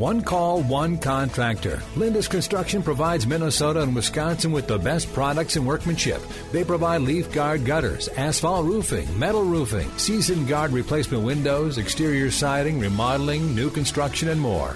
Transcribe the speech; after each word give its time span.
One 0.00 0.22
call, 0.22 0.62
one 0.62 0.96
contractor. 0.96 1.82
Lindus 1.94 2.26
Construction 2.26 2.82
provides 2.82 3.26
Minnesota 3.26 3.82
and 3.82 3.94
Wisconsin 3.94 4.50
with 4.50 4.66
the 4.66 4.78
best 4.78 5.12
products 5.12 5.56
and 5.56 5.66
workmanship. 5.66 6.22
They 6.52 6.64
provide 6.64 7.02
leaf 7.02 7.30
guard 7.30 7.66
gutters, 7.66 8.08
asphalt 8.08 8.64
roofing, 8.64 9.06
metal 9.18 9.44
roofing, 9.44 9.90
season 9.98 10.46
guard 10.46 10.70
replacement 10.72 11.22
windows, 11.22 11.76
exterior 11.76 12.30
siding, 12.30 12.80
remodeling, 12.80 13.54
new 13.54 13.68
construction, 13.68 14.30
and 14.30 14.40
more. 14.40 14.74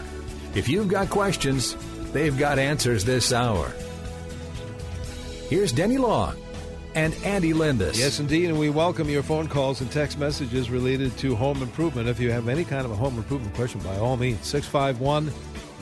If 0.55 0.69
you've 0.69 0.89
got 0.89 1.09
questions, 1.09 1.75
they've 2.13 2.37
got 2.37 2.59
answers 2.59 3.03
this 3.03 3.33
hour. 3.33 3.73
Here's 5.49 5.73
Denny 5.73 5.97
Long 5.97 6.37
and 6.95 7.15
Andy 7.25 7.53
Lindus. 7.53 7.99
Yes, 7.99 8.21
indeed, 8.21 8.47
and 8.51 8.59
we 8.59 8.71
welcome 8.71 9.09
your 9.09 9.23
phone 9.23 9.49
calls 9.49 9.81
and 9.81 9.91
text 9.91 10.19
messages 10.19 10.71
related 10.71 11.17
to 11.19 11.35
home 11.35 11.63
improvement. 11.63 12.09
If 12.09 12.21
you 12.21 12.31
have 12.31 12.49
any 12.49 12.65
kind 12.65 12.85
of 12.85 12.93
a 12.93 12.97
home 12.97 13.17
improvement 13.17 13.55
question, 13.55 13.81
by 13.81 13.97
all 13.99 14.17
means, 14.17 14.47
651 14.47 15.27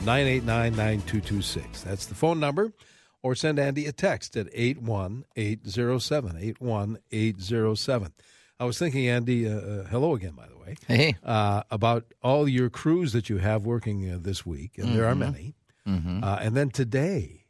989 0.05 0.71
9226. 0.71 1.81
That's 1.81 2.05
the 2.05 2.15
phone 2.15 2.39
number. 2.39 2.73
Or 3.21 3.35
send 3.35 3.57
Andy 3.57 3.85
a 3.85 3.93
text 3.93 4.35
at 4.35 4.47
81807. 4.53 6.37
81807. 6.37 8.13
I 8.59 8.65
was 8.65 8.77
thinking, 8.77 9.07
Andy, 9.07 9.47
uh, 9.47 9.55
uh, 9.55 9.83
hello 9.85 10.13
again, 10.15 10.33
by 10.33 10.47
the 10.47 10.57
way. 10.57 10.75
Hey. 10.87 11.15
Uh, 11.23 11.63
about 11.71 12.13
all 12.21 12.49
your 12.49 12.69
crews 12.69 13.13
that 13.13 13.29
you 13.29 13.37
have 13.37 13.65
working 13.65 14.09
uh, 14.09 14.17
this 14.19 14.45
week, 14.45 14.77
and 14.77 14.87
mm-hmm. 14.87 14.97
there 14.97 15.05
are 15.05 15.11
mm-hmm. 15.11 15.19
many. 15.19 15.55
Mm-hmm. 15.87 16.23
Uh, 16.23 16.37
and 16.41 16.55
then 16.55 16.69
today, 16.69 17.45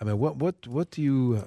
I 0.00 0.04
mean, 0.04 0.18
what 0.18 0.36
what 0.36 0.66
what 0.66 0.90
do 0.90 1.02
you 1.02 1.42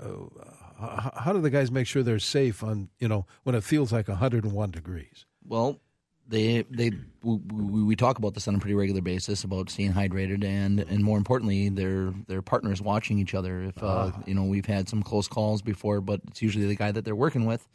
how 1.16 1.34
do 1.34 1.42
the 1.42 1.50
guys 1.50 1.72
make 1.72 1.88
sure 1.88 2.04
they're 2.04 2.20
safe 2.20 2.64
on 2.64 2.90
you 3.00 3.08
know 3.08 3.26
when 3.44 3.56
it 3.56 3.64
feels 3.64 3.92
like 3.92 4.08
101 4.08 4.72
degrees? 4.72 5.26
Well, 5.46 5.80
they 6.28 6.64
they 6.70 6.92
we, 7.24 7.84
we, 7.84 7.96
talk 7.96 8.18
about 8.18 8.34
this 8.34 8.48
on 8.48 8.56
a 8.56 8.60
pretty 8.60 8.74
regular 8.74 9.02
basis 9.02 9.44
about 9.44 9.70
staying 9.70 9.94
hydrated 9.94 10.44
and 10.44 10.80
and 10.80 11.04
more 11.04 11.18
importantly 11.18 11.70
their 11.70 12.14
their 12.28 12.42
partners 12.42 12.82
watching 12.82 13.20
each 13.20 13.36
other. 13.36 13.64
If 13.64 13.84
uh, 13.84 13.88
uh, 13.88 14.12
you 14.26 14.34
know 14.34 14.44
we've 14.44 14.66
had 14.66 14.90
some 14.90 15.04
close 15.04 15.28
calls 15.28 15.62
before, 15.62 16.02
but 16.02 16.22
it's 16.30 16.42
usually 16.42 16.68
the 16.68 16.76
guy 16.76 16.92
that 16.92 17.06
they're 17.06 17.16
working 17.16 17.46
with 17.46 17.68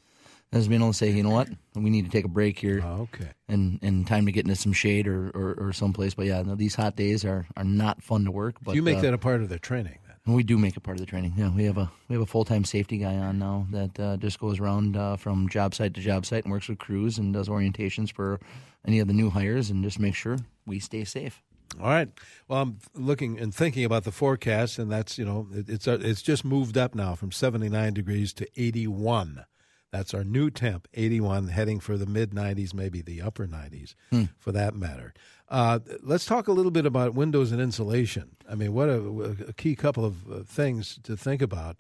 has 0.53 0.69
been 0.69 0.81
able 0.81 0.93
to 0.93 0.97
say, 0.97 1.11
you 1.11 1.23
know 1.23 1.31
what, 1.31 1.49
we 1.75 1.91
need 1.91 2.05
to 2.05 2.11
take 2.11 2.25
a 2.25 2.29
break 2.29 2.59
here. 2.59 2.83
okay. 2.84 3.31
And 3.49 3.79
and 3.83 4.07
time 4.07 4.27
to 4.27 4.33
get 4.33 4.45
into 4.45 4.57
some 4.57 4.73
shade 4.73 5.07
or 5.07 5.31
or, 5.31 5.55
or 5.59 5.73
someplace. 5.73 6.15
But 6.15 6.27
yeah, 6.27 6.43
no, 6.43 6.55
these 6.55 6.75
hot 6.75 6.97
days 6.97 7.25
are 7.25 7.47
are 7.57 7.65
not 7.65 8.03
fun 8.03 8.25
to 8.25 8.31
work. 8.31 8.57
But 8.62 8.75
you 8.75 8.83
make 8.83 8.99
uh, 8.99 9.03
that 9.03 9.15
a 9.15 9.19
part 9.19 9.43
of 9.43 9.49
their 9.49 9.59
training. 9.59 9.99
We 10.27 10.43
do 10.43 10.59
make 10.59 10.77
it 10.77 10.81
part 10.81 10.97
of 10.97 11.01
the 11.01 11.07
training. 11.07 11.35
Yeah, 11.37 11.55
we 11.55 11.65
have 11.65 11.79
a 11.79 11.91
we 12.09 12.15
have 12.15 12.23
a 12.23 12.27
full 12.27 12.45
time 12.45 12.65
safety 12.65 12.99
guy 12.99 13.17
on 13.17 13.39
now 13.39 13.67
that 13.71 14.01
uh, 14.01 14.17
just 14.17 14.41
goes 14.41 14.59
around 14.59 14.97
uh, 14.97 15.17
from 15.17 15.49
job 15.49 15.75
site 15.75 15.95
to 15.95 16.01
job 16.01 16.27
site 16.27 16.45
and 16.45 16.53
works 16.53 16.69
with 16.69 16.79
crews 16.79 17.17
and 17.17 17.33
does 17.33 17.49
orientations 17.49 18.13
for 18.13 18.41
any 18.85 18.99
of 18.99 19.07
the 19.07 19.15
new 19.15 19.31
hires 19.31 19.71
and 19.71 19.85
just 19.85 20.01
make 20.01 20.15
sure 20.15 20.39
we 20.67 20.81
stay 20.81 21.05
safe. 21.05 21.43
All 21.81 21.89
right. 21.89 22.09
Well, 22.49 22.63
I'm 22.63 22.79
looking 22.95 23.39
and 23.39 23.55
thinking 23.55 23.85
about 23.85 24.05
the 24.05 24.13
forecast, 24.13 24.79
and 24.79 24.91
that's 24.91 25.17
you 25.17 25.25
know 25.25 25.47
it, 25.53 25.69
it's 25.69 25.87
uh, 25.87 25.99
it's 26.01 26.23
just 26.23 26.45
moved 26.45 26.77
up 26.77 26.95
now 26.95 27.15
from 27.15 27.31
79 27.31 27.95
degrees 27.95 28.33
to 28.35 28.49
81. 28.57 29.45
That's 29.93 30.13
our 30.13 30.25
new 30.25 30.51
temp, 30.51 30.89
81, 30.95 31.49
heading 31.49 31.81
for 31.81 31.97
the 31.97 32.07
mid 32.07 32.33
90s, 32.33 32.75
maybe 32.75 33.01
the 33.01 33.23
upper 33.23 33.47
90s, 33.47 33.95
hmm. 34.11 34.25
for 34.39 34.53
that 34.53 34.75
matter. 34.75 35.15
Uh, 35.49 35.79
let's 36.03 36.25
talk 36.25 36.49
a 36.49 36.53
little 36.53 36.73
bit 36.73 36.87
about 36.87 37.15
windows 37.15 37.53
and 37.53 37.61
insulation. 37.61 38.37
I 38.51 38.55
mean, 38.55 38.73
what 38.73 38.89
a, 38.89 39.01
a 39.49 39.53
key 39.53 39.77
couple 39.77 40.05
of 40.05 40.31
uh, 40.31 40.43
things 40.45 40.99
to 41.05 41.17
think 41.17 41.41
about 41.41 41.77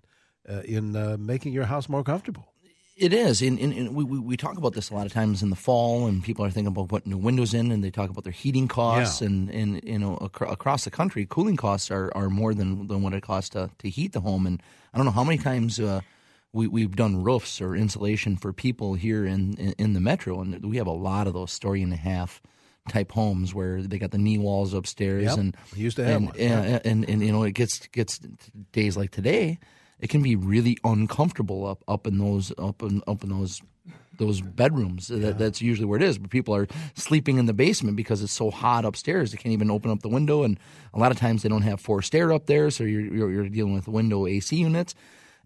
uh, 0.48 0.60
in 0.60 0.94
uh, 0.94 1.16
making 1.18 1.52
your 1.52 1.64
house 1.64 1.88
more 1.88 2.04
comfortable. 2.04 2.52
It 2.96 3.12
is. 3.12 3.42
In, 3.42 3.58
in, 3.58 3.72
in, 3.72 3.94
we, 3.94 4.04
we 4.04 4.36
talk 4.38 4.56
about 4.56 4.72
this 4.72 4.88
a 4.88 4.94
lot 4.94 5.04
of 5.04 5.12
times 5.12 5.42
in 5.42 5.50
the 5.50 5.56
fall, 5.56 6.06
and 6.06 6.24
people 6.24 6.44
are 6.46 6.50
thinking 6.50 6.68
about 6.68 6.88
putting 6.88 7.12
new 7.12 7.18
windows 7.18 7.52
in, 7.52 7.70
and 7.70 7.84
they 7.84 7.90
talk 7.90 8.08
about 8.08 8.24
their 8.24 8.32
heating 8.32 8.68
costs. 8.68 9.20
Yeah. 9.20 9.26
And, 9.26 9.50
and 9.50 9.84
you 9.84 9.98
know, 9.98 10.16
ac- 10.22 10.50
across 10.50 10.84
the 10.84 10.90
country, 10.90 11.26
cooling 11.28 11.56
costs 11.56 11.90
are, 11.90 12.10
are 12.14 12.30
more 12.30 12.54
than, 12.54 12.86
than 12.86 13.02
what 13.02 13.12
it 13.12 13.22
costs 13.22 13.50
to, 13.50 13.70
to 13.80 13.90
heat 13.90 14.12
the 14.12 14.20
home. 14.20 14.46
And 14.46 14.62
I 14.94 14.96
don't 14.96 15.04
know 15.04 15.12
how 15.12 15.24
many 15.24 15.36
times 15.36 15.78
uh, 15.78 16.00
we, 16.54 16.68
we've 16.68 16.96
done 16.96 17.22
roofs 17.22 17.60
or 17.60 17.76
insulation 17.76 18.36
for 18.36 18.54
people 18.54 18.94
here 18.94 19.26
in, 19.26 19.54
in, 19.58 19.72
in 19.72 19.92
the 19.92 20.00
metro, 20.00 20.40
and 20.40 20.64
we 20.64 20.78
have 20.78 20.86
a 20.86 20.92
lot 20.92 21.26
of 21.26 21.34
those 21.34 21.52
story 21.52 21.82
and 21.82 21.92
a 21.92 21.96
half 21.96 22.40
type 22.88 23.12
homes 23.12 23.54
where 23.54 23.82
they 23.82 23.98
got 23.98 24.10
the 24.10 24.18
knee 24.18 24.38
walls 24.38 24.74
upstairs 24.74 25.24
yep. 25.24 25.38
and 25.38 25.56
we 25.74 25.80
used 25.80 25.96
to 25.96 26.04
have 26.04 26.16
and, 26.16 26.26
one. 26.26 26.36
And, 26.38 26.66
and, 26.66 26.86
and, 26.86 27.08
and, 27.08 27.22
you 27.22 27.32
know 27.32 27.42
it 27.42 27.52
gets 27.52 27.86
gets 27.88 28.20
days 28.72 28.96
like 28.96 29.10
today 29.10 29.58
it 30.00 30.10
can 30.10 30.22
be 30.22 30.36
really 30.36 30.76
uncomfortable 30.84 31.66
up 31.66 31.82
up 31.88 32.06
in 32.06 32.18
those 32.18 32.52
up 32.58 32.82
in 32.82 33.02
up 33.06 33.22
in 33.22 33.30
those 33.30 33.62
those 34.18 34.40
bedrooms 34.40 35.10
yeah. 35.10 35.18
that, 35.18 35.38
that's 35.38 35.60
usually 35.60 35.86
where 35.86 35.98
it 35.98 36.02
is 36.02 36.18
But 36.18 36.30
people 36.30 36.54
are 36.54 36.66
sleeping 36.94 37.38
in 37.38 37.46
the 37.46 37.52
basement 37.52 37.96
because 37.96 38.22
it's 38.22 38.32
so 38.32 38.50
hot 38.50 38.84
upstairs 38.84 39.32
they 39.32 39.36
can't 39.36 39.52
even 39.52 39.70
open 39.70 39.90
up 39.90 40.00
the 40.00 40.08
window 40.08 40.42
and 40.42 40.58
a 40.94 40.98
lot 40.98 41.12
of 41.12 41.18
times 41.18 41.42
they 41.42 41.48
don't 41.48 41.62
have 41.62 41.80
forced 41.80 42.14
air 42.14 42.32
up 42.32 42.46
there 42.46 42.70
so 42.70 42.84
you're 42.84 43.02
you're, 43.02 43.30
you're 43.30 43.48
dealing 43.48 43.74
with 43.74 43.88
window 43.88 44.26
AC 44.26 44.56
units 44.56 44.94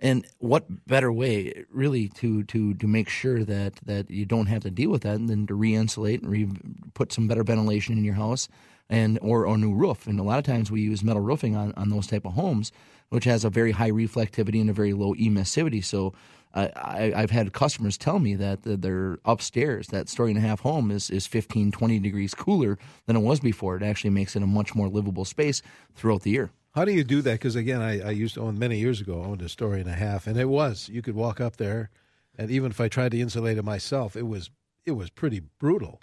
and 0.01 0.27
what 0.39 0.87
better 0.87 1.13
way, 1.13 1.65
really, 1.71 2.09
to 2.09 2.45
to 2.45 2.75
to 2.75 2.87
make 2.87 3.09
sure 3.09 3.45
that 3.45 3.75
that 3.85 4.11
you 4.11 4.25
don't 4.25 4.47
have 4.47 4.63
to 4.63 4.71
deal 4.71 4.91
with 4.91 5.03
that 5.03 5.27
than 5.27 5.47
to 5.47 5.55
re-insulate 5.55 6.23
and 6.23 6.31
re- 6.31 6.49
put 6.95 7.13
some 7.13 7.29
better 7.29 7.45
ventilation 7.45 7.99
in 7.99 8.05
your 8.05 8.15
house 8.15 8.49
and 8.89 9.19
or, 9.23 9.47
a 9.47 9.57
new 9.57 9.73
roof. 9.73 10.07
And 10.07 10.19
a 10.19 10.23
lot 10.23 10.39
of 10.39 10.45
times 10.45 10.71
we 10.71 10.81
use 10.81 11.05
metal 11.05 11.23
roofing 11.23 11.55
on, 11.55 11.73
on 11.77 11.91
those 11.91 12.09
type 12.09 12.27
of 12.27 12.33
homes, 12.33 12.73
which 13.11 13.25
has 13.25 13.45
a 13.45 13.51
very 13.51 13.71
high 13.71 13.91
reflectivity 13.91 14.61
and 14.61 14.69
a 14.69 14.73
very 14.73 14.93
low 14.93 15.15
emissivity. 15.15 15.83
So 15.83 16.13
I, 16.53 17.13
have 17.15 17.31
had 17.31 17.53
customers 17.53 17.97
tell 17.97 18.19
me 18.19 18.35
that 18.35 18.63
their 18.65 19.19
upstairs, 19.25 19.87
that 19.89 20.09
story 20.09 20.33
and 20.33 20.39
a 20.39 20.47
half 20.47 20.61
home, 20.61 20.91
is, 20.91 21.09
is 21.09 21.27
15, 21.27 21.71
20 21.71 21.99
degrees 22.01 22.35
cooler 22.35 22.77
than 23.07 23.15
it 23.15 23.21
was 23.21 23.39
before. 23.39 23.77
It 23.77 23.85
actually 23.85 24.11
makes 24.11 24.35
it 24.35 24.43
a 24.43 24.47
much 24.47 24.75
more 24.75 24.89
livable 24.89 25.25
space 25.25 25.63
throughout 25.95 26.23
the 26.23 26.31
year. 26.31 26.51
How 26.73 26.85
do 26.85 26.93
you 26.93 27.05
do 27.05 27.21
that? 27.23 27.33
Because 27.33 27.57
again, 27.57 27.83
I, 27.83 28.01
I, 28.01 28.11
used 28.11 28.35
to 28.35 28.43
own 28.43 28.59
many 28.59 28.79
years 28.79 29.01
ago. 29.01 29.25
Owned 29.25 29.43
a 29.43 29.49
story 29.49 29.81
and 29.81 29.89
a 29.89 29.95
half, 29.95 30.27
and 30.27 30.39
it 30.39 30.49
was 30.49 30.89
you 30.89 31.03
could 31.03 31.15
walk 31.15 31.41
up 31.41 31.57
there, 31.57 31.91
and 32.39 32.51
even 32.51 32.71
if 32.71 32.81
I 32.81 32.89
tried 32.89 33.13
to 33.13 33.21
insulate 33.21 33.59
it 33.59 33.65
myself, 33.65 34.17
it 34.17 34.27
was 34.27 34.51
it 34.87 34.93
was 34.93 35.11
pretty 35.11 35.41
brutal. 35.59 36.01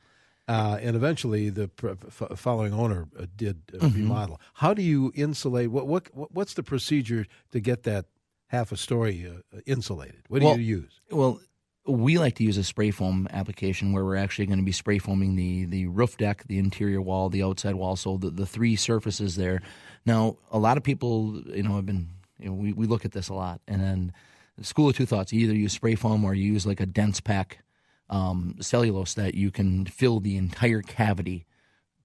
Uh, 0.48 0.78
and 0.82 0.96
eventually, 0.96 1.50
the 1.50 1.70
f- 1.84 2.40
following 2.40 2.74
owner 2.74 3.08
uh, 3.20 3.26
did 3.36 3.64
uh, 3.74 3.86
mm-hmm. 3.86 3.98
remodel. 3.98 4.40
How 4.56 4.74
do 4.74 4.82
you 4.82 5.12
insulate? 5.14 5.72
What, 5.72 5.88
what 5.88 6.34
what's 6.34 6.54
the 6.54 6.64
procedure 6.64 7.26
to 7.52 7.60
get 7.60 7.84
that 7.84 8.06
half 8.48 8.72
a 8.72 8.78
story 8.78 9.30
uh, 9.30 9.60
insulated? 9.66 10.24
What 10.30 10.40
do 10.40 10.46
well, 10.46 10.58
you 10.58 10.64
use? 10.64 11.02
Well, 11.12 11.42
we 11.88 12.18
like 12.18 12.36
to 12.36 12.44
use 12.44 12.58
a 12.58 12.64
spray 12.64 12.92
foam 12.92 13.28
application 13.32 13.94
where 13.94 14.04
we're 14.04 14.18
actually 14.18 14.46
going 14.46 14.60
to 14.60 14.66
be 14.66 14.72
spray 14.72 15.00
foaming 15.00 15.36
the 15.36 15.66
the 15.66 15.88
roof 15.88 16.18
deck, 16.18 16.44
the 16.48 16.60
interior 16.60 17.02
wall, 17.02 17.30
the 17.30 17.44
outside 17.44 17.76
wall, 17.76 17.96
so 17.96 18.18
the, 18.18 18.30
the 18.30 18.46
three 18.46 18.76
surfaces 18.76 19.36
there. 19.36 19.62
Now, 20.06 20.38
a 20.52 20.60
lot 20.60 20.78
of 20.78 20.84
people, 20.84 21.42
you 21.48 21.64
know, 21.64 21.76
have 21.76 21.86
been, 21.86 22.10
you 22.40 22.50
know, 22.50 22.54
we, 22.54 22.74
we 22.74 22.86
look 22.86 23.06
at 23.06 23.14
this 23.14 23.30
a 23.30 23.34
lot, 23.34 23.62
and 23.68 23.82
then 23.82 24.14
school 24.62 24.90
of 24.90 24.96
two 24.96 25.06
thoughts: 25.06 25.34
either 25.34 25.56
use 25.56 25.74
spray 25.74 25.96
foam 25.96 26.26
or 26.26 26.34
you 26.34 26.52
use 26.52 26.66
like 26.66 26.82
a 26.82 26.86
dense 26.86 27.22
pack 27.22 27.60
um, 28.10 28.56
cellulose 28.60 29.14
that 29.14 29.36
you 29.36 29.50
can 29.52 29.86
fill 29.86 30.20
the 30.20 30.38
entire 30.38 30.82
cavity 30.82 31.46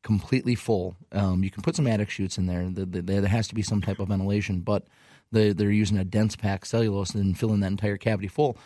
completely 0.03 0.55
full. 0.55 0.97
Um, 1.13 1.45
you 1.45 1.51
can 1.51 1.63
put 1.63 1.77
some 1.77 1.87
attic 1.87 2.11
chutes 2.11 2.39
in 2.39 2.47
there. 2.47 2.69
The, 2.69 2.87
the, 2.87 3.03
there 3.03 3.27
has 3.27 3.49
to 3.49 3.55
be 3.55 3.63
some 3.63 3.81
type 3.81 4.01
of 4.01 4.09
ventilation, 4.09 4.61
but 4.61 4.87
they, 5.31 5.53
they're 5.53 5.71
using 5.71 5.97
a 5.99 6.05
dense 6.05 6.37
pack 6.37 6.67
cellulose 6.67 7.15
and 7.15 7.39
filling 7.39 7.61
that 7.61 7.71
entire 7.71 7.97
cavity 7.97 8.29
full. 8.29 8.57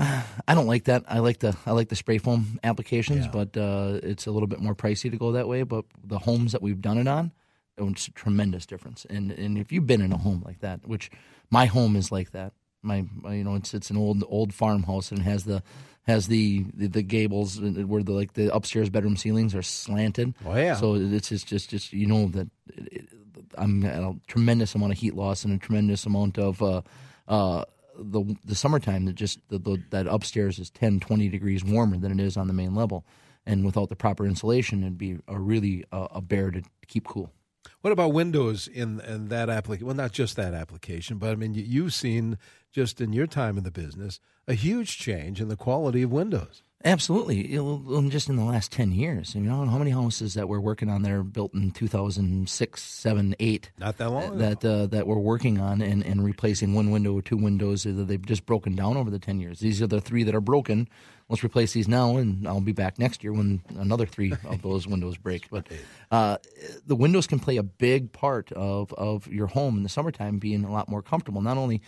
I 0.00 0.54
don't 0.54 0.66
like 0.66 0.84
that. 0.84 1.04
I 1.08 1.18
like 1.18 1.40
the 1.40 1.56
I 1.66 1.72
like 1.72 1.88
the 1.88 1.96
spray 1.96 2.18
foam 2.18 2.60
applications, 2.62 3.24
yeah. 3.26 3.30
but 3.32 3.56
uh, 3.56 3.98
it's 4.02 4.26
a 4.26 4.30
little 4.30 4.46
bit 4.46 4.60
more 4.60 4.74
pricey 4.74 5.10
to 5.10 5.16
go 5.16 5.32
that 5.32 5.48
way. 5.48 5.62
But 5.64 5.86
the 6.04 6.20
homes 6.20 6.52
that 6.52 6.62
we've 6.62 6.80
done 6.80 6.98
it 6.98 7.08
on, 7.08 7.32
it's 7.76 8.06
a 8.06 8.12
tremendous 8.12 8.64
difference. 8.64 9.06
And 9.10 9.32
and 9.32 9.58
if 9.58 9.72
you've 9.72 9.86
been 9.86 10.00
in 10.00 10.12
a 10.12 10.16
home 10.16 10.42
like 10.44 10.60
that, 10.60 10.86
which 10.86 11.10
my 11.50 11.66
home 11.66 11.96
is 11.96 12.12
like 12.12 12.30
that, 12.30 12.52
my, 12.82 13.06
my 13.12 13.34
you 13.34 13.44
know 13.44 13.56
it's 13.56 13.74
it's 13.74 13.90
an 13.90 13.96
old 13.96 14.22
old 14.28 14.54
farmhouse 14.54 15.10
and 15.10 15.22
has 15.22 15.44
the 15.44 15.62
has 16.06 16.26
the, 16.28 16.64
the, 16.72 16.86
the 16.86 17.02
gables 17.02 17.60
where 17.60 18.02
the 18.02 18.12
like 18.12 18.32
the 18.32 18.54
upstairs 18.54 18.88
bedroom 18.88 19.16
ceilings 19.16 19.54
are 19.54 19.62
slanted. 19.62 20.34
Oh 20.46 20.56
yeah. 20.56 20.74
So 20.74 20.94
it's 20.94 21.28
just 21.28 21.46
just 21.48 21.70
just 21.70 21.92
you 21.92 22.06
know 22.06 22.28
that 22.28 22.48
it, 22.68 23.08
I'm 23.56 23.84
at 23.84 24.02
a 24.02 24.14
tremendous 24.26 24.74
amount 24.74 24.92
of 24.92 24.98
heat 24.98 25.14
loss 25.14 25.44
and 25.44 25.52
a 25.52 25.58
tremendous 25.58 26.06
amount 26.06 26.38
of. 26.38 26.62
Uh, 26.62 26.82
uh, 27.26 27.64
the 27.98 28.36
the 28.44 28.54
summertime 28.54 29.04
that 29.06 29.14
just 29.14 29.40
the, 29.48 29.58
the, 29.58 29.82
that 29.90 30.06
upstairs 30.06 30.58
is 30.58 30.70
10 30.70 31.00
20 31.00 31.28
degrees 31.28 31.64
warmer 31.64 31.96
than 31.96 32.12
it 32.12 32.20
is 32.20 32.36
on 32.36 32.46
the 32.46 32.52
main 32.52 32.74
level. 32.74 33.04
And 33.44 33.64
without 33.64 33.88
the 33.88 33.96
proper 33.96 34.26
insulation 34.26 34.82
it'd 34.82 34.98
be 34.98 35.18
a 35.26 35.38
really 35.38 35.84
uh, 35.92 36.08
a 36.10 36.20
bear 36.20 36.50
to 36.50 36.62
keep 36.86 37.06
cool. 37.06 37.32
What 37.80 37.92
about 37.92 38.12
windows 38.12 38.68
in 38.68 39.00
in 39.00 39.28
that 39.28 39.48
application 39.48 39.86
well 39.86 39.96
not 39.96 40.12
just 40.12 40.36
that 40.36 40.54
application 40.54 41.18
but 41.18 41.30
i 41.30 41.34
mean 41.34 41.54
you've 41.54 41.94
seen 41.94 42.38
just 42.72 43.00
in 43.00 43.12
your 43.12 43.26
time 43.26 43.56
in 43.56 43.64
the 43.64 43.70
business 43.70 44.20
a 44.46 44.54
huge 44.54 44.98
change 44.98 45.40
in 45.40 45.48
the 45.48 45.56
quality 45.56 46.02
of 46.02 46.10
windows 46.10 46.62
Absolutely. 46.84 47.44
You 47.48 48.06
just 48.08 48.28
in 48.28 48.36
the 48.36 48.44
last 48.44 48.70
10 48.70 48.92
years. 48.92 49.34
You 49.34 49.40
know, 49.40 49.66
how 49.66 49.78
many 49.78 49.90
houses 49.90 50.34
that 50.34 50.48
we're 50.48 50.60
working 50.60 50.88
on 50.88 51.02
there 51.02 51.24
built 51.24 51.52
in 51.52 51.72
2006, 51.72 52.82
7, 52.82 53.36
8? 53.40 53.70
Not 53.78 53.98
that 53.98 54.10
long 54.10 54.24
ago. 54.24 54.36
That, 54.36 54.64
uh, 54.64 54.86
that 54.86 55.06
we're 55.08 55.18
working 55.18 55.58
on 55.58 55.82
and, 55.82 56.06
and 56.06 56.24
replacing 56.24 56.74
one 56.74 56.92
window 56.92 57.18
or 57.18 57.22
two 57.22 57.36
windows 57.36 57.82
that 57.82 57.90
they've 57.90 58.24
just 58.24 58.46
broken 58.46 58.76
down 58.76 58.96
over 58.96 59.10
the 59.10 59.18
10 59.18 59.40
years. 59.40 59.58
These 59.58 59.82
are 59.82 59.88
the 59.88 60.00
three 60.00 60.22
that 60.22 60.36
are 60.36 60.40
broken. 60.40 60.88
Let's 61.28 61.42
replace 61.42 61.72
these 61.72 61.88
now, 61.88 62.16
and 62.16 62.46
I'll 62.46 62.60
be 62.60 62.72
back 62.72 62.98
next 62.98 63.24
year 63.24 63.32
when 63.32 63.60
another 63.76 64.06
three 64.06 64.32
of 64.44 64.62
those 64.62 64.86
windows 64.86 65.16
break. 65.16 65.50
But 65.50 65.66
uh, 66.12 66.38
the 66.86 66.96
windows 66.96 67.26
can 67.26 67.40
play 67.40 67.56
a 67.56 67.64
big 67.64 68.12
part 68.12 68.52
of, 68.52 68.92
of 68.94 69.26
your 69.26 69.48
home 69.48 69.76
in 69.76 69.82
the 69.82 69.88
summertime 69.88 70.38
being 70.38 70.64
a 70.64 70.72
lot 70.72 70.88
more 70.88 71.02
comfortable. 71.02 71.42
Not 71.42 71.56
only 71.56 71.82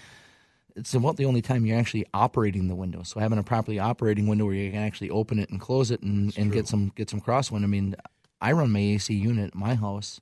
it's 0.77 0.95
about 0.95 1.17
the 1.17 1.25
only 1.25 1.43
time 1.43 1.67
you're 1.67 1.79
actually 1.79 2.07
operating 2.15 2.69
the 2.69 2.75
window. 2.75 3.03
So 3.03 3.21
having 3.21 3.39
a 3.39 3.43
properly 3.43 3.79
operating 3.79 4.27
window 4.27 4.47
where 4.47 4.55
you 4.55 4.71
can 4.71 4.81
actually 4.81 5.11
open 5.11 5.39
it 5.39 5.51
and 5.51 5.61
close 5.61 5.91
it 5.91 6.03
and, 6.03 6.37
and 6.37 6.53
get 6.53 6.67
some 6.67 6.93
get 6.95 7.11
some 7.11 7.21
crosswind. 7.21 7.65
I 7.65 7.67
mean, 7.67 7.97
I 8.41 8.53
run 8.53 8.71
my 8.71 8.81
AC 8.81 9.15
unit 9.15 9.49
at 9.49 9.55
my 9.55 9.75
house 9.75 10.21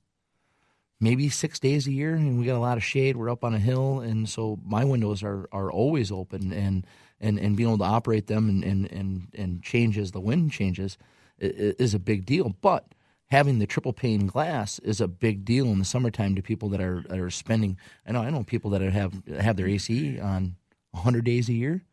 maybe 0.99 1.29
six 1.29 1.59
days 1.59 1.87
a 1.87 1.91
year, 1.91 2.15
and 2.15 2.39
we 2.39 2.45
got 2.45 2.57
a 2.57 2.59
lot 2.59 2.77
of 2.77 2.83
shade. 2.83 3.15
We're 3.15 3.29
up 3.29 3.43
on 3.43 3.53
a 3.53 3.59
hill, 3.59 3.99
and 3.99 4.27
so 4.27 4.59
my 4.65 4.83
windows 4.83 5.23
are, 5.23 5.47
are 5.51 5.71
always 5.71 6.11
open, 6.11 6.51
and, 6.51 6.85
and, 7.19 7.39
and 7.39 7.55
being 7.55 7.69
able 7.69 7.77
to 7.79 7.83
operate 7.85 8.27
them 8.27 8.49
and, 8.49 8.63
and, 8.63 8.91
and, 8.91 9.27
and 9.33 9.63
change 9.63 9.97
as 9.97 10.11
the 10.11 10.19
wind 10.19 10.51
changes 10.51 10.97
is 11.39 11.93
a 11.93 11.99
big 11.99 12.25
deal. 12.25 12.55
But 12.61 12.85
having 13.31 13.59
the 13.59 13.67
triple 13.67 13.93
pane 13.93 14.27
glass 14.27 14.79
is 14.79 14.99
a 15.01 15.07
big 15.07 15.45
deal 15.45 15.67
in 15.67 15.79
the 15.79 15.85
summertime 15.85 16.35
to 16.35 16.41
people 16.41 16.69
that 16.69 16.81
are 16.81 17.03
that 17.09 17.19
are 17.19 17.29
spending. 17.29 17.77
I 18.05 18.11
know 18.11 18.21
I 18.21 18.29
know 18.29 18.43
people 18.43 18.71
that 18.71 18.81
have 18.81 19.13
have 19.39 19.55
their 19.55 19.67
AC 19.67 20.19
on 20.19 20.55
100 20.91 21.23
days 21.23 21.49
a 21.49 21.53
year. 21.53 21.83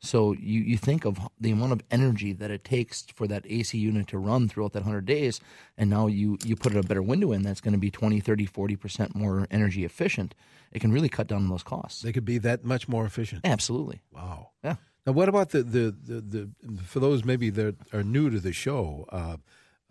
So 0.00 0.32
you, 0.32 0.60
you 0.60 0.76
think 0.76 1.04
of 1.04 1.18
the 1.40 1.50
amount 1.50 1.72
of 1.72 1.82
energy 1.90 2.32
that 2.34 2.52
it 2.52 2.62
takes 2.62 3.02
for 3.14 3.26
that 3.26 3.44
AC 3.48 3.76
unit 3.76 4.06
to 4.08 4.18
run 4.18 4.48
throughout 4.48 4.72
that 4.74 4.84
100 4.84 5.04
days, 5.04 5.40
and 5.76 5.90
now 5.90 6.06
you, 6.06 6.38
you 6.44 6.54
put 6.54 6.76
a 6.76 6.82
better 6.82 7.02
window 7.02 7.32
in 7.32 7.42
that's 7.42 7.60
going 7.60 7.72
to 7.72 7.78
be 7.78 7.90
20, 7.90 8.20
30, 8.20 8.46
40% 8.46 9.16
more 9.16 9.48
energy 9.50 9.84
efficient. 9.84 10.36
It 10.70 10.78
can 10.78 10.92
really 10.92 11.08
cut 11.08 11.26
down 11.26 11.42
on 11.42 11.48
those 11.48 11.64
costs. 11.64 12.02
They 12.02 12.12
could 12.12 12.24
be 12.24 12.38
that 12.38 12.64
much 12.64 12.86
more 12.86 13.04
efficient. 13.06 13.40
Absolutely. 13.44 14.00
Wow. 14.12 14.50
Yeah. 14.62 14.76
Now, 15.04 15.14
what 15.14 15.28
about 15.28 15.50
the 15.50 15.62
the 15.62 15.90
the, 15.90 16.20
the 16.20 16.82
for 16.82 17.00
those 17.00 17.24
maybe 17.24 17.50
that 17.50 17.74
are 17.92 18.04
new 18.04 18.30
to 18.30 18.38
the 18.38 18.52
show? 18.52 19.06
Uh, 19.08 19.38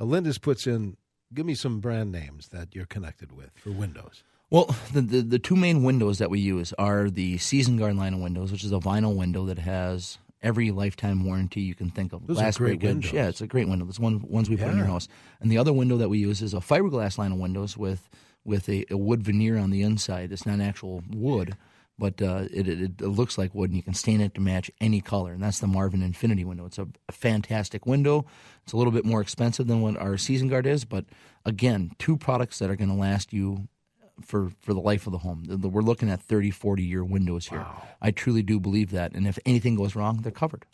Lindus 0.06 0.40
puts 0.40 0.68
in. 0.68 0.98
Give 1.34 1.46
me 1.46 1.56
some 1.56 1.80
brand 1.82 2.12
names 2.12 2.50
that 2.50 2.74
you're 2.74 2.86
connected 2.86 3.34
with 3.34 3.52
for 3.56 3.72
windows. 3.72 4.24
Well, 4.50 4.74
the, 4.94 5.02
the, 5.02 5.22
the 5.22 5.40
two 5.40 5.58
main 5.58 5.84
windows 5.84 6.20
that 6.20 6.30
we 6.30 6.40
use 6.40 6.72
are 6.80 7.10
the 7.10 7.38
Season 7.38 7.76
Guard 7.76 7.98
line 7.98 8.14
of 8.14 8.22
windows, 8.22 8.50
which 8.52 8.64
is 8.64 8.72
a 8.72 8.80
vinyl 8.80 9.14
window 9.14 9.46
that 9.46 9.60
has 9.60 10.20
every 10.42 10.72
lifetime 10.72 11.26
warranty 11.26 11.62
you 11.62 11.76
can 11.76 11.90
think 11.90 12.14
of. 12.14 12.26
Those 12.28 12.40
are 12.42 12.52
great 12.54 12.82
windows. 12.82 13.12
Yeah, 13.12 13.28
it's 13.28 13.42
a 13.42 13.48
great 13.48 13.68
window. 13.68 13.86
That's 13.86 14.00
one 14.00 14.22
ones 14.22 14.50
we 14.50 14.56
put 14.56 14.70
in 14.70 14.78
your 14.78 14.86
house. 14.86 15.10
And 15.42 15.52
the 15.52 15.58
other 15.58 15.74
window 15.74 15.98
that 15.98 16.10
we 16.10 16.20
use 16.20 16.42
is 16.42 16.54
a 16.54 16.58
fiberglass 16.58 17.18
line 17.18 17.34
of 17.34 17.40
windows 17.40 17.78
with 17.78 18.10
with 18.46 18.70
a, 18.70 18.86
a 18.90 18.96
wood 18.96 19.22
veneer 19.24 19.58
on 19.58 19.72
the 19.72 19.82
inside. 19.82 20.32
It's 20.32 20.46
not 20.46 20.62
actual 20.62 21.04
wood, 21.12 21.58
but 22.00 22.22
uh, 22.22 22.46
it, 22.54 22.68
it, 22.68 23.02
it 23.02 23.08
looks 23.08 23.38
like 23.38 23.56
wood, 23.56 23.70
and 23.70 23.78
you 23.78 23.84
can 23.84 23.94
stain 23.94 24.22
it 24.22 24.34
to 24.36 24.42
match 24.42 24.70
any 24.80 25.02
color. 25.02 25.34
And 25.34 25.42
that's 25.42 25.60
the 25.60 25.68
Marvin 25.68 26.04
Infinity 26.04 26.46
window. 26.46 26.66
It's 26.66 26.78
a, 26.78 26.88
a 27.10 27.12
fantastic 27.12 27.86
window. 27.86 28.26
It's 28.64 28.74
a 28.74 28.78
little 28.78 28.92
bit 28.92 29.06
more 29.06 29.22
expensive 29.22 29.68
than 29.68 29.82
what 29.82 29.98
our 29.98 30.18
Season 30.18 30.48
Guard 30.48 30.66
is, 30.68 30.86
but 30.86 31.06
again, 31.46 31.92
two 31.98 32.18
products 32.18 32.60
that 32.60 32.70
are 32.70 32.76
going 32.76 32.90
to 32.90 32.96
last 32.96 33.34
you 33.34 33.68
for, 34.22 34.50
for 34.62 34.74
the 34.74 34.80
life 34.80 35.06
of 35.06 35.12
the 35.12 35.20
home. 35.20 35.46
We're 35.48 35.82
looking 35.82 36.10
at 36.10 36.22
30, 36.22 36.52
40 36.52 36.84
year 36.84 37.04
windows 37.04 37.48
here. 37.48 37.66
I 38.02 38.12
truly 38.12 38.44
do 38.44 38.60
believe 38.60 38.92
that. 38.92 39.14
And 39.14 39.28
if 39.28 39.40
anything 39.46 39.76
goes 39.76 39.96
wrong, 39.96 40.22
they're 40.22 40.32
covered. 40.32 40.66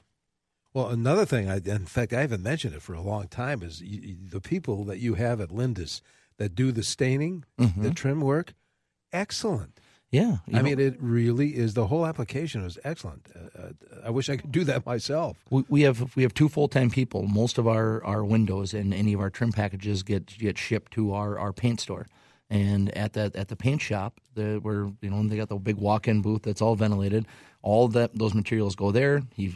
Well, 0.74 0.88
another 0.88 1.26
thing, 1.26 1.50
I, 1.50 1.58
in 1.58 1.86
fact, 1.86 2.14
I 2.14 2.22
haven't 2.22 2.42
mentioned 2.42 2.74
it 2.74 2.82
for 2.82 2.94
a 2.94 3.02
long 3.02 3.28
time, 3.28 3.62
is 3.62 3.82
you, 3.82 4.16
the 4.28 4.42
people 4.42 4.84
that 4.86 4.98
you 4.98 5.14
have 5.14 5.40
at 5.40 5.50
Lindus 5.50 6.02
that 6.38 6.56
do 6.56 6.72
the 6.72 6.84
staining, 6.84 7.46
the 7.78 7.92
trim 7.92 8.22
work, 8.22 8.54
excellent. 9.12 9.80
Yeah. 10.14 10.38
I 10.48 10.58
know, 10.58 10.62
mean, 10.62 10.80
it 10.80 10.96
really 11.00 11.56
is. 11.56 11.74
The 11.74 11.88
whole 11.88 12.06
application 12.06 12.64
is 12.64 12.78
excellent. 12.84 13.28
Uh, 13.36 13.60
uh, 13.60 13.72
I 14.06 14.12
wish 14.12 14.30
I 14.30 14.38
could 14.38 14.52
do 14.52 14.64
that 14.66 14.86
myself. 14.94 15.38
we, 15.50 15.64
we 15.68 15.82
have 15.82 16.16
we 16.16 16.22
have 16.22 16.36
two 16.36 16.48
full 16.50 16.68
time 16.68 16.92
people. 16.92 17.24
Most 17.24 17.58
of 17.58 17.68
our, 17.68 18.04
our 18.06 18.24
windows 18.24 18.76
and 18.76 18.94
any 18.94 19.14
of 19.14 19.20
our 19.20 19.32
trim 19.32 19.52
packages 19.52 20.04
get 20.04 20.38
get 20.38 20.58
shipped 20.58 20.94
to 20.94 21.14
our, 21.14 21.40
our 21.40 21.52
paint 21.52 21.82
store. 21.82 22.06
And 22.48 22.96
at 22.96 23.14
that 23.14 23.36
at 23.36 23.48
the 23.48 23.56
paint 23.56 23.82
shop, 23.82 24.20
the, 24.36 24.60
where 24.62 24.92
you 25.02 25.10
know 25.10 25.28
they 25.28 25.38
got 25.38 25.50
the 25.50 25.56
big 25.56 25.78
walk 25.78 26.08
in 26.08 26.22
booth 26.22 26.44
that's 26.44 26.62
all 26.62 26.76
ventilated. 26.76 27.26
All 27.64 27.88
that 27.88 28.16
those 28.16 28.36
materials 28.36 28.76
go 28.76 28.92
there. 28.92 29.24
He 29.34 29.52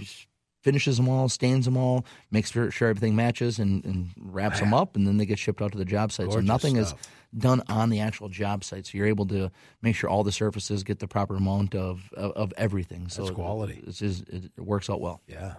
finishes 0.68 0.98
them 0.98 1.08
all, 1.08 1.30
stains 1.30 1.64
them 1.64 1.78
all, 1.78 2.06
makes 2.30 2.52
sure, 2.52 2.70
sure 2.72 2.90
everything 2.90 3.16
matches, 3.16 3.58
and, 3.58 3.86
and 3.86 4.10
wraps 4.20 4.60
them 4.60 4.74
up, 4.74 4.98
and 4.98 5.08
then 5.08 5.16
they 5.16 5.26
get 5.26 5.40
shipped 5.40 5.62
out 5.62 5.72
to 5.72 5.78
the 5.78 5.86
job 5.86 6.12
site. 6.12 6.26
Gorgeous 6.26 6.46
so 6.46 6.54
nothing 6.54 6.84
stuff. 6.84 7.00
is 7.00 7.08
done 7.42 7.64
on 7.70 7.90
the 7.90 8.02
actual 8.02 8.28
job 8.28 8.66
site. 8.66 8.86
So 8.86 8.98
you're 8.98 9.08
able 9.08 9.26
to 9.28 9.50
make 9.82 9.96
sure 9.96 10.10
all 10.10 10.26
the 10.26 10.32
surfaces 10.34 10.84
get 10.84 11.00
the 11.00 11.08
proper 11.08 11.38
amount 11.38 11.74
of 11.74 12.10
of, 12.18 12.32
of 12.34 12.54
everything. 12.58 13.08
So 13.08 13.24
That's 13.24 13.34
quality. 13.34 13.82
It's 13.88 14.00
just, 14.00 14.28
it 14.28 14.52
works 14.58 14.90
out 14.90 15.00
well. 15.00 15.22
Yeah. 15.26 15.54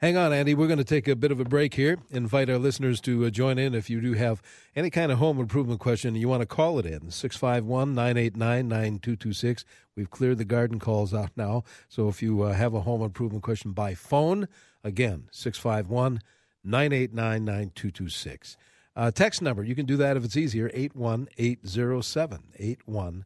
Hang 0.00 0.16
on, 0.16 0.32
Andy. 0.32 0.54
We're 0.54 0.68
going 0.68 0.78
to 0.78 0.84
take 0.84 1.08
a 1.08 1.16
bit 1.16 1.32
of 1.32 1.40
a 1.40 1.44
break 1.44 1.74
here. 1.74 1.98
Invite 2.12 2.48
our 2.48 2.58
listeners 2.58 3.00
to 3.00 3.26
uh, 3.26 3.30
join 3.30 3.58
in 3.58 3.74
if 3.74 3.90
you 3.90 4.00
do 4.00 4.12
have 4.12 4.40
any 4.76 4.90
kind 4.90 5.10
of 5.10 5.18
home 5.18 5.40
improvement 5.40 5.80
question 5.80 6.14
you 6.14 6.28
want 6.28 6.40
to 6.40 6.46
call 6.46 6.78
it 6.78 6.86
in. 6.86 7.10
651 7.10 7.96
989 7.96 8.68
9226. 8.68 9.64
We've 9.96 10.08
cleared 10.08 10.38
the 10.38 10.44
garden 10.44 10.78
calls 10.78 11.12
out 11.12 11.30
now. 11.34 11.64
So 11.88 12.06
if 12.08 12.22
you 12.22 12.42
uh, 12.42 12.52
have 12.52 12.74
a 12.74 12.82
home 12.82 13.02
improvement 13.02 13.42
question 13.42 13.72
by 13.72 13.94
phone, 13.94 14.46
again, 14.84 15.28
651 15.32 16.20
989 16.62 17.44
9226. 17.44 18.56
Uh, 18.94 19.10
text 19.10 19.42
number, 19.42 19.64
you 19.64 19.74
can 19.74 19.84
do 19.84 19.96
that 19.96 20.16
if 20.16 20.24
it's 20.24 20.36
easier, 20.36 20.70
81807. 20.74 22.44
81807 22.56 23.24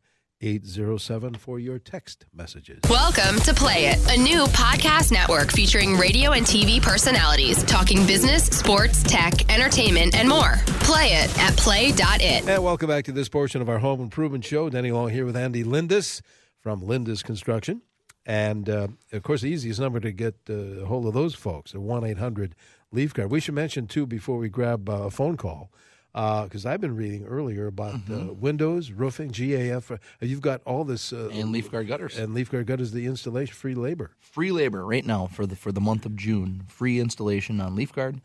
for 1.39 1.61
your 1.61 1.79
text 1.79 2.27
messages. 2.35 2.81
Welcome 2.91 3.39
to 3.43 3.55
Play 3.55 3.87
It, 3.87 3.99
a 4.11 4.21
new 4.21 4.47
podcast 4.47 5.13
network 5.13 5.53
featuring 5.53 5.97
radio 5.97 6.33
and 6.33 6.45
TV 6.45 6.83
personalities 6.83 7.63
talking 7.63 8.05
business, 8.09 8.47
sports, 8.47 9.05
tech, 9.05 9.49
entertainment, 9.55 10.17
and 10.17 10.29
more. 10.29 10.55
Play 10.81 11.13
it 11.13 11.39
at 11.39 11.57
play.it. 11.57 12.49
And 12.49 12.65
welcome 12.65 12.89
back 12.89 13.05
to 13.05 13.13
this 13.13 13.29
portion 13.29 13.63
of 13.63 13.69
our 13.69 13.79
home 13.79 14.01
improvement 14.01 14.45
show. 14.45 14.69
Denny 14.69 14.91
Long 14.91 15.11
here 15.11 15.25
with 15.25 15.37
Andy 15.37 15.63
Lindus 15.63 16.23
from 16.61 16.83
Lindus 16.83 17.23
Construction. 17.23 17.83
And 18.27 18.69
uh, 18.69 18.89
of 19.13 19.23
course, 19.23 19.43
the 19.43 19.49
easiest 19.49 19.79
number 19.79 20.01
to 20.01 20.11
get 20.11 20.35
uh, 20.51 20.55
a 20.55 20.87
hold 20.87 21.07
of 21.07 21.15
those 21.15 21.37
folks, 21.37 21.73
a 21.73 21.79
1 21.79 22.03
800 22.03 22.57
Leaf 22.91 23.15
Guard. 23.15 23.31
We 23.31 23.39
should 23.39 23.55
mention, 23.55 23.87
too, 23.87 24.07
before 24.07 24.39
we 24.39 24.49
grab 24.49 24.89
uh, 24.89 25.05
a 25.05 25.11
phone 25.11 25.37
call, 25.37 25.71
because 26.13 26.67
I've 26.67 26.81
been 26.81 26.95
reading 26.97 27.25
earlier 27.27 27.67
about 27.67 27.95
uh, 28.11 28.33
windows, 28.35 28.91
roofing, 28.91 29.31
GAF. 29.31 29.91
Uh, 29.91 29.97
you've 30.21 30.43
got 30.43 30.61
all 30.67 30.85
this. 30.85 31.13
Uh, 31.13 31.31
And 31.33 31.53
leaf 31.53 31.71
guard 31.71 31.89
gutters. 31.89 32.19
And 32.19 32.35
Leaf 32.35 32.51
Guard 32.51 32.67
Gutters, 32.67 32.93
the 32.93 33.07
installation, 33.07 33.55
free 33.55 33.75
labor. 33.75 34.11
free 34.21 34.53
labor 34.53 34.85
right 34.85 35.07
now 35.07 35.27
for 35.27 35.47
the 35.47 35.57
for 35.57 35.73
the 35.73 35.81
month 35.81 36.05
of 36.07 36.15
June. 36.17 36.65
Free 36.69 37.01
installation 37.01 37.61
on 37.61 37.75
leaf 37.75 37.93
guard, 37.93 38.21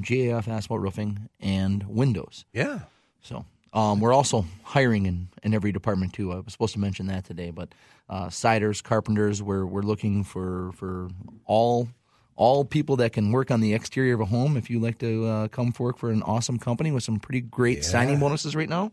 GAF 0.00 0.46
asphalt 0.48 0.80
roofing, 0.80 1.28
and 1.40 1.82
windows. 1.88 2.44
Yeah. 2.52 2.80
So 3.22 3.44
um, 3.72 4.00
we're 4.00 4.12
also 4.12 4.44
hiring 4.62 5.06
in, 5.06 5.28
in 5.42 5.54
every 5.54 5.72
department 5.72 6.12
too. 6.12 6.32
I 6.32 6.36
was 6.36 6.52
supposed 6.52 6.74
to 6.74 6.80
mention 6.80 7.06
that 7.06 7.24
today, 7.24 7.50
but 7.50 7.68
uh, 8.08 8.28
siders, 8.30 8.80
carpenters, 8.82 9.42
we're 9.42 9.66
we're 9.66 9.82
looking 9.82 10.22
for 10.24 10.72
for 10.72 11.08
all 11.46 11.88
all 12.36 12.64
people 12.64 12.96
that 12.96 13.12
can 13.12 13.32
work 13.32 13.50
on 13.50 13.60
the 13.60 13.74
exterior 13.74 14.14
of 14.14 14.20
a 14.20 14.24
home. 14.24 14.56
If 14.56 14.70
you 14.70 14.78
like 14.80 14.98
to 14.98 15.26
uh, 15.26 15.48
come 15.48 15.72
work 15.78 15.98
for 15.98 16.10
an 16.10 16.22
awesome 16.22 16.58
company 16.58 16.90
with 16.90 17.02
some 17.02 17.18
pretty 17.18 17.40
great 17.40 17.84
signing 17.84 18.18
bonuses 18.18 18.54
right 18.56 18.68
now, 18.68 18.92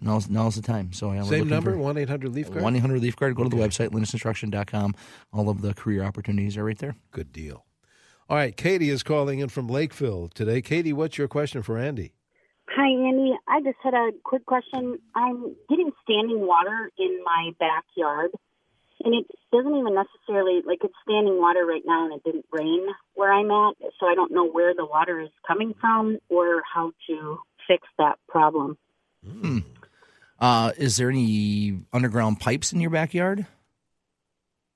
now's 0.00 0.28
now's 0.28 0.56
the 0.56 0.62
time. 0.62 0.92
So 0.92 1.12
yeah, 1.12 1.22
Same 1.22 1.48
number, 1.48 1.72
for- 1.72 1.78
1 1.78 1.98
800 1.98 2.32
Leaf 2.32 2.50
Guard? 2.50 2.62
1 2.62 2.76
800 2.76 3.00
Leaf 3.00 3.16
Guard. 3.16 3.34
Go 3.34 3.44
to 3.44 3.48
the 3.48 3.56
website, 3.56 3.90
lindusconstruction.com. 3.90 4.94
All 5.32 5.48
of 5.48 5.62
the 5.62 5.74
career 5.74 6.02
opportunities 6.04 6.56
are 6.56 6.64
right 6.64 6.78
there. 6.78 6.96
Good 7.10 7.32
deal. 7.32 7.64
All 8.28 8.36
right, 8.36 8.56
Katie 8.56 8.90
is 8.90 9.02
calling 9.04 9.38
in 9.38 9.48
from 9.48 9.68
Lakeville 9.68 10.28
today. 10.34 10.60
Katie, 10.60 10.92
what's 10.92 11.16
your 11.16 11.28
question 11.28 11.62
for 11.62 11.78
Andy? 11.78 12.12
Hi, 12.70 12.88
Andy. 12.88 13.32
I 13.46 13.60
just 13.60 13.76
had 13.84 13.94
a 13.94 14.10
quick 14.24 14.44
question. 14.46 14.98
I'm 15.14 15.54
getting 15.68 15.92
standing 16.02 16.44
water 16.44 16.90
in 16.98 17.20
my 17.24 17.52
backyard, 17.60 18.30
and 19.06 19.14
it 19.14 19.26
doesn't 19.52 19.74
even 19.74 19.94
necessarily 19.94 20.62
like 20.66 20.80
it's 20.82 20.92
standing 21.08 21.38
water 21.38 21.64
right 21.64 21.82
now, 21.86 22.06
and 22.06 22.14
it 22.14 22.24
didn't 22.24 22.44
rain 22.50 22.84
where 23.14 23.32
I'm 23.32 23.50
at, 23.50 23.76
so 24.00 24.06
I 24.06 24.16
don't 24.16 24.32
know 24.32 24.48
where 24.48 24.74
the 24.74 24.84
water 24.84 25.20
is 25.20 25.30
coming 25.46 25.74
from 25.80 26.18
or 26.28 26.62
how 26.74 26.90
to 27.08 27.38
fix 27.68 27.86
that 27.98 28.18
problem. 28.28 28.76
Uh, 30.40 30.72
is 30.76 30.96
there 30.96 31.08
any 31.08 31.80
underground 31.92 32.40
pipes 32.40 32.72
in 32.72 32.80
your 32.80 32.90
backyard? 32.90 33.46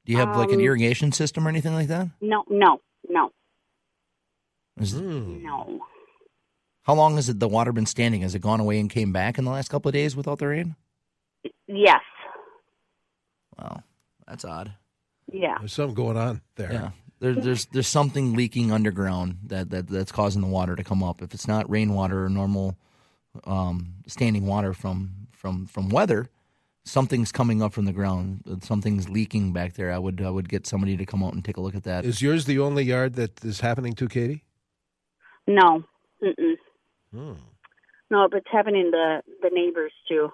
Do 0.07 0.13
you 0.13 0.19
have 0.19 0.37
like 0.37 0.53
an 0.53 0.61
Um, 0.61 0.65
irrigation 0.65 1.11
system 1.13 1.45
or 1.47 1.51
anything 1.51 1.75
like 1.75 1.89
that? 1.89 2.09
No, 2.21 2.45
no, 2.49 2.81
no, 3.09 3.33
Is, 4.81 4.95
no. 4.95 5.81
How 6.85 6.95
long 6.95 7.17
has 7.17 7.29
it 7.29 7.41
the 7.41 7.49
water 7.49 7.73
been 7.73 7.87
standing? 7.87 8.23
Has 8.23 8.35
it 8.35 8.41
gone 8.41 8.61
away 8.61 8.79
and 8.79 8.89
came 8.89 9.13
back 9.13 9.39
in 9.39 9.45
the 9.45 9.51
last 9.51 9.69
couple 9.69 9.89
of 9.89 9.93
days 9.93 10.15
without 10.17 10.39
the 10.39 10.47
rain? 10.47 10.77
Yes, 11.67 12.01
Wow, 13.59 13.83
that's 14.31 14.45
odd. 14.45 14.73
yeah. 15.33 15.57
There's 15.59 15.73
something 15.73 15.95
going 15.95 16.17
on 16.17 16.41
there. 16.55 16.73
Yeah. 16.73 16.91
There, 17.19 17.35
there's 17.35 17.67
there's 17.67 17.87
something 17.89 18.35
leaking 18.35 18.73
underground 18.73 19.39
that, 19.49 19.69
that 19.71 19.89
that's 19.89 20.13
causing 20.13 20.41
the 20.41 20.49
water 20.49 20.75
to 20.75 20.85
come 20.85 21.03
up. 21.03 21.21
If 21.21 21.35
it's 21.35 21.47
not 21.47 21.69
rainwater 21.69 22.25
or 22.25 22.31
normal 22.31 22.79
um, 23.45 23.97
standing 24.07 24.47
water 24.47 24.73
from 24.73 25.27
from 25.33 25.67
from 25.67 25.91
weather, 25.91 26.31
something's 26.85 27.31
coming 27.31 27.61
up 27.61 27.75
from 27.75 27.85
the 27.85 27.93
ground. 27.93 28.43
Something's 28.63 29.11
leaking 29.11 29.53
back 29.53 29.75
there. 29.75 29.93
I 29.93 29.99
would 29.99 30.23
I 30.23 30.31
would 30.31 30.49
get 30.49 30.67
somebody 30.67 30.97
to 30.97 31.05
come 31.05 31.23
out 31.23 31.35
and 31.35 31.45
take 31.45 31.59
a 31.59 31.61
look 31.61 31.75
at 31.75 31.83
that. 31.83 32.07
Is 32.07 32.23
yours 32.23 32.47
the 32.47 32.59
only 32.59 32.85
yard 32.85 33.17
that 33.17 33.45
is 33.45 33.61
happening 33.61 33.93
to, 33.95 34.09
Katie? 34.09 34.45
No. 35.47 35.85
Mm-mm. 36.23 36.55
Hmm. 37.13 37.33
No, 38.11 38.29
but 38.31 38.39
it's 38.39 38.51
happening 38.51 38.91
to 38.93 39.21
the 39.43 39.51
neighbors 39.53 39.93
too. 40.09 40.33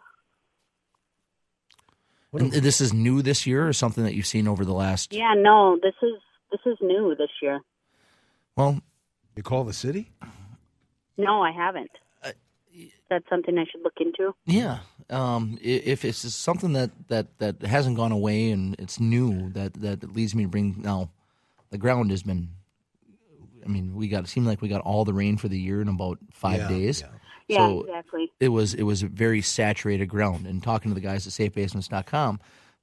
What 2.43 2.55
And 2.55 2.63
this 2.65 2.81
is 2.81 2.93
new 2.93 3.23
this 3.23 3.47
year, 3.47 3.67
or 3.67 3.73
something 3.73 4.05
that 4.05 4.15
you've 4.15 4.27
seen 4.27 4.47
over 4.47 4.65
the 4.65 4.73
last. 4.75 5.13
Yeah, 5.13 5.35
no, 5.37 5.79
this 5.83 5.95
is 6.03 6.15
this 6.51 6.61
is 6.67 6.77
new 6.81 7.15
this 7.15 7.31
year. 7.43 7.61
Well, 8.57 8.81
You 9.37 9.43
call 9.43 9.65
the 9.65 9.73
city? 9.73 10.11
No, 11.19 11.43
I 11.43 11.51
haven't. 11.51 11.91
Uh, 12.23 12.33
That's 13.11 13.29
something 13.29 13.57
I 13.59 13.65
should 13.71 13.83
look 13.83 13.95
into. 14.01 14.35
Yeah, 14.45 14.79
um, 15.11 15.59
if 15.63 16.05
it's 16.05 16.19
something 16.35 16.73
that, 16.75 16.91
that, 17.09 17.39
that 17.39 17.63
hasn't 17.63 17.97
gone 17.97 18.13
away 18.13 18.51
and 18.51 18.77
it's 18.79 19.01
new, 19.01 19.51
that, 19.51 19.75
that 19.81 20.15
leads 20.15 20.35
me 20.35 20.45
to 20.45 20.49
bring 20.49 20.77
now. 20.83 21.11
The 21.71 21.79
ground 21.79 22.11
has 22.11 22.23
been. 22.23 22.51
I 23.65 23.69
mean, 23.69 23.95
we 23.97 24.07
got 24.09 24.25
it 24.25 24.29
seemed 24.29 24.47
like 24.47 24.63
we 24.63 24.69
got 24.69 24.83
all 24.83 25.05
the 25.05 25.13
rain 25.13 25.37
for 25.39 25.49
the 25.49 25.59
year 25.59 25.81
in 25.81 25.89
about 25.89 26.19
five 26.31 26.59
Yeah, 26.61 26.69
days. 26.69 27.01
yeah. 27.01 27.09
Yeah, 27.49 27.59
So 27.59 27.81
exactly. 27.83 28.33
it 28.41 28.49
was 28.49 28.75
it 28.75 28.83
was 28.83 29.03
a 29.03 29.09
very 29.09 29.41
saturated 29.43 30.07
ground. 30.07 30.47
And 30.47 30.63
talking 30.63 30.91
to 30.91 30.95
the 30.95 31.01
guys 31.01 31.27
at 31.27 31.33
SafeBasements.com, 31.33 32.41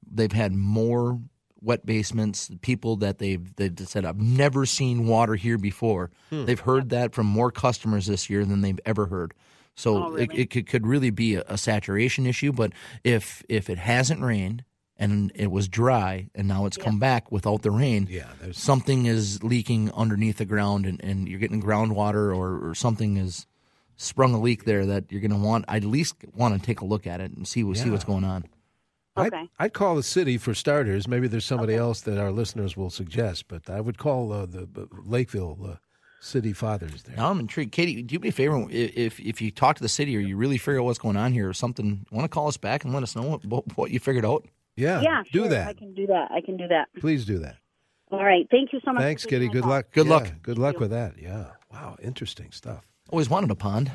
they've 0.10 0.32
had 0.32 0.54
more 0.54 1.20
wet 1.62 1.86
basements. 1.86 2.50
People 2.62 2.96
that 2.98 3.18
they've 3.20 3.56
they 3.56 3.72
said 3.86 4.06
I've 4.06 4.20
never 4.22 4.66
seen 4.66 5.08
water 5.08 5.36
here 5.36 5.58
before. 5.58 6.12
Hmm. 6.30 6.46
They've 6.46 6.60
heard 6.60 6.90
that 6.90 7.14
from 7.14 7.26
more 7.28 7.52
customers 7.52 8.06
this 8.08 8.30
year 8.30 8.46
than 8.46 8.62
they've 8.62 8.80
ever 8.86 9.08
heard. 9.08 9.34
So 9.76 9.98
Oh, 10.04 10.10
really? 10.12 10.24
it, 10.26 10.32
it 10.40 10.50
could, 10.52 10.68
could 10.68 10.86
really 10.86 11.10
be 11.10 11.36
a, 11.36 11.44
a 11.48 11.58
saturation 11.58 12.26
issue. 12.26 12.52
But 12.52 12.74
if 13.04 13.44
if 13.50 13.70
it 13.70 13.78
hasn't 13.80 14.22
rained 14.22 14.64
and 14.98 15.32
it 15.36 15.50
was 15.52 15.68
dry 15.68 16.30
and 16.36 16.48
now 16.48 16.66
it's 16.68 16.78
come 16.78 17.00
back 17.00 17.32
without 17.32 17.64
the 17.64 17.72
rain, 17.72 18.08
Yeah, 18.10 18.28
there's 18.40 18.60
something 18.60 19.08
is 19.08 19.42
leaking 19.44 19.92
underneath 19.94 20.38
the 20.38 20.46
ground 20.46 20.86
and, 20.86 21.04
and 21.04 21.28
you're 21.28 21.40
getting 21.40 21.62
groundwater 21.62 22.36
or, 22.36 22.70
or 22.70 22.76
something 22.76 23.18
is 23.18 23.48
sprung 24.04 24.34
a 24.34 24.40
leak 24.40 24.66
there 24.66 24.86
that 24.86 25.06
you're 25.12 25.22
going 25.22 25.32
to 25.32 25.38
want 25.38 25.66
I 25.68 25.78
at 25.78 25.84
least 25.86 26.16
want 26.36 26.60
to 26.60 26.66
take 26.66 26.82
a 26.82 26.86
look 26.86 27.08
at 27.08 27.22
it 27.22 27.32
and 27.32 27.48
see 27.48 27.62
see 27.76 27.90
what's 27.90 28.04
going 28.04 28.24
on. 28.24 28.46
I'd, 29.16 29.28
Okay. 29.34 29.48
I'd 29.60 29.74
call 29.74 29.96
the 29.96 30.02
city 30.04 30.38
for 30.40 30.54
starters. 30.56 31.08
Maybe 31.08 31.28
there's 31.28 31.46
somebody 31.46 31.76
else 31.76 32.02
that 32.02 32.18
our 32.18 32.32
listeners 32.32 32.76
will 32.76 32.90
suggest, 32.90 33.48
but 33.48 33.70
I 33.70 33.80
would 33.80 33.98
call 34.00 34.32
uh, 34.34 34.48
the 34.48 34.68
uh, 34.76 34.86
Lakeville 35.06 35.58
uh, 35.64 35.76
city 36.20 36.52
fathers 36.52 37.04
there. 37.04 37.16
Now 37.16 37.30
I'm 37.30 37.40
intrigued. 37.40 37.72
Katie, 37.72 38.02
do 38.02 38.18
me 38.18 38.30
a 38.30 38.32
favor 38.32 38.66
if 38.72 39.20
if 39.20 39.40
you 39.42 39.52
talk 39.52 39.76
to 39.76 39.84
the 39.84 39.90
city 39.90 40.18
or 40.18 40.20
you 40.20 40.36
really 40.36 40.58
figure 40.58 40.80
out 40.80 40.86
what's 40.86 40.98
going 41.00 41.16
on 41.18 41.32
here 41.32 41.48
or 41.48 41.54
something, 41.54 42.06
want 42.12 42.26
to 42.26 42.30
call 42.30 42.48
us 42.48 42.58
back 42.58 42.84
and 42.86 42.94
let 42.94 43.04
us 43.04 43.16
know 43.16 43.22
what, 43.24 43.46
what, 43.46 43.78
what 43.78 43.92
you 43.92 44.00
figured 44.00 44.26
out? 44.26 44.48
Yeah, 44.76 45.02
Yeah, 45.02 45.22
do 45.32 45.40
sure, 45.42 45.48
that. 45.50 45.68
I 45.68 45.74
can 45.74 45.94
do 45.94 46.08
that. 46.08 46.32
I 46.32 46.42
can 46.42 46.58
do 46.58 46.68
that. 46.70 46.88
Please 47.00 47.26
do 47.26 47.38
that. 47.40 47.58
All 48.12 48.24
right. 48.24 48.48
Thank 48.50 48.74
you 48.74 48.80
so 48.84 48.94
much. 48.94 49.02
Thanks, 49.04 49.24
taking 49.24 49.40
Kitty. 49.40 49.48
my 49.48 49.54
Good 49.54 49.62
call. 49.62 49.70
luck. 49.70 49.86
Good 49.92 50.08
Yeah, 50.08 50.14
luck. 50.14 50.28
Good 50.42 50.58
luck 50.58 50.80
with 50.80 50.90
that. 50.90 51.14
Yeah. 51.22 51.52
Wow. 51.72 51.98
Interesting 52.02 52.52
stuff. 52.52 52.88
Always 53.14 53.30
wanted 53.30 53.52
a 53.52 53.56
pond. 53.56 53.92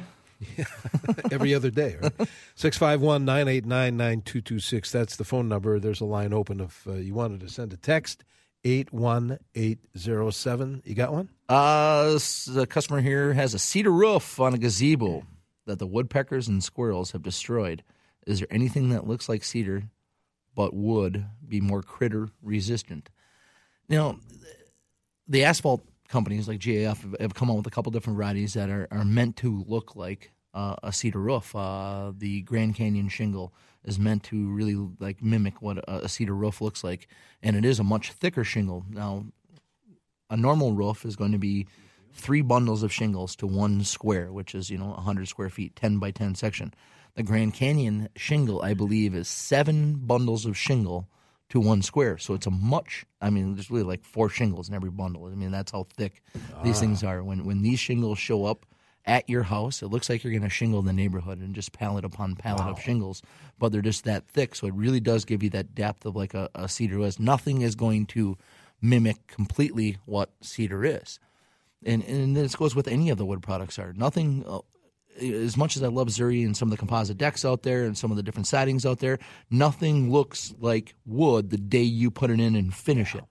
Every 1.32 1.52
other 1.52 1.70
day, 1.70 1.96
right? 2.00 2.12
651 2.54 3.24
989 3.24 3.96
9226. 3.96 4.92
That's 4.92 5.16
the 5.16 5.24
phone 5.24 5.48
number. 5.48 5.80
There's 5.80 6.00
a 6.00 6.04
line 6.04 6.32
open 6.32 6.60
if 6.60 6.86
uh, 6.86 6.92
you 6.92 7.14
wanted 7.14 7.40
to 7.40 7.48
send 7.48 7.72
a 7.72 7.76
text. 7.76 8.22
81807. 8.62 10.82
You 10.84 10.94
got 10.94 11.12
one? 11.12 11.30
Uh, 11.48 12.16
the 12.46 12.64
customer 12.70 13.00
here 13.00 13.32
has 13.32 13.54
a 13.54 13.58
cedar 13.58 13.90
roof 13.90 14.38
on 14.38 14.54
a 14.54 14.58
gazebo 14.58 15.24
that 15.66 15.80
the 15.80 15.86
woodpeckers 15.88 16.46
and 16.46 16.62
squirrels 16.62 17.10
have 17.10 17.24
destroyed. 17.24 17.82
Is 18.24 18.38
there 18.38 18.46
anything 18.52 18.90
that 18.90 19.08
looks 19.08 19.28
like 19.28 19.42
cedar 19.42 19.82
but 20.54 20.74
would 20.74 21.26
be 21.44 21.60
more 21.60 21.82
critter 21.82 22.28
resistant? 22.40 23.10
Now, 23.88 24.20
the 25.26 25.42
asphalt 25.42 25.82
companies 26.08 26.48
like 26.48 26.60
GAF 26.60 27.20
have- 27.20 27.34
come 27.34 27.50
out 27.50 27.56
with 27.56 27.66
a 27.66 27.70
couple 27.70 27.92
different 27.92 28.16
varieties 28.16 28.54
that 28.54 28.70
are, 28.70 28.88
are 28.90 29.04
meant 29.04 29.36
to 29.36 29.64
look 29.66 29.94
like 29.94 30.32
uh, 30.54 30.76
a 30.82 30.92
cedar 30.92 31.20
roof. 31.20 31.54
Uh, 31.54 32.12
the 32.16 32.42
Grand 32.42 32.74
Canyon 32.74 33.08
shingle 33.08 33.52
is 33.84 33.98
meant 33.98 34.24
to 34.24 34.48
really 34.50 34.74
like 34.98 35.22
mimic 35.22 35.62
what 35.62 35.78
a, 35.78 36.04
a 36.04 36.08
cedar 36.08 36.34
roof 36.34 36.60
looks 36.60 36.82
like, 36.82 37.08
and 37.42 37.56
it 37.56 37.64
is 37.64 37.78
a 37.78 37.84
much 37.84 38.12
thicker 38.12 38.44
shingle. 38.44 38.84
Now, 38.90 39.26
a 40.30 40.36
normal 40.36 40.72
roof 40.72 41.04
is 41.04 41.16
going 41.16 41.32
to 41.32 41.38
be 41.38 41.66
three 42.12 42.42
bundles 42.42 42.82
of 42.82 42.92
shingles 42.92 43.36
to 43.36 43.46
one 43.46 43.84
square, 43.84 44.32
which 44.32 44.54
is, 44.54 44.70
you 44.70 44.78
know, 44.78 44.88
100 44.88 45.28
square 45.28 45.50
feet, 45.50 45.76
10 45.76 45.98
by 45.98 46.10
10 46.10 46.34
section. 46.34 46.74
The 47.14 47.22
Grand 47.22 47.54
Canyon 47.54 48.08
shingle, 48.16 48.62
I 48.62 48.74
believe, 48.74 49.14
is 49.14 49.28
seven 49.28 49.94
bundles 49.94 50.46
of 50.46 50.56
shingle 50.56 51.08
to 51.50 51.60
one 51.60 51.82
square. 51.82 52.18
So 52.18 52.34
it's 52.34 52.46
a 52.46 52.50
much, 52.50 53.06
I 53.20 53.30
mean, 53.30 53.54
there's 53.54 53.70
really 53.70 53.84
like 53.84 54.04
four 54.04 54.28
shingles 54.28 54.68
in 54.68 54.74
every 54.74 54.90
bundle. 54.90 55.26
I 55.26 55.34
mean, 55.34 55.50
that's 55.50 55.72
how 55.72 55.86
thick 55.96 56.22
these 56.62 56.78
things 56.78 57.02
are. 57.02 57.22
When, 57.22 57.44
when 57.44 57.62
these 57.62 57.78
shingles 57.78 58.18
show 58.18 58.44
up 58.44 58.66
at 59.06 59.28
your 59.28 59.44
house, 59.44 59.82
it 59.82 59.86
looks 59.86 60.10
like 60.10 60.22
you're 60.22 60.32
going 60.32 60.42
to 60.42 60.50
shingle 60.50 60.82
the 60.82 60.92
neighborhood 60.92 61.38
and 61.38 61.54
just 61.54 61.72
pallet 61.72 62.04
upon 62.04 62.36
pallet 62.36 62.66
of 62.66 62.80
shingles, 62.80 63.22
but 63.58 63.72
they're 63.72 63.80
just 63.80 64.04
that 64.04 64.28
thick. 64.28 64.54
So 64.54 64.66
it 64.66 64.74
really 64.74 65.00
does 65.00 65.24
give 65.24 65.42
you 65.42 65.48
that 65.50 65.74
depth 65.74 66.04
of 66.04 66.14
like 66.14 66.34
a, 66.34 66.50
a 66.54 66.68
cedar 66.68 67.00
is. 67.00 67.18
Nothing 67.18 67.62
is 67.62 67.74
going 67.74 68.06
to 68.06 68.36
mimic 68.82 69.26
completely 69.26 69.96
what 70.04 70.30
cedar 70.42 70.84
is. 70.84 71.18
And, 71.84 72.04
and 72.04 72.36
this 72.36 72.56
goes 72.56 72.74
with 72.74 72.88
any 72.88 73.08
of 73.08 73.16
the 73.16 73.24
wood 73.24 73.40
products 73.40 73.78
are. 73.78 73.94
Nothing, 73.94 74.44
uh, 74.46 74.60
as 75.20 75.56
much 75.56 75.76
as 75.76 75.82
I 75.82 75.88
love 75.88 76.08
Zuri 76.08 76.44
and 76.44 76.56
some 76.56 76.68
of 76.68 76.70
the 76.70 76.76
composite 76.76 77.18
decks 77.18 77.44
out 77.44 77.62
there 77.62 77.84
and 77.84 77.96
some 77.96 78.10
of 78.10 78.16
the 78.16 78.22
different 78.22 78.46
sidings 78.46 78.86
out 78.86 78.98
there, 78.98 79.18
nothing 79.50 80.10
looks 80.10 80.54
like 80.58 80.94
wood 81.06 81.50
the 81.50 81.58
day 81.58 81.82
you 81.82 82.10
put 82.10 82.30
it 82.30 82.40
in 82.40 82.56
and 82.56 82.74
finish 82.74 83.14
it. 83.14 83.24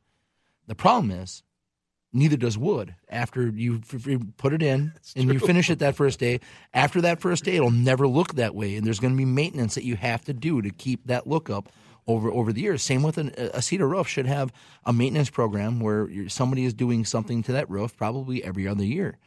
The 0.67 0.75
problem 0.75 1.11
is, 1.11 1.43
neither 2.13 2.37
does 2.37 2.57
wood. 2.57 2.95
After 3.09 3.49
you 3.49 3.79
put 4.37 4.53
it 4.53 4.63
in 4.63 4.93
and 5.15 5.31
you 5.31 5.39
finish 5.39 5.69
it 5.69 5.79
that 5.79 5.95
first 5.95 6.19
day, 6.19 6.39
after 6.73 7.01
that 7.01 7.19
first 7.19 7.43
day, 7.43 7.55
it'll 7.55 7.71
never 7.71 8.07
look 8.07 8.35
that 8.35 8.55
way. 8.55 8.75
And 8.75 8.85
there's 8.85 8.99
going 8.99 9.13
to 9.13 9.17
be 9.17 9.25
maintenance 9.25 9.75
that 9.75 9.83
you 9.83 9.95
have 9.95 10.23
to 10.25 10.33
do 10.33 10.61
to 10.61 10.69
keep 10.69 11.07
that 11.07 11.27
look 11.27 11.49
up 11.49 11.69
over 12.07 12.31
over 12.31 12.53
the 12.53 12.61
years. 12.61 12.81
Same 12.81 13.03
with 13.03 13.17
an, 13.17 13.33
a 13.37 13.61
cedar 13.61 13.87
roof 13.87 14.07
should 14.07 14.25
have 14.25 14.51
a 14.85 14.93
maintenance 14.93 15.29
program 15.29 15.79
where 15.79 16.09
somebody 16.29 16.65
is 16.65 16.73
doing 16.73 17.05
something 17.05 17.43
to 17.43 17.51
that 17.53 17.69
roof 17.69 17.95
probably 17.95 18.43
every 18.43 18.67
other 18.67 18.83
year. 18.83 19.17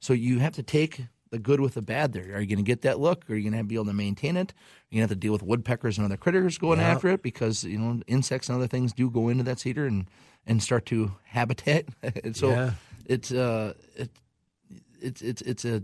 So 0.00 0.14
you 0.14 0.38
have 0.38 0.54
to 0.54 0.62
take 0.62 1.02
the 1.30 1.38
good 1.38 1.60
with 1.60 1.74
the 1.74 1.82
bad 1.82 2.12
there. 2.12 2.34
Are 2.36 2.40
you 2.40 2.46
going 2.46 2.58
to 2.58 2.62
get 2.62 2.82
that 2.82 2.98
look? 2.98 3.28
Are 3.30 3.34
you 3.36 3.48
going 3.48 3.60
to 3.60 3.64
be 3.64 3.76
able 3.76 3.84
to 3.86 3.92
maintain 3.92 4.36
it? 4.36 4.50
Are 4.52 4.86
you 4.90 4.96
going 5.00 5.08
to 5.08 5.12
have 5.12 5.16
to 5.18 5.20
deal 5.20 5.32
with 5.32 5.42
woodpeckers 5.42 5.96
and 5.96 6.04
other 6.04 6.16
critters 6.16 6.58
going 6.58 6.80
after 6.80 7.08
it 7.08 7.22
because 7.22 7.64
you 7.64 7.78
know 7.78 8.00
insects 8.06 8.48
and 8.48 8.56
other 8.56 8.66
things 8.66 8.92
do 8.92 9.10
go 9.10 9.28
into 9.28 9.44
that 9.44 9.60
cedar 9.60 9.86
and 9.86 10.06
and 10.46 10.62
start 10.62 10.86
to 10.86 11.12
habitat. 11.24 11.84
and 12.24 12.36
so 12.36 12.50
Yeah. 12.50 12.72
it's 13.06 13.30
uh 13.32 13.74
it, 13.96 14.10
it's 15.00 15.22
it's 15.22 15.42
it's 15.42 15.64
a 15.64 15.82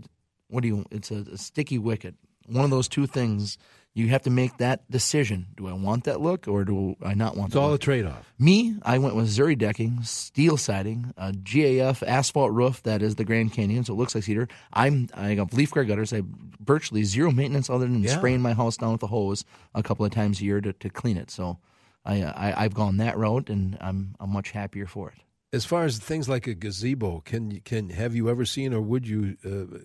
what 0.49 0.61
do 0.61 0.67
you 0.67 0.85
it's 0.91 1.11
a, 1.11 1.25
a 1.33 1.37
sticky 1.37 1.77
wicket. 1.79 2.15
One 2.47 2.63
of 2.63 2.69
those 2.71 2.87
two 2.87 3.07
things. 3.07 3.57
You 3.97 4.09
have 4.09 4.21
to 4.23 4.29
make 4.29 4.57
that 4.57 4.89
decision. 4.91 5.47
Do 5.55 5.67
I 5.67 5.73
want 5.73 6.03
that 6.03 6.21
look 6.21 6.47
or 6.47 6.63
do 6.65 6.95
I 7.03 7.15
not 7.15 7.35
want 7.35 7.49
It's 7.49 7.55
all 7.55 7.73
a 7.73 7.79
trade 7.79 8.05
off. 8.05 8.31
Me, 8.37 8.75
I 8.83 8.99
went 8.99 9.15
with 9.15 9.27
Zuri 9.27 9.57
decking, 9.57 10.03
steel 10.03 10.55
siding, 10.55 11.13
a 11.17 11.31
GAF 11.31 12.03
asphalt 12.07 12.51
roof 12.51 12.83
that 12.83 13.01
is 13.01 13.15
the 13.15 13.23
Grand 13.25 13.53
Canyon, 13.53 13.83
so 13.83 13.93
it 13.93 13.97
looks 13.97 14.13
like 14.13 14.23
cedar. 14.23 14.47
I'm 14.71 15.09
I 15.15 15.33
got 15.33 15.51
leaf 15.51 15.71
guard 15.71 15.87
gutters. 15.87 16.13
I 16.13 16.17
have 16.17 16.25
virtually 16.63 17.03
zero 17.05 17.31
maintenance 17.31 17.71
other 17.71 17.85
than 17.87 18.03
Yeah. 18.03 18.15
spraying 18.15 18.41
my 18.41 18.53
house 18.53 18.77
down 18.77 18.91
with 18.91 19.01
a 19.01 19.07
hose 19.07 19.43
a 19.73 19.81
couple 19.81 20.05
of 20.05 20.11
times 20.11 20.41
a 20.41 20.43
year 20.43 20.61
to, 20.61 20.73
to 20.73 20.89
clean 20.89 21.17
it. 21.17 21.31
So 21.31 21.57
I, 22.05 22.21
I 22.23 22.53
I've 22.65 22.75
gone 22.75 22.97
that 22.97 23.17
route, 23.17 23.49
and 23.49 23.77
I'm 23.81 24.15
I'm 24.19 24.29
much 24.29 24.51
happier 24.51 24.85
for 24.85 25.09
it. 25.09 25.17
As 25.53 25.63
far 25.63 25.85
as 25.85 25.97
things 25.97 26.27
like 26.27 26.45
a 26.45 26.53
gazebo, 26.53 27.21
can 27.21 27.61
can 27.61 27.89
have 27.89 28.13
you 28.13 28.29
ever 28.29 28.43
seen 28.45 28.73
or 28.73 28.81
would 28.81 29.07
you 29.07 29.37
uh, 29.45 29.77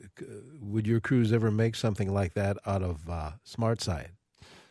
would 0.60 0.86
your 0.86 0.98
crews 1.00 1.32
ever 1.32 1.50
make 1.50 1.76
something 1.76 2.12
like 2.12 2.34
that 2.34 2.56
out 2.66 2.82
of 2.82 3.08
uh, 3.08 3.32
Smart 3.44 3.80
Side 3.80 4.10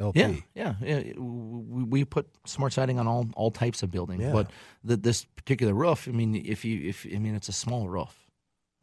LP? 0.01 0.19
Yeah, 0.19 0.33
yeah, 0.53 0.73
yeah. 0.83 1.13
We, 1.17 2.03
put 2.03 2.27
smart 2.45 2.73
siding 2.73 2.99
on 2.99 3.07
all, 3.07 3.27
all 3.35 3.51
types 3.51 3.83
of 3.83 3.89
buildings, 3.91 4.21
Yeah. 4.23 4.33
but 4.33 4.51
the, 4.83 4.97
this 4.97 5.23
particular 5.23 5.73
roof. 5.73 6.07
I 6.09 6.11
mean, 6.11 6.35
if 6.35 6.65
you 6.65 6.89
if 6.89 7.05
I 7.05 7.19
mean, 7.19 7.35
it's 7.35 7.47
a 7.49 7.53
small 7.53 7.87
roof. 7.87 8.27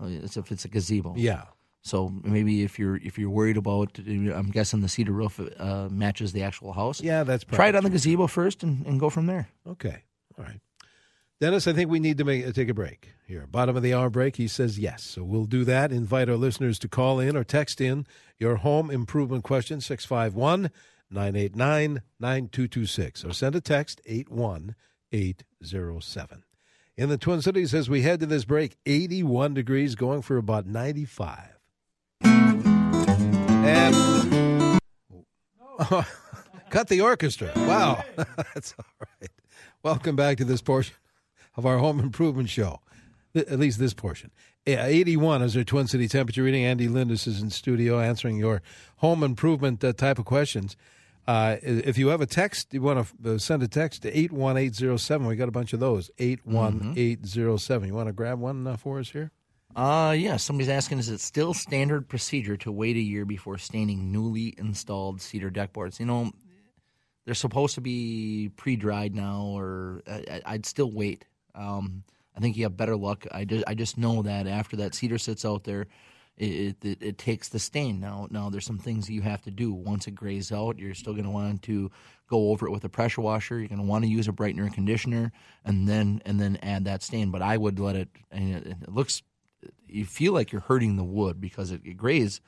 Uh, 0.01 0.07
It's 0.07 0.37
if 0.39 0.51
it's 0.51 0.65
a 0.65 0.69
gazebo. 0.69 1.15
Yeah. 1.17 1.43
So 1.83 2.09
maybe 2.25 2.63
if 2.63 2.79
you're 2.79 2.97
if 2.97 3.19
you're 3.19 3.31
worried 3.31 3.57
about, 3.59 3.99
I'm 3.99 4.51
guessing 4.51 4.81
the 4.81 4.89
cedar 4.89 5.13
roof 5.13 5.39
uh, 5.41 5.89
matches 5.91 6.33
the 6.33 6.43
actual 6.43 6.73
house. 6.73 7.03
Yeah, 7.03 7.25
that's 7.25 7.45
Try 7.45 7.67
it 7.69 7.75
on 7.75 7.83
probably 7.83 7.91
the 7.91 7.95
gazebo 7.97 8.27
first 8.29 8.63
and, 8.63 8.87
and 8.87 8.99
go 8.99 9.11
from 9.11 9.27
there. 9.27 9.49
Okay. 9.67 10.05
All 10.39 10.45
right. 10.45 10.61
Dennis, 11.41 11.69
I 11.69 11.73
think 11.73 11.89
we 11.89 12.01
need 12.01 12.19
to 12.19 12.25
make, 12.25 12.45
uh, 12.45 12.51
take 12.51 12.69
a 12.69 12.75
break 12.75 13.11
here. 13.25 13.47
Bottom 13.47 13.77
of 13.77 13.85
the 13.85 13.95
hour 13.95 14.11
break. 14.11 14.35
He 14.37 14.49
says 14.49 14.77
yes. 14.77 15.05
So 15.05 15.23
we'll 15.23 15.45
do 15.45 15.65
that. 15.65 15.93
Invite 15.93 16.29
our 16.29 16.37
listeners 16.37 16.81
to 16.81 16.89
call 16.89 17.21
in 17.21 17.37
or 17.37 17.45
text 17.45 17.81
in 17.81 18.09
your 18.41 18.57
home 18.57 18.91
improvement 18.91 19.45
question, 19.45 19.81
651 19.81 20.73
989 21.11 22.03
9226, 22.19 23.25
or 23.25 23.33
send 23.33 23.55
a 23.55 23.61
text 23.61 24.01
81807. 24.05 26.43
in 26.97 27.09
the 27.09 27.17
Twin 27.17 27.41
Cities 27.41 27.73
as 27.73 27.89
we 27.89 28.03
head 28.03 28.19
to 28.19 28.27
this 28.27 28.45
break. 28.45 28.77
81 28.85 29.55
degrees, 29.55 29.95
going 29.95 30.23
for 30.23 30.39
about 30.39 30.67
95. 30.67 31.57
And 33.61 34.81
cut 36.71 36.89
the 36.89 37.01
orchestra. 37.01 37.53
Wow. 37.55 38.03
That's 38.17 38.75
all 38.77 38.85
right. 38.99 39.31
Welcome 39.85 40.17
back 40.17 40.39
to 40.39 40.45
this 40.45 40.61
portion 40.61 40.97
of 41.59 41.67
our 41.67 41.77
home 41.77 42.01
improvement 42.09 42.49
show. 42.49 42.81
At 43.35 43.59
least 43.59 43.79
this 43.79 43.93
portion. 43.93 44.31
81 44.67 45.43
is 45.43 45.57
our 45.57 45.65
Twin 45.65 45.87
City 45.87 46.09
temperature 46.09 46.43
reading. 46.43 46.65
Andy 46.65 46.89
Lindus 46.89 47.27
is 47.27 47.43
in 47.43 47.51
studio 47.51 48.01
answering 48.01 48.39
your 48.39 48.63
home 48.97 49.23
improvement 49.23 49.85
uh, 49.85 49.93
type 49.93 50.19
of 50.19 50.25
questions. 50.25 50.77
Uh, 51.27 51.57
if 51.63 51.99
you 51.99 52.09
have 52.09 52.23
a 52.23 52.27
text, 52.27 52.73
you 52.73 52.81
want 52.81 53.07
to 53.23 53.35
uh, 53.35 53.39
send 53.39 53.63
a 53.63 53.69
text 53.69 54.03
to 54.03 54.09
81807. 54.09 55.27
We 55.27 55.37
got 55.37 55.49
a 55.49 55.53
bunch 55.53 55.75
of 55.75 55.81
those. 55.81 56.11
81807. 56.19 57.89
You 57.89 57.95
want 57.95 58.09
to 58.09 58.13
grab 58.15 58.39
one 58.41 58.67
uh, 58.67 58.77
for 58.77 58.99
us 58.99 59.11
here? 59.11 59.31
Uh, 59.77 60.15
yeah. 60.17 60.37
Somebody's 60.37 60.71
asking, 60.71 60.99
is 60.99 61.11
it 61.11 61.21
still 61.21 61.53
standard 61.53 62.09
procedure 62.09 62.57
to 62.59 62.73
wait 62.73 62.97
a 62.97 63.01
year 63.01 63.27
before 63.27 63.59
staining 63.59 64.11
newly 64.11 64.55
installed 64.57 65.21
cedar 65.21 65.51
deck 65.51 65.75
boards? 65.75 66.01
You 66.01 66.07
know, 66.07 66.33
they're 67.27 67.35
supposed 67.35 67.75
to 67.75 67.83
be 67.83 68.51
pre-dried 68.57 69.15
now, 69.15 69.43
or 69.55 70.03
I, 70.07 70.53
would 70.53 70.67
still 70.67 70.91
wait. 70.91 71.27
Um, 71.59 72.05
I 72.37 72.41
think 72.41 72.57
you 72.57 72.63
have 72.63 72.77
better 72.77 72.97
luck. 72.97 73.27
I 73.33 73.45
just 73.45 73.65
I 73.67 73.75
just 73.75 73.99
know 73.99 74.23
that 74.23 74.47
after 74.47 74.77
that 74.77 74.95
cedar 74.95 75.19
sits 75.19 75.45
out 75.45 75.65
there, 75.65 75.87
it, 76.37 76.77
it, 76.83 77.03
it 77.03 77.19
takes 77.19 77.49
the 77.49 77.59
stain. 77.59 77.99
Now 77.99 78.29
now 78.31 78.49
there's 78.49 78.65
some 78.65 78.79
things 78.79 79.11
you 79.11 79.23
have 79.23 79.43
to 79.43 79.51
do 79.51 79.73
once 79.73 80.07
it 80.07 80.15
grays 80.15 80.53
out. 80.53 80.79
You're 80.79 80.95
still 80.95 81.15
going 81.15 81.25
to 81.25 81.31
want 81.31 81.63
to 81.63 81.91
go 82.29 82.51
over 82.51 82.67
it 82.67 82.71
with 82.71 82.85
a 82.85 82.89
pressure 82.89 83.23
washer. 83.23 83.59
You're 83.59 83.69
going 83.69 83.81
to 83.81 83.87
want 83.87 84.05
to 84.05 84.11
use 84.11 84.29
a 84.29 84.33
brightener 84.33 84.63
and 84.63 84.75
conditioner, 84.75 85.33
and 85.65 85.89
then 85.89 86.23
and 86.25 86.41
then 86.41 86.59
add 86.63 86.85
that 86.85 87.03
stain. 87.03 87.31
But 87.31 87.43
I 87.43 87.57
would 87.57 87.81
let 87.81 87.97
it. 87.97 88.09
And 88.31 88.55
it, 88.55 88.67
it 88.67 88.89
looks, 88.89 89.23
you 89.89 90.05
feel 90.05 90.33
like 90.33 90.53
you're 90.53 90.61
hurting 90.61 90.97
the 90.97 91.05
wood 91.05 91.41
because 91.41 91.73
it, 91.73 91.81
it 91.85 91.97
grays 91.97 92.41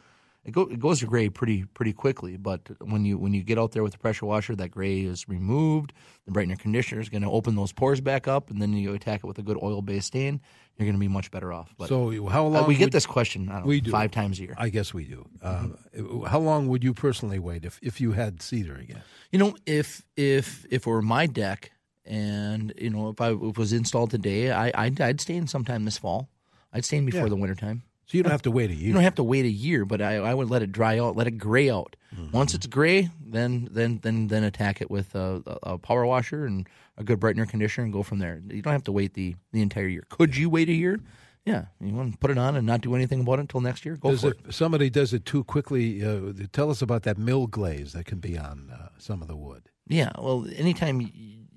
it, 0.44 0.52
go, 0.52 0.62
it 0.62 0.80
goes 0.80 1.00
to 1.00 1.06
gray 1.06 1.28
pretty 1.28 1.64
pretty 1.64 1.92
quickly. 1.92 2.36
But 2.36 2.62
when 2.80 3.04
you 3.04 3.18
when 3.18 3.34
you 3.34 3.42
get 3.42 3.58
out 3.58 3.72
there 3.72 3.82
with 3.82 3.92
the 3.92 3.98
pressure 3.98 4.26
washer, 4.26 4.56
that 4.56 4.70
gray 4.70 5.00
is 5.00 5.28
removed. 5.28 5.92
The 6.26 6.32
brightener 6.32 6.58
conditioner 6.58 7.00
is 7.00 7.08
going 7.08 7.22
to 7.22 7.30
open 7.30 7.56
those 7.56 7.72
pores 7.72 8.00
back 8.00 8.26
up, 8.26 8.50
and 8.50 8.60
then 8.60 8.72
you 8.72 8.94
attack 8.94 9.20
it 9.22 9.26
with 9.26 9.38
a 9.38 9.42
good 9.42 9.58
oil 9.62 9.82
based 9.82 10.08
stain. 10.08 10.40
You're 10.78 10.86
going 10.86 10.96
to 10.96 11.00
be 11.00 11.08
much 11.08 11.30
better 11.30 11.52
off. 11.52 11.74
But 11.76 11.88
so 11.88 12.26
how 12.28 12.46
long? 12.46 12.64
Uh, 12.64 12.66
we 12.66 12.74
get 12.74 12.90
this 12.90 13.04
question. 13.04 13.50
I 13.50 13.58
don't 13.58 13.66
we 13.66 13.80
know, 13.80 13.84
do. 13.84 13.90
five 13.90 14.10
times 14.12 14.38
a 14.38 14.42
year. 14.42 14.54
I 14.56 14.70
guess 14.70 14.94
we 14.94 15.04
do. 15.04 15.26
Uh, 15.42 15.66
mm-hmm. 15.94 16.24
How 16.24 16.38
long 16.38 16.68
would 16.68 16.82
you 16.82 16.94
personally 16.94 17.38
wait 17.38 17.66
if 17.66 17.78
if 17.82 18.00
you 18.00 18.12
had 18.12 18.40
cedar 18.40 18.76
again? 18.76 19.02
You 19.30 19.38
know, 19.38 19.56
if 19.66 20.02
if 20.16 20.64
if 20.70 20.86
it 20.86 20.86
were 20.86 21.02
my 21.02 21.26
deck, 21.26 21.72
and 22.06 22.72
you 22.78 22.88
know, 22.88 23.10
if 23.10 23.20
I 23.20 23.32
if 23.32 23.42
it 23.42 23.58
was 23.58 23.74
installed 23.74 24.10
today, 24.10 24.52
I 24.52 24.72
I'd, 24.74 24.98
I'd 25.02 25.20
stain 25.20 25.46
sometime 25.46 25.84
this 25.84 25.98
fall. 25.98 26.30
I'd 26.72 26.86
stain 26.86 27.04
before 27.04 27.22
yeah. 27.22 27.28
the 27.28 27.36
wintertime. 27.36 27.82
So 28.10 28.16
you 28.16 28.24
don't 28.24 28.32
have 28.32 28.42
to 28.42 28.50
wait 28.50 28.70
a 28.70 28.74
year. 28.74 28.88
You 28.88 28.92
don't 28.92 29.04
have 29.04 29.14
to 29.16 29.22
wait 29.22 29.44
a 29.44 29.50
year, 29.50 29.84
but 29.84 30.02
I, 30.02 30.16
I 30.16 30.34
would 30.34 30.50
let 30.50 30.62
it 30.62 30.72
dry 30.72 30.98
out, 30.98 31.14
let 31.14 31.28
it 31.28 31.38
gray 31.38 31.70
out. 31.70 31.94
Mm-hmm. 32.12 32.36
Once 32.36 32.54
it's 32.54 32.66
gray, 32.66 33.08
then 33.24 33.68
then 33.70 34.00
then 34.02 34.26
then 34.26 34.42
attack 34.42 34.80
it 34.80 34.90
with 34.90 35.14
a, 35.14 35.40
a, 35.62 35.78
power 35.78 36.04
washer 36.04 36.44
and 36.44 36.68
a 36.96 37.04
good 37.04 37.20
brightener 37.20 37.48
conditioner 37.48 37.84
and 37.84 37.92
go 37.92 38.02
from 38.02 38.18
there. 38.18 38.42
You 38.48 38.62
don't 38.62 38.72
have 38.72 38.82
to 38.84 38.92
wait 38.92 39.14
the, 39.14 39.36
the 39.52 39.62
entire 39.62 39.86
year. 39.86 40.02
Could 40.08 40.36
you 40.36 40.50
wait 40.50 40.68
a 40.68 40.72
year? 40.72 40.98
Yeah, 41.44 41.66
you 41.80 41.94
want 41.94 42.10
to 42.10 42.18
put 42.18 42.32
it 42.32 42.38
on 42.38 42.56
and 42.56 42.66
not 42.66 42.80
do 42.80 42.96
anything 42.96 43.20
about 43.20 43.38
it 43.38 43.42
until 43.42 43.60
next 43.60 43.84
year? 43.84 43.96
Go 43.96 44.10
does 44.10 44.22
for 44.22 44.30
it, 44.30 44.40
it. 44.44 44.54
Somebody 44.54 44.90
does 44.90 45.14
it 45.14 45.24
too 45.24 45.44
quickly. 45.44 46.04
Uh, 46.04 46.32
tell 46.52 46.68
us 46.68 46.82
about 46.82 47.04
that 47.04 47.16
mill 47.16 47.46
glaze 47.46 47.92
that 47.92 48.06
can 48.06 48.18
be 48.18 48.36
on 48.36 48.72
uh, 48.72 48.88
some 48.98 49.22
of 49.22 49.28
the 49.28 49.36
wood. 49.36 49.68
Yeah, 49.86 50.10
well, 50.18 50.48
anytime 50.56 51.12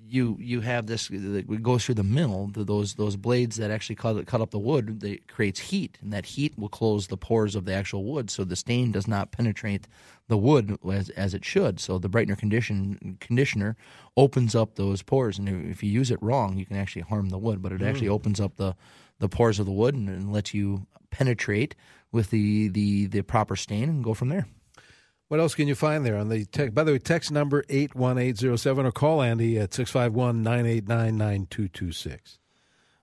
you 0.06 0.36
you 0.40 0.60
have 0.60 0.86
this 0.86 1.08
that 1.08 1.62
goes 1.62 1.84
through 1.84 1.94
the 1.96 2.04
mill. 2.04 2.50
those 2.52 2.94
those 2.94 3.16
blades 3.16 3.56
that 3.56 3.70
actually 3.70 3.96
cut 3.96 4.26
cut 4.26 4.40
up 4.40 4.50
the 4.50 4.58
wood, 4.58 5.00
that 5.00 5.28
creates 5.28 5.60
heat, 5.60 5.98
and 6.02 6.12
that 6.12 6.26
heat 6.26 6.58
will 6.58 6.68
close 6.68 7.06
the 7.06 7.16
pores 7.16 7.54
of 7.54 7.64
the 7.64 7.72
actual 7.72 8.04
wood, 8.04 8.30
so 8.30 8.44
the 8.44 8.56
stain 8.56 8.92
does 8.92 9.08
not 9.08 9.32
penetrate 9.32 9.86
the 10.28 10.36
wood 10.36 10.78
as, 10.90 11.10
as 11.10 11.34
it 11.34 11.44
should. 11.44 11.80
So 11.80 11.98
the 11.98 12.08
brightener 12.08 12.38
condition 12.38 13.16
conditioner 13.20 13.76
opens 14.16 14.54
up 14.54 14.74
those 14.74 15.02
pores, 15.02 15.38
and 15.38 15.48
if 15.70 15.82
you 15.82 15.90
use 15.90 16.10
it 16.10 16.22
wrong, 16.22 16.56
you 16.56 16.66
can 16.66 16.76
actually 16.76 17.02
harm 17.02 17.30
the 17.30 17.38
wood. 17.38 17.62
But 17.62 17.72
it 17.72 17.80
mm. 17.80 17.88
actually 17.88 18.08
opens 18.08 18.40
up 18.40 18.56
the 18.56 18.74
the 19.18 19.28
pores 19.28 19.58
of 19.58 19.66
the 19.66 19.72
wood 19.72 19.94
and, 19.94 20.08
and 20.08 20.32
lets 20.32 20.52
you 20.52 20.86
penetrate 21.10 21.74
with 22.12 22.30
the, 22.30 22.68
the 22.68 23.06
the 23.06 23.22
proper 23.22 23.56
stain 23.56 23.88
and 23.88 24.04
go 24.04 24.14
from 24.14 24.28
there. 24.28 24.46
What 25.34 25.40
else 25.40 25.56
can 25.56 25.66
you 25.66 25.74
find 25.74 26.06
there 26.06 26.16
on 26.16 26.28
the 26.28 26.44
text? 26.44 26.76
By 26.76 26.84
the 26.84 26.92
way, 26.92 26.98
text 27.00 27.32
number 27.32 27.64
81807 27.68 28.86
or 28.86 28.92
call 28.92 29.20
Andy 29.20 29.58
at 29.58 29.74
651 29.74 30.44
989 30.44 31.16
9226. 31.16 32.38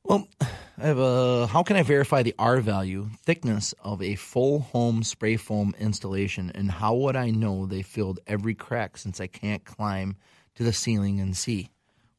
Well, 0.05 0.29
I 0.39 0.47
have 0.77 0.97
a, 0.97 1.47
how 1.47 1.61
can 1.63 1.75
I 1.75 1.83
verify 1.83 2.23
the 2.23 2.33
R 2.39 2.61
value, 2.61 3.09
thickness 3.21 3.73
of 3.83 4.01
a 4.01 4.15
full 4.15 4.61
home 4.61 5.03
spray 5.03 5.35
foam 5.35 5.75
installation, 5.77 6.53
and 6.55 6.71
how 6.71 6.95
would 6.95 7.17
I 7.17 7.31
know 7.31 7.65
they 7.65 7.81
filled 7.81 8.21
every 8.25 8.55
crack 8.55 8.95
since 8.95 9.19
I 9.19 9.27
can't 9.27 9.65
climb 9.65 10.15
to 10.55 10.63
the 10.63 10.71
ceiling 10.71 11.19
and 11.19 11.35
see 11.35 11.69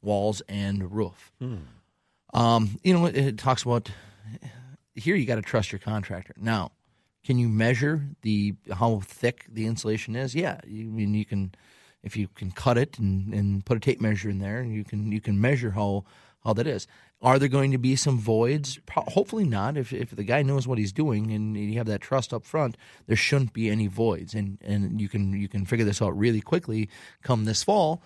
walls 0.03 0.43
and 0.47 0.95
roof? 0.95 1.33
Hmm. 1.39 1.57
Um, 2.35 2.79
you 2.83 2.93
know, 2.93 3.07
it 3.07 3.39
talks 3.39 3.63
about 3.63 3.91
here 4.95 5.17
you 5.17 5.25
got 5.25 5.37
to 5.37 5.41
trust 5.43 5.73
your 5.73 5.79
contractor. 5.79 6.35
Now, 6.37 6.73
can 7.25 7.39
you 7.39 7.49
measure 7.49 8.07
the 8.23 8.55
how 8.73 9.01
thick 9.05 9.47
the 9.49 9.67
insulation 9.67 10.17
is? 10.17 10.35
Yeah, 10.35 10.61
I 10.63 10.67
mean 10.67 11.15
you 11.15 11.25
can 11.25 11.55
if 12.03 12.17
you 12.17 12.29
can 12.29 12.51
cut 12.51 12.79
it 12.79 12.99
and, 12.99 13.33
and 13.33 13.65
put 13.65 13.77
a 13.77 13.81
tape 13.81 14.01
measure 14.01 14.29
in 14.29 14.39
there, 14.39 14.59
and 14.59 14.75
you 14.75 14.85
can 14.85 15.13
you 15.13 15.21
can 15.21 15.41
measure 15.41 15.71
how 15.73 16.05
how 16.45 16.53
that 16.55 16.67
is. 16.67 16.87
Are 17.21 17.39
there 17.39 17.49
going 17.49 17.71
to 17.71 17.79
be 17.79 17.95
some 17.95 18.19
voids? 18.19 18.81
Hopefully 18.91 19.45
not. 19.45 19.77
If 19.77 19.93
if 19.93 20.11
the 20.11 20.25
guy 20.25 20.43
knows 20.43 20.67
what 20.67 20.79
he's 20.79 20.93
doing 20.93 21.31
and 21.31 21.57
you 21.57 21.79
have 21.79 21.87
that 21.87 22.01
trust 22.01 22.33
up 22.33 22.45
front, 22.45 22.77
there 23.07 23.17
shouldn't 23.17 23.53
be 23.53 23.71
any 23.71 23.87
voids, 23.87 24.35
and 24.35 24.59
and 24.61 25.01
you 25.01 25.09
can 25.09 25.33
you 25.33 25.49
can 25.49 25.65
figure 25.65 25.85
this 25.85 26.03
out 26.03 26.19
really 26.19 26.41
quickly 26.41 26.89
come 27.23 27.45
this 27.45 27.63
fall 27.63 28.03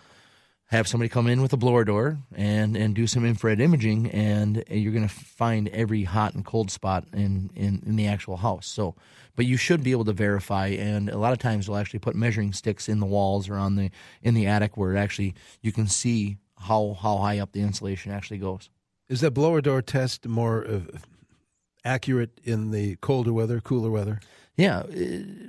have 0.67 0.89
somebody 0.89 1.09
come 1.09 1.29
in 1.29 1.41
with 1.41 1.53
a 1.53 1.57
blower 1.57 1.85
door 1.85 2.19
and 2.35 2.77
and 2.77 2.95
do 2.95 3.07
some 3.07 3.25
infrared 3.25 3.61
imaging 3.61 4.11
and 4.11 4.65
you're 4.69 4.93
going 4.93 5.07
to 5.07 5.15
find 5.15 5.69
every 5.69 6.03
hot 6.03 6.35
and 6.35 6.45
cold 6.45 6.71
spot 6.71 7.05
in, 7.13 7.51
in 7.55 7.83
in 7.87 7.97
the 7.97 8.07
actual 8.07 8.37
house. 8.37 8.67
So 8.67 8.97
but 9.37 9.47
you 9.47 9.57
should 9.57 9.83
be 9.83 9.93
able 9.93 10.05
to 10.07 10.13
verify 10.13 10.69
and 10.69 11.09
a 11.09 11.19
lot 11.19 11.33
of 11.33 11.39
times 11.39 11.67
they'll 11.67 11.77
actually 11.77 12.01
put 12.01 12.17
measuring 12.17 12.53
sticks 12.53 12.89
in 12.89 12.99
the 12.99 13.07
walls 13.07 13.49
or 13.49 13.57
on 13.57 13.77
the 13.77 13.91
in 14.23 14.35
the 14.35 14.47
attic 14.47 14.77
where 14.77 14.97
actually 14.97 15.35
you 15.63 15.71
can 15.73 15.87
see 15.87 16.37
how 16.59 16.97
how 17.01 17.19
high 17.19 17.39
up 17.39 17.53
the 17.53 17.61
insulation 17.61 18.11
actually 18.11 18.39
goes. 18.39 18.69
Is 19.09 19.21
that 19.21 19.33
blower 19.33 19.61
door 19.61 19.83
test 19.83 20.27
more 20.27 20.67
uh, 20.67 20.81
accurate 21.85 22.41
in 22.43 22.73
the 22.73 22.97
colder 22.97 23.33
weather 23.33 23.61
cooler 23.61 23.91
weather? 23.91 24.21
Yeah 24.57 24.83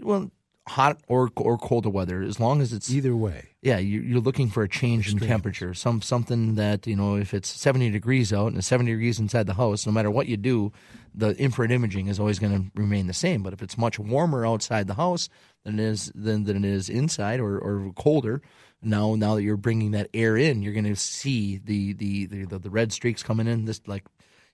well 0.04 0.32
hot 0.68 1.00
or 1.08 1.30
or 1.36 1.58
colder 1.58 1.90
weather, 1.90 2.22
as 2.22 2.40
long 2.40 2.62
as 2.62 2.74
it's 2.74 2.92
either 2.92 3.16
way. 3.16 3.50
Yeah, 3.62 3.78
you're 3.78 4.22
looking 4.22 4.50
for 4.50 4.64
a 4.64 4.70
change 4.70 5.12
in 5.12 5.20
temperature, 5.20 5.74
some 5.74 6.02
something 6.02 6.56
that 6.56 6.86
you 6.86 6.96
know 6.96 7.16
if 7.16 7.34
it's 7.34 7.50
70 7.50 7.90
degrees 7.90 8.32
out 8.32 8.48
and 8.48 8.58
it's 8.58 8.68
70 8.68 8.92
degrees 8.92 9.20
inside 9.20 9.48
the 9.48 9.54
house, 9.56 9.86
no 9.86 9.92
matter 9.92 10.12
what 10.12 10.28
you 10.28 10.38
do, 10.38 10.72
the 11.16 11.30
infrared 11.38 11.72
imaging 11.72 12.08
is 12.08 12.20
always 12.20 12.40
going 12.40 12.54
to 12.54 12.82
remain 12.82 13.08
the 13.08 13.14
same. 13.14 13.44
But 13.44 13.54
if 13.54 13.62
it's 13.62 13.78
much 13.78 13.98
warmer 13.98 14.46
outside 14.46 14.88
the 14.88 14.94
house 14.94 15.30
than 15.64 15.80
it 15.80 15.84
is 15.84 16.12
than, 16.14 16.44
than 16.44 16.64
it 16.64 16.66
is 16.66 16.90
inside, 16.90 17.40
or, 17.40 17.58
or 17.58 17.92
colder, 17.96 18.42
now 18.82 19.16
now 19.16 19.36
that 19.36 19.44
you're 19.44 19.58
bringing 19.58 19.92
that 19.92 20.10
air 20.14 20.38
in, 20.38 20.62
you're 20.62 20.74
going 20.74 20.86
to 20.86 20.96
see 20.96 21.58
the 21.58 21.94
the, 21.94 22.26
the 22.26 22.60
the 22.60 22.70
red 22.70 22.92
streaks 22.92 23.24
coming 23.24 23.48
in. 23.48 23.66
This 23.66 23.82
like 23.88 24.04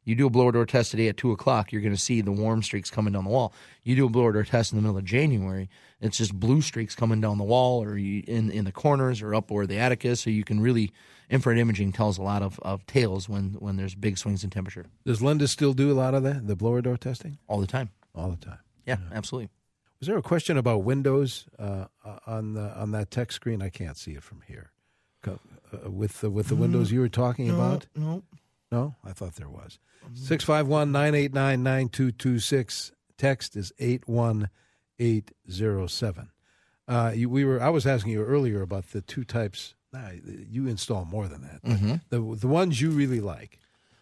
you 0.06 0.16
do 0.16 0.28
a 0.28 0.30
blower 0.30 0.52
door 0.52 0.66
test 0.66 0.92
today 0.92 1.08
at 1.08 1.18
two 1.18 1.32
o'clock, 1.32 1.72
you're 1.72 1.82
going 1.82 1.94
to 1.94 2.00
see 2.00 2.22
the 2.22 2.32
warm 2.32 2.62
streaks 2.64 2.90
coming 2.90 3.14
down 3.14 3.24
the 3.24 3.30
wall. 3.30 3.54
You 3.84 3.96
do 3.96 4.06
a 4.06 4.10
blower 4.10 4.34
door 4.34 4.44
test 4.44 4.72
in 4.72 4.78
the 4.78 4.82
middle 4.82 4.98
of 4.98 5.06
January, 5.06 5.70
it's 6.04 6.18
just 6.18 6.38
blue 6.38 6.62
streaks 6.62 6.96
coming 6.96 7.22
down 7.22 7.38
the 7.38 7.44
wall 7.44 7.82
or 7.82 7.98
in 7.98 8.52
in 8.52 8.66
the 8.66 8.72
corners 8.72 9.22
or 9.22 9.34
up 9.34 9.50
where 9.50 9.66
the 9.66 9.78
attic 9.78 10.04
is. 10.04 10.20
So 10.20 10.30
you 10.30 10.44
can 10.44 10.60
really 10.60 10.92
infrared 11.30 11.58
imaging 11.58 11.94
tells 11.94 12.18
a 12.18 12.22
lot 12.22 12.42
of, 12.42 12.60
of 12.62 12.86
tales 12.86 13.30
when 13.30 13.54
when 13.54 13.78
there's 13.78 13.96
big 13.96 14.18
swings 14.18 14.44
in 14.44 14.50
temperature. 14.50 14.86
Does 15.06 15.22
Lindus 15.22 15.50
still 15.50 15.74
do 15.74 15.92
a 15.92 15.96
lot 15.96 16.14
of 16.14 16.24
that, 16.24 16.48
the 16.48 16.56
blower 16.56 16.82
door 16.82 16.98
testing? 16.98 17.38
All 17.48 17.62
the 17.62 17.68
time. 17.68 17.92
All 18.14 18.30
the 18.30 18.38
time. 18.38 18.60
Yeah, 18.86 18.98
yeah. 19.00 19.18
absolutely. 19.18 19.50
Was 20.00 20.08
there 20.10 20.18
a 20.18 20.22
question 20.22 20.58
about 20.58 20.84
windows 20.84 21.46
uh, 21.58 21.86
uh 22.04 22.20
on 22.28 22.56
the, 22.56 22.78
on 22.78 22.92
that 22.92 23.10
text 23.10 23.38
screen? 23.38 23.62
I 23.62 23.70
can't 23.70 23.96
see 23.96 24.12
it 24.12 24.24
from 24.24 24.42
here. 24.46 24.74
Uh, 25.26 25.90
with 25.90 26.22
the, 26.22 26.30
with 26.30 26.50
the 26.50 26.56
windows 26.56 26.92
you 26.92 27.00
were 27.00 27.10
talking 27.10 27.48
no, 27.48 27.56
about? 27.56 27.88
No. 27.96 28.24
No, 28.74 28.96
I 29.06 29.12
thought 29.12 29.36
there 29.36 29.50
was. 29.50 29.78
651 30.16 30.92
989 30.92 31.62
9226. 31.62 32.92
Text 33.20 33.56
is 33.56 33.72
81807. 33.78 36.30
Uh, 36.88 37.12
we 37.28 37.46
were. 37.46 37.62
I 37.62 37.70
was 37.70 37.86
asking 37.86 38.14
you 38.14 38.24
earlier 38.24 38.64
about 38.64 38.88
the 38.88 39.02
two 39.02 39.24
types. 39.24 39.76
Nah, 39.94 40.10
you 40.26 40.66
install 40.68 41.06
more 41.06 41.28
than 41.28 41.44
that. 41.44 41.62
Mm-hmm. 41.64 41.98
The 42.10 42.36
the 42.36 42.48
ones 42.48 42.82
you 42.82 42.90
really 42.90 43.22
like. 43.22 43.60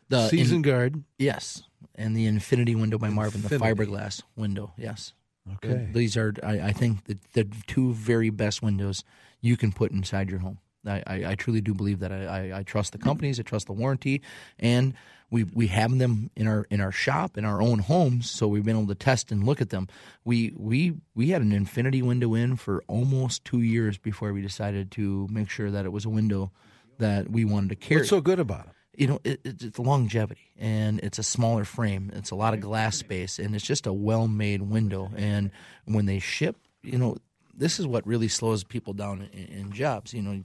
The 0.08 0.30
Season 0.30 0.56
in, 0.58 0.62
Guard. 0.62 1.04
Yes, 1.20 1.64
and 1.96 2.16
the 2.16 2.26
Infinity 2.26 2.76
window 2.76 2.98
by 2.98 3.10
Marvin, 3.10 3.42
Infinity. 3.44 3.76
the 3.76 3.86
fiberglass 3.86 4.24
window. 4.38 4.72
Yes. 4.78 5.12
Okay. 5.56 5.90
These 5.92 6.16
are, 6.18 6.36
I, 6.44 6.62
I 6.62 6.72
think, 6.72 7.06
the, 7.06 7.18
the 7.34 7.46
two 7.66 7.94
very 7.94 8.30
best 8.30 8.62
windows 8.62 9.04
you 9.42 9.58
can 9.58 9.72
put 9.72 9.92
inside 9.92 10.30
your 10.30 10.38
home. 10.40 10.60
I, 10.86 11.04
I, 11.06 11.26
I 11.32 11.36
truly 11.36 11.62
do 11.62 11.74
believe 11.74 12.00
that. 12.00 12.12
I, 12.12 12.26
I, 12.26 12.60
I 12.60 12.63
trust 12.63 12.91
the 12.91 12.98
companies. 12.98 13.39
I 13.39 13.44
trust 13.44 13.67
the 13.67 13.74
warranty, 13.74 14.22
and 14.60 14.94
we 15.30 15.44
we 15.44 15.67
have 15.67 15.98
them 15.98 16.32
in 16.36 16.48
our 16.48 16.65
in 16.70 16.82
our 16.82 16.91
shop 16.91 17.38
in 17.38 17.46
our 17.46 17.62
own 17.62 17.80
homes, 17.80 18.30
so 18.30 18.48
we've 18.48 18.65
been 18.65 18.78
able 18.78 18.88
to 18.88 18.96
test 18.96 19.32
and 19.32 19.44
look 19.44 19.62
at 19.62 19.70
them. 19.70 19.88
We 20.26 20.54
we 20.56 20.94
we 21.15 21.30
had 21.30 21.41
an 21.41 21.52
infinity 21.52 22.02
window 22.02 22.34
in 22.34 22.56
for 22.56 22.84
almost 22.88 23.46
two 23.46 23.62
years 23.62 23.98
before 23.98 24.34
we 24.34 24.41
decided 24.41 24.91
to 24.91 25.28
make 25.32 25.50
sure 25.50 25.72
that 25.72 25.86
it 25.86 25.91
was 25.91 26.06
a 26.06 26.10
window 26.10 26.52
that 26.98 27.30
we 27.30 27.46
wanted 27.46 27.70
to 27.70 27.76
carry. 27.76 28.02
What's 28.02 28.10
so 28.10 28.22
good 28.22 28.39
about 28.39 28.67
it? 28.67 28.74
you 28.96 29.08
know, 29.08 29.20
it, 29.24 29.39
it's 29.44 29.80
longevity 29.80 30.52
and 30.60 31.00
it's 31.00 31.17
a 31.17 31.24
smaller 31.24 31.63
frame. 31.63 32.12
It's 32.13 32.32
a 32.32 32.36
lot 32.36 32.54
of 32.54 32.60
glass 32.60 32.98
space 32.98 33.39
and 33.39 33.56
it's 33.56 33.65
just 33.65 33.88
a 33.88 33.94
well 33.94 34.28
made 34.28 34.62
window. 34.62 35.12
And 35.15 35.52
when 35.86 36.06
they 36.06 36.20
ship, 36.20 36.58
you 36.84 36.98
know, 36.98 37.17
this 37.54 37.80
is 37.80 37.88
what 37.88 38.06
really 38.06 38.28
slows 38.28 38.63
people 38.63 38.94
down 38.94 39.30
in, 39.34 39.46
in, 39.46 39.72
jobs. 39.72 40.13
You 40.13 40.22
know, 40.22 40.44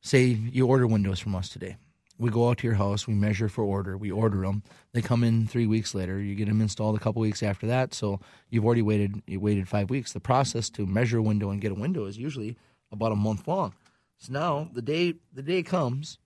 say 0.00 0.24
you 0.24 0.66
order 0.66 0.86
windows 0.86 1.18
from 1.18 1.34
us 1.34 1.48
today. 1.48 1.76
We 2.18 2.30
go 2.30 2.50
out 2.50 2.58
to 2.58 2.66
your 2.66 2.76
house, 2.76 3.06
we 3.06 3.14
measure 3.14 3.48
for 3.48 3.64
order, 3.64 3.96
we 3.96 4.10
order 4.10 4.42
them. 4.42 4.62
They 4.92 5.00
come 5.00 5.24
in 5.24 5.46
three 5.46 5.66
weeks 5.66 5.94
later. 5.94 6.20
You 6.20 6.34
get 6.34 6.48
them 6.48 6.60
installed 6.60 6.96
a 6.96 6.98
couple 6.98 7.22
weeks 7.22 7.42
after 7.42 7.66
that. 7.68 7.94
So 7.94 8.20
you've 8.50 8.64
already 8.64 8.82
waited. 8.82 9.22
You 9.26 9.40
waited 9.40 9.68
five 9.68 9.88
weeks. 9.88 10.12
The 10.12 10.20
process 10.20 10.68
to 10.70 10.84
measure 10.84 11.18
a 11.18 11.22
window 11.22 11.48
and 11.48 11.62
get 11.62 11.72
a 11.72 11.74
window 11.74 12.04
is 12.04 12.18
usually 12.18 12.58
about 12.92 13.12
a 13.12 13.16
month 13.16 13.48
long. 13.48 13.72
So 14.18 14.34
now 14.34 14.68
the 14.70 14.82
day 14.82 15.14
the 15.32 15.42
day 15.42 15.62
comes 15.62 16.18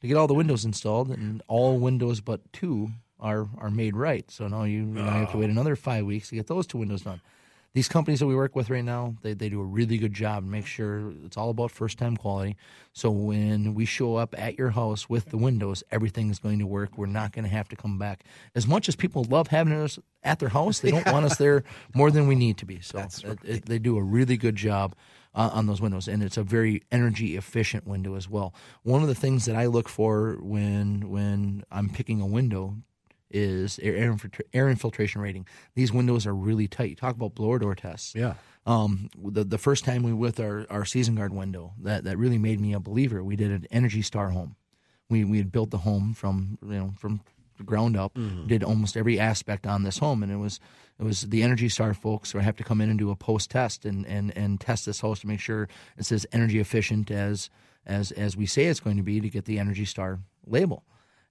to 0.00 0.08
get 0.08 0.16
all 0.16 0.26
the 0.26 0.34
windows 0.34 0.64
installed, 0.64 1.10
and 1.10 1.42
all 1.46 1.78
windows 1.78 2.20
but 2.20 2.52
two 2.52 2.90
are 3.20 3.48
are 3.58 3.70
made 3.70 3.96
right. 3.96 4.28
So 4.30 4.48
now 4.48 4.64
you, 4.64 4.80
you 4.80 4.84
know, 4.86 5.04
have 5.04 5.30
to 5.30 5.36
ah. 5.36 5.40
wait 5.40 5.50
another 5.50 5.76
five 5.76 6.04
weeks 6.04 6.30
to 6.30 6.34
get 6.34 6.48
those 6.48 6.66
two 6.66 6.78
windows 6.78 7.02
done. 7.02 7.20
These 7.76 7.90
companies 7.90 8.20
that 8.20 8.26
we 8.26 8.34
work 8.34 8.56
with 8.56 8.70
right 8.70 8.82
now, 8.82 9.16
they, 9.20 9.34
they 9.34 9.50
do 9.50 9.60
a 9.60 9.64
really 9.64 9.98
good 9.98 10.14
job 10.14 10.44
and 10.44 10.50
make 10.50 10.64
sure 10.64 11.12
it's 11.26 11.36
all 11.36 11.50
about 11.50 11.70
first 11.70 11.98
time 11.98 12.16
quality. 12.16 12.56
So 12.94 13.10
when 13.10 13.74
we 13.74 13.84
show 13.84 14.16
up 14.16 14.34
at 14.38 14.56
your 14.56 14.70
house 14.70 15.10
with 15.10 15.26
the 15.26 15.36
windows, 15.36 15.84
everything 15.90 16.30
is 16.30 16.38
going 16.38 16.58
to 16.60 16.66
work. 16.66 16.96
We're 16.96 17.04
not 17.04 17.32
going 17.32 17.44
to 17.44 17.50
have 17.50 17.68
to 17.68 17.76
come 17.76 17.98
back. 17.98 18.24
As 18.54 18.66
much 18.66 18.88
as 18.88 18.96
people 18.96 19.24
love 19.24 19.48
having 19.48 19.74
us 19.74 19.98
at 20.22 20.38
their 20.38 20.48
house, 20.48 20.78
they 20.80 20.90
don't 20.90 21.04
want 21.12 21.26
us 21.26 21.36
there 21.36 21.64
more 21.94 22.10
than 22.10 22.26
we 22.26 22.34
need 22.34 22.56
to 22.56 22.64
be. 22.64 22.80
So 22.80 22.98
right. 22.98 23.24
it, 23.24 23.38
it, 23.44 23.66
they 23.66 23.78
do 23.78 23.98
a 23.98 24.02
really 24.02 24.38
good 24.38 24.56
job 24.56 24.96
uh, 25.34 25.50
on 25.52 25.66
those 25.66 25.82
windows, 25.82 26.08
and 26.08 26.22
it's 26.22 26.38
a 26.38 26.42
very 26.42 26.82
energy 26.90 27.36
efficient 27.36 27.86
window 27.86 28.14
as 28.14 28.26
well. 28.26 28.54
One 28.84 29.02
of 29.02 29.08
the 29.08 29.14
things 29.14 29.44
that 29.44 29.54
I 29.54 29.66
look 29.66 29.90
for 29.90 30.38
when 30.40 31.10
when 31.10 31.62
I'm 31.70 31.90
picking 31.90 32.22
a 32.22 32.26
window 32.26 32.76
is 33.30 33.78
air, 33.82 34.16
air 34.52 34.68
infiltration 34.68 35.20
rating. 35.20 35.46
These 35.74 35.92
windows 35.92 36.26
are 36.26 36.34
really 36.34 36.68
tight. 36.68 36.90
You 36.90 36.96
talk 36.96 37.16
about 37.16 37.34
blower 37.34 37.58
door 37.58 37.74
tests. 37.74 38.14
Yeah. 38.14 38.34
Um, 38.66 39.10
the 39.16 39.44
the 39.44 39.58
first 39.58 39.84
time 39.84 40.02
we 40.02 40.12
with 40.12 40.40
our, 40.40 40.66
our 40.70 40.84
season 40.84 41.14
guard 41.14 41.32
window 41.32 41.74
that, 41.82 42.04
that 42.04 42.18
really 42.18 42.38
made 42.38 42.60
me 42.60 42.72
a 42.72 42.80
believer. 42.80 43.22
We 43.22 43.36
did 43.36 43.50
an 43.50 43.66
Energy 43.70 44.02
Star 44.02 44.30
home. 44.30 44.56
We 45.08 45.24
we 45.24 45.38
had 45.38 45.52
built 45.52 45.70
the 45.70 45.78
home 45.78 46.14
from 46.14 46.58
you 46.62 46.74
know 46.74 46.94
from 46.98 47.20
ground 47.64 47.96
up. 47.96 48.14
Mm-hmm. 48.14 48.48
Did 48.48 48.64
almost 48.64 48.96
every 48.96 49.18
aspect 49.18 49.66
on 49.66 49.84
this 49.84 49.98
home, 49.98 50.22
and 50.22 50.32
it 50.32 50.36
was 50.36 50.60
it 50.98 51.04
was 51.04 51.22
the 51.22 51.42
Energy 51.42 51.68
Star 51.68 51.94
folks 51.94 52.32
who 52.32 52.38
have 52.38 52.56
to 52.56 52.64
come 52.64 52.80
in 52.80 52.90
and 52.90 52.98
do 52.98 53.10
a 53.10 53.16
post 53.16 53.50
test 53.50 53.84
and, 53.84 54.06
and, 54.06 54.36
and 54.36 54.60
test 54.60 54.86
this 54.86 55.00
house 55.00 55.20
to 55.20 55.26
make 55.26 55.40
sure 55.40 55.68
it's 55.98 56.10
as 56.10 56.26
energy 56.32 56.58
efficient 56.58 57.10
as 57.10 57.50
as 57.84 58.12
as 58.12 58.36
we 58.36 58.46
say 58.46 58.64
it's 58.64 58.80
going 58.80 58.96
to 58.96 59.02
be 59.02 59.20
to 59.20 59.28
get 59.28 59.44
the 59.44 59.58
Energy 59.58 59.84
Star 59.84 60.20
label. 60.46 60.84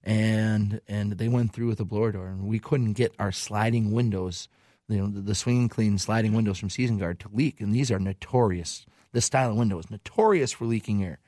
And 0.06 0.80
and 0.88 1.12
they 1.12 1.28
went 1.28 1.52
through 1.52 1.66
with 1.66 1.78
the 1.78 1.84
blower 1.84 2.12
door, 2.12 2.28
and 2.28 2.46
we 2.46 2.58
couldn't 2.58 2.92
get 2.92 3.12
our 3.18 3.32
sliding 3.32 3.90
windows, 3.90 4.48
you 4.88 4.98
know, 4.98 5.08
the, 5.08 5.20
the 5.20 5.34
swing 5.34 5.68
clean 5.68 5.98
sliding 5.98 6.32
windows 6.32 6.58
from 6.58 6.70
Season 6.70 6.96
Guard 6.96 7.20
to 7.20 7.28
leak, 7.32 7.60
and 7.60 7.74
these 7.74 7.90
are 7.90 7.98
notorious. 7.98 8.86
This 9.12 9.24
style 9.24 9.50
of 9.50 9.56
window 9.56 9.78
is 9.78 9.90
notorious 9.90 10.52
for 10.52 10.64
leaking 10.64 11.02
air 11.02 11.18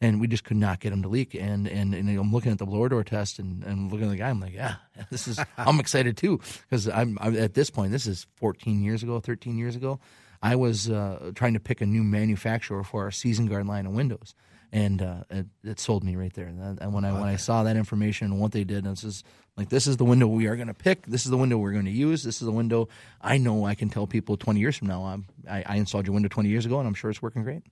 and 0.00 0.20
we 0.20 0.26
just 0.26 0.44
could 0.44 0.56
not 0.56 0.80
get 0.80 0.90
them 0.90 1.02
to 1.02 1.08
leak. 1.08 1.34
And 1.34 1.66
and, 1.66 1.94
and 1.94 2.08
I'm 2.08 2.32
looking 2.32 2.52
at 2.52 2.58
the 2.58 2.66
blower 2.66 2.88
door 2.88 3.04
test 3.04 3.38
and, 3.38 3.64
and 3.64 3.90
looking 3.90 4.06
at 4.06 4.10
the 4.10 4.16
guy. 4.16 4.28
I'm 4.28 4.40
like, 4.40 4.54
yeah, 4.54 4.76
this 5.10 5.26
is. 5.26 5.40
I'm 5.56 5.80
excited 5.80 6.16
too 6.16 6.40
because 6.62 6.88
I'm, 6.88 7.18
I'm, 7.20 7.36
at 7.36 7.54
this 7.54 7.70
point. 7.70 7.92
This 7.92 8.06
is 8.06 8.26
14 8.36 8.82
years 8.82 9.02
ago, 9.02 9.20
13 9.20 9.58
years 9.58 9.76
ago. 9.76 10.00
I 10.42 10.56
was 10.56 10.90
uh, 10.90 11.32
trying 11.34 11.54
to 11.54 11.60
pick 11.60 11.80
a 11.80 11.86
new 11.86 12.02
manufacturer 12.02 12.84
for 12.84 13.04
our 13.04 13.10
season 13.10 13.46
guard 13.46 13.66
line 13.66 13.86
of 13.86 13.92
windows, 13.92 14.34
and 14.74 15.00
uh, 15.02 15.22
it, 15.30 15.46
it, 15.62 15.78
sold 15.78 16.02
me 16.02 16.16
right 16.16 16.34
there. 16.34 16.46
And, 16.46 16.80
and 16.80 16.92
when 16.92 17.04
I 17.04 17.12
when 17.12 17.28
I 17.28 17.36
saw 17.36 17.62
that 17.62 17.76
information 17.76 18.32
and 18.32 18.40
what 18.40 18.50
they 18.50 18.64
did, 18.64 18.84
and 18.84 18.96
this 18.96 19.04
is 19.04 19.22
like 19.56 19.68
this 19.68 19.86
is 19.86 19.98
the 19.98 20.04
window 20.04 20.26
we 20.26 20.48
are 20.48 20.56
going 20.56 20.68
to 20.68 20.74
pick. 20.74 21.06
This 21.06 21.24
is 21.24 21.30
the 21.30 21.36
window 21.38 21.58
we're 21.58 21.72
going 21.72 21.84
to 21.84 21.92
use. 21.92 22.24
This 22.24 22.42
is 22.42 22.46
the 22.46 22.52
window 22.52 22.88
I 23.20 23.38
know 23.38 23.64
I 23.64 23.76
can 23.76 23.88
tell 23.88 24.08
people 24.08 24.36
20 24.36 24.58
years 24.58 24.76
from 24.76 24.88
now. 24.88 25.04
I'm, 25.04 25.26
I, 25.48 25.62
I 25.64 25.76
installed 25.76 26.06
your 26.06 26.14
window 26.14 26.28
20 26.28 26.48
years 26.48 26.66
ago, 26.66 26.80
and 26.80 26.88
I'm 26.88 26.94
sure 26.94 27.08
it's 27.08 27.22
working 27.22 27.44
great. 27.44 27.62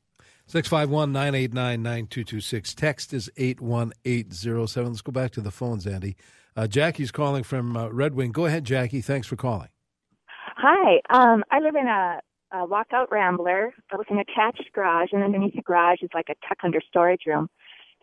651 0.47 1.13
989 1.13 1.83
9226. 1.83 2.75
Text 2.75 3.13
is 3.13 3.29
81807. 3.37 4.93
Let's 4.93 5.03
go 5.03 5.11
back 5.11 5.33
to 5.33 5.41
the 5.41 5.51
phones, 5.51 5.89
Andy. 5.89 6.17
Uh, 6.55 6.69
Jackie's 6.69 7.11
calling 7.11 7.43
from 7.43 7.77
uh, 7.77 7.89
Red 7.89 8.15
Wing. 8.15 8.31
Go 8.31 8.47
ahead, 8.47 8.65
Jackie. 8.65 9.01
Thanks 9.01 9.27
for 9.27 9.35
calling. 9.35 9.69
Hi. 10.57 11.01
Um, 11.11 11.43
I 11.51 11.59
live 11.59 11.75
in 11.75 11.89
a, 11.89 12.21
a 12.53 12.67
walkout 12.67 13.11
rambler 13.11 13.75
with 13.97 14.11
an 14.11 14.19
attached 14.19 14.71
garage, 14.75 15.09
and 15.13 15.23
underneath 15.23 15.55
the 15.55 15.63
garage 15.63 16.03
is 16.03 16.11
like 16.15 16.29
a 16.29 16.47
tuck 16.47 16.59
under 16.63 16.81
storage 16.89 17.23
room. 17.27 17.49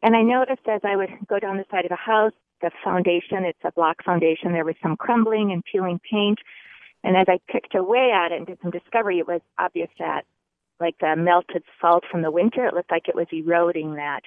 And 0.02 0.16
I 0.16 0.22
noticed 0.22 0.68
as 0.68 0.82
I 0.84 0.96
would 0.96 1.10
go 1.28 1.40
down 1.40 1.58
the 1.58 1.66
side 1.70 1.86
of 1.86 1.90
the 1.90 1.96
house, 1.96 2.34
the 2.62 2.72
foundation, 2.84 3.46
it's 3.46 3.60
a 3.64 3.72
block 3.72 4.04
foundation, 4.04 4.52
there 4.52 4.66
was 4.66 4.76
some 4.82 4.98
crumbling 4.98 5.52
and 5.52 5.64
peeling 5.64 6.00
paint. 6.10 6.40
And 7.04 7.16
as 7.16 7.28
I 7.30 7.40
picked 7.50 7.76
away 7.76 8.12
at 8.14 8.32
it 8.32 8.38
and 8.38 8.48
did 8.48 8.58
some 8.62 8.72
discovery, 8.72 9.20
it 9.20 9.28
was 9.28 9.42
obvious 9.58 9.90
that 10.00 10.26
like 10.80 10.96
the 11.00 11.16
melted 11.16 11.64
salt 11.80 12.04
from 12.10 12.22
the 12.22 12.32
winter. 12.32 12.66
It 12.66 12.74
looked 12.74 12.92
like 12.92 13.08
it 13.08 13.16
was 13.16 13.28
eroding 13.32 13.96
that. 13.96 14.22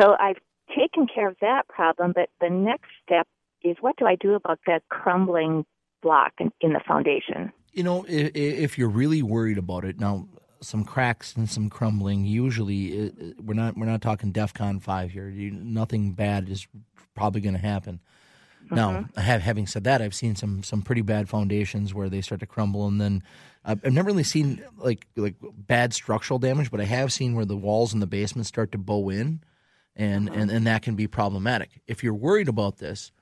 So 0.00 0.14
I've 0.18 0.38
taken 0.76 1.06
care 1.12 1.28
of 1.28 1.36
that 1.40 1.68
problem, 1.68 2.12
but 2.14 2.30
the 2.40 2.50
next 2.50 2.90
step 3.04 3.26
is 3.62 3.76
what 3.80 3.96
do 3.96 4.06
I 4.06 4.14
do 4.14 4.34
about 4.34 4.60
that 4.66 4.82
crumbling 4.88 5.64
block 6.02 6.32
in, 6.38 6.52
in 6.60 6.72
the 6.72 6.80
foundation? 6.86 7.52
You 7.72 7.82
know, 7.84 8.04
if, 8.08 8.34
if, 8.34 8.78
you're 8.78 8.88
really 8.88 9.22
worried 9.22 9.58
about 9.58 9.84
it, 9.84 10.00
now 10.00 10.28
some 10.60 10.84
cracks 10.84 11.34
and 11.36 11.48
some 11.48 11.70
crumbling. 11.70 12.24
Usually, 12.24 13.12
we're 13.42 13.54
not 13.54 13.76
we're 13.76 13.86
not 13.86 14.02
talking 14.02 14.32
DefCon 14.32 14.82
five 14.82 15.10
here. 15.10 15.28
You, 15.28 15.50
nothing 15.50 16.12
bad 16.12 16.48
is 16.48 16.66
probably 17.14 17.40
going 17.40 17.54
to 17.54 17.60
happen. 17.60 18.00
Now, 18.70 18.92
mm-hmm. 18.92 19.20
have, 19.20 19.42
having 19.42 19.66
said 19.66 19.84
that, 19.84 20.00
I've 20.02 20.14
seen 20.14 20.36
some 20.36 20.62
some 20.62 20.82
pretty 20.82 21.02
bad 21.02 21.28
foundations 21.28 21.92
where 21.94 22.08
they 22.08 22.20
start 22.20 22.40
to 22.40 22.46
crumble, 22.46 22.86
and 22.86 23.00
then 23.00 23.22
uh, 23.64 23.76
I've 23.84 23.92
never 23.92 24.08
really 24.08 24.22
seen 24.22 24.62
like 24.76 25.06
like 25.16 25.34
bad 25.40 25.92
structural 25.92 26.38
damage, 26.38 26.70
but 26.70 26.80
I 26.80 26.84
have 26.84 27.12
seen 27.12 27.34
where 27.34 27.44
the 27.44 27.56
walls 27.56 27.92
in 27.94 28.00
the 28.00 28.06
basement 28.06 28.46
start 28.46 28.72
to 28.72 28.78
bow 28.78 29.08
in, 29.08 29.42
and 29.96 30.28
mm-hmm. 30.28 30.40
and 30.40 30.50
and 30.50 30.66
that 30.66 30.82
can 30.82 30.94
be 30.94 31.06
problematic. 31.06 31.80
If 31.86 32.04
you're 32.04 32.14
worried 32.14 32.48
about 32.48 32.78
this, 32.78 33.12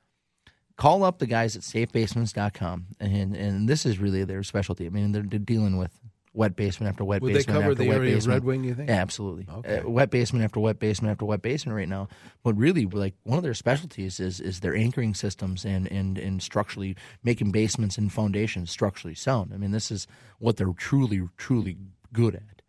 call 0.79 1.05
up 1.05 1.19
the 1.19 1.27
guys 1.27 1.57
at 1.57 1.63
safebasements.com, 1.63 2.87
and 3.01 3.37
and 3.37 3.69
this 3.69 3.85
is 3.85 3.99
really 3.99 4.25
their 4.25 4.43
specialty. 4.43 4.87
I 4.87 4.89
mean, 4.89 5.13
they're, 5.13 5.23
they're 5.23 5.39
dealing 5.39 5.77
with 5.77 5.91
wet 6.33 6.55
basement 6.57 6.89
after 6.89 7.05
wet 7.05 7.21
Would 7.21 7.35
basement. 7.35 7.47
they 7.47 7.53
cover 7.53 7.73
after 7.73 7.83
the 7.83 7.89
wet 7.89 7.97
area 7.99 8.15
basement. 8.15 8.37
Red 8.37 8.45
Wing? 8.45 8.65
You 8.65 8.75
think? 8.75 8.89
Yeah, 8.89 8.97
absolutely. 8.97 9.47
Okay. 9.53 9.81
Uh, 9.81 9.89
wet 9.89 10.11
basement 10.11 10.45
after 10.45 10.61
wet 10.61 10.79
basement 10.79 11.11
after 11.11 11.27
wet 11.27 11.43
basement 11.43 11.77
right 11.77 11.89
now. 11.89 12.09
But 12.43 12.57
really, 12.57 12.87
like 12.87 13.15
one 13.25 13.37
of 13.37 13.45
their 13.45 13.55
specialties 13.55 14.21
is 14.21 14.41
is 14.41 14.61
their 14.61 14.75
anchoring 14.75 15.15
systems 15.15 15.67
and 15.67 15.91
and 15.93 16.17
and 16.17 16.43
structurally 16.43 16.97
making 17.23 17.51
basements 17.51 17.99
and 17.99 18.11
foundations 18.11 18.71
structurally 18.71 19.15
sound. 19.15 19.53
I 19.53 19.59
mean, 19.59 19.73
this 19.73 19.91
is 19.91 20.07
what 20.39 20.57
they're 20.57 20.73
truly 20.73 21.29
truly 21.37 21.77
good 22.13 22.37
at. 22.37 22.63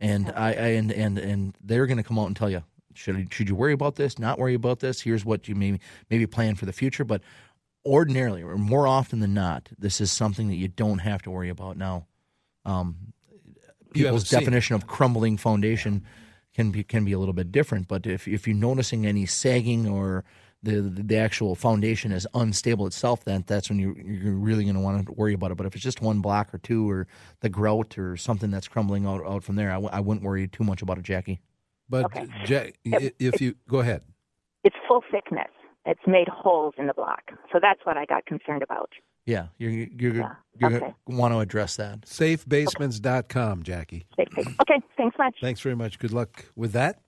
And 0.00 0.32
I, 0.36 0.48
I 0.48 0.50
and 0.50 0.92
and 0.92 1.18
and 1.18 1.54
they're 1.60 1.86
going 1.86 1.96
to 1.96 2.02
come 2.04 2.18
out 2.18 2.26
and 2.26 2.36
tell 2.36 2.50
you 2.50 2.62
should 2.96 3.32
should 3.32 3.48
you 3.48 3.54
worry 3.54 3.72
about 3.72 3.96
this? 3.96 4.18
Not 4.18 4.38
worry 4.38 4.54
about 4.54 4.80
this. 4.80 5.00
Here's 5.00 5.24
what 5.24 5.48
you 5.48 5.54
maybe 5.54 5.80
maybe 6.10 6.26
plan 6.26 6.54
for 6.54 6.66
the 6.66 6.72
future. 6.72 7.04
But 7.04 7.22
ordinarily, 7.86 8.42
or 8.42 8.56
more 8.56 8.86
often 8.86 9.20
than 9.20 9.32
not, 9.34 9.68
this 9.78 10.00
is 10.00 10.10
something 10.10 10.48
that 10.48 10.56
you 10.56 10.68
don't 10.68 10.98
have 10.98 11.22
to 11.22 11.30
worry 11.30 11.48
about 11.48 11.76
now. 11.76 12.06
Um, 12.64 13.12
people's 13.92 14.28
definition 14.28 14.74
of 14.74 14.86
crumbling 14.86 15.36
foundation 15.36 16.04
can 16.54 16.70
be 16.70 16.82
can 16.82 17.04
be 17.04 17.12
a 17.12 17.18
little 17.18 17.34
bit 17.34 17.52
different. 17.52 17.88
But 17.88 18.06
if 18.06 18.26
if 18.26 18.46
you're 18.46 18.56
noticing 18.56 19.06
any 19.06 19.26
sagging 19.26 19.88
or 19.88 20.24
the 20.62 20.80
the 20.80 21.16
actual 21.16 21.54
foundation 21.54 22.12
is 22.12 22.26
unstable 22.34 22.86
itself, 22.86 23.24
then 23.24 23.44
that's 23.46 23.68
when 23.68 23.78
you 23.78 23.94
you're 23.96 24.34
really 24.34 24.64
going 24.64 24.74
to 24.74 24.80
want 24.80 25.06
to 25.06 25.12
worry 25.12 25.34
about 25.34 25.50
it. 25.50 25.56
But 25.56 25.66
if 25.66 25.74
it's 25.74 25.84
just 25.84 26.00
one 26.00 26.20
block 26.20 26.52
or 26.52 26.58
two, 26.58 26.90
or 26.90 27.06
the 27.40 27.48
grout 27.48 27.96
or 27.98 28.16
something 28.16 28.50
that's 28.50 28.68
crumbling 28.68 29.06
out, 29.06 29.24
out 29.24 29.44
from 29.44 29.56
there, 29.56 29.70
I 29.70 29.74
w- 29.74 29.90
I 29.92 30.00
wouldn't 30.00 30.24
worry 30.24 30.48
too 30.48 30.64
much 30.64 30.82
about 30.82 30.98
it, 30.98 31.04
Jackie. 31.04 31.40
But 31.88 32.06
okay. 32.06 32.26
Jack, 32.44 32.74
if 32.84 33.40
you 33.40 33.54
go 33.68 33.78
ahead, 33.78 34.02
it's 34.64 34.76
full 34.88 35.02
thickness 35.10 35.46
it's 35.86 36.06
made 36.06 36.28
holes 36.28 36.74
in 36.76 36.88
the 36.88 36.94
block. 36.94 37.30
So 37.52 37.58
that's 37.60 37.80
what 37.84 37.96
I 37.96 38.04
got 38.04 38.26
concerned 38.26 38.62
about. 38.62 38.90
Yeah, 39.24 39.46
you're 39.58 39.70
you 39.70 40.12
yeah. 40.12 40.34
you 40.58 40.76
okay. 40.76 40.94
want 41.06 41.34
to 41.34 41.40
address 41.40 41.76
that. 41.76 42.02
Safebasements.com, 42.02 43.62
Jackie. 43.64 44.06
Okay, 44.18 44.80
thanks 44.96 45.16
much. 45.18 45.36
Thanks 45.40 45.60
very 45.60 45.74
much. 45.74 45.98
Good 45.98 46.12
luck 46.12 46.46
with 46.54 46.72
that. 46.72 47.00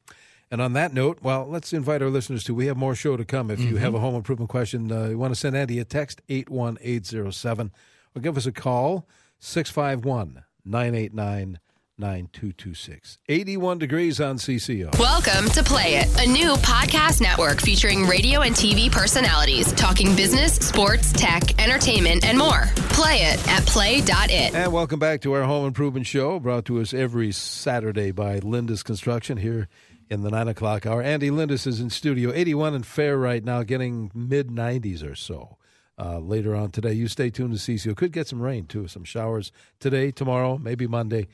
And 0.50 0.62
on 0.62 0.72
that 0.72 0.94
note, 0.94 1.18
well, 1.22 1.46
let's 1.46 1.72
invite 1.72 2.02
our 2.02 2.08
listeners 2.08 2.42
to. 2.44 2.54
We 2.54 2.66
have 2.66 2.76
more 2.76 2.94
show 2.94 3.16
to 3.16 3.24
come. 3.24 3.50
If 3.50 3.60
you 3.60 3.66
mm-hmm. 3.66 3.76
have 3.78 3.94
a 3.94 4.00
home 4.00 4.14
improvement 4.14 4.50
question, 4.50 4.90
uh, 4.90 5.08
you 5.08 5.18
want 5.18 5.34
to 5.34 5.38
send 5.38 5.56
Andy 5.56 5.78
a 5.78 5.84
text, 5.84 6.22
81807, 6.28 7.70
or 8.16 8.22
give 8.22 8.36
us 8.36 8.46
a 8.46 8.52
call, 8.52 9.06
651 9.40 10.44
989 10.64 11.60
9226. 11.98 13.18
81 13.28 13.78
degrees 13.78 14.20
on 14.20 14.36
CCO. 14.36 14.96
Welcome 14.98 15.50
to 15.50 15.62
Play 15.62 15.96
It, 15.96 16.06
a 16.20 16.30
new 16.30 16.54
podcast 16.56 17.20
network 17.20 17.60
featuring 17.60 18.06
radio 18.06 18.42
and 18.42 18.54
TV 18.54 18.90
personalities 18.90 19.72
talking 19.72 20.14
business, 20.14 20.54
sports, 20.54 21.12
tech, 21.12 21.60
entertainment, 21.60 22.24
and 22.24 22.38
more. 22.38 22.66
Play 22.90 23.22
it 23.22 23.48
at 23.48 23.66
play.it. 23.66 24.54
And 24.54 24.72
welcome 24.72 24.98
back 24.98 25.20
to 25.22 25.32
our 25.32 25.44
home 25.44 25.66
improvement 25.66 26.06
show, 26.06 26.38
brought 26.38 26.64
to 26.66 26.80
us 26.80 26.94
every 26.94 27.32
Saturday 27.32 28.12
by 28.12 28.40
Lindus 28.40 28.84
Construction 28.84 29.38
here 29.38 29.68
in 30.08 30.22
the 30.22 30.30
9 30.30 30.48
o'clock 30.48 30.86
hour. 30.86 31.02
Andy 31.02 31.30
Lindus 31.30 31.66
is 31.66 31.80
in 31.80 31.90
studio 31.90 32.32
81 32.32 32.74
and 32.74 32.86
fair 32.86 33.16
right 33.18 33.44
now, 33.44 33.62
getting 33.62 34.10
mid 34.14 34.48
90s 34.48 35.08
or 35.08 35.14
so. 35.14 35.56
Uh, 35.98 36.20
later 36.20 36.54
on 36.54 36.70
today, 36.70 36.92
you 36.92 37.08
stay 37.08 37.28
tuned 37.28 37.58
to 37.58 37.58
CCO. 37.58 37.96
Could 37.96 38.12
get 38.12 38.28
some 38.28 38.40
rain 38.40 38.66
too, 38.66 38.86
some 38.86 39.02
showers 39.02 39.50
today, 39.80 40.12
tomorrow, 40.12 40.56
maybe 40.56 40.86
Monday. 40.86 41.26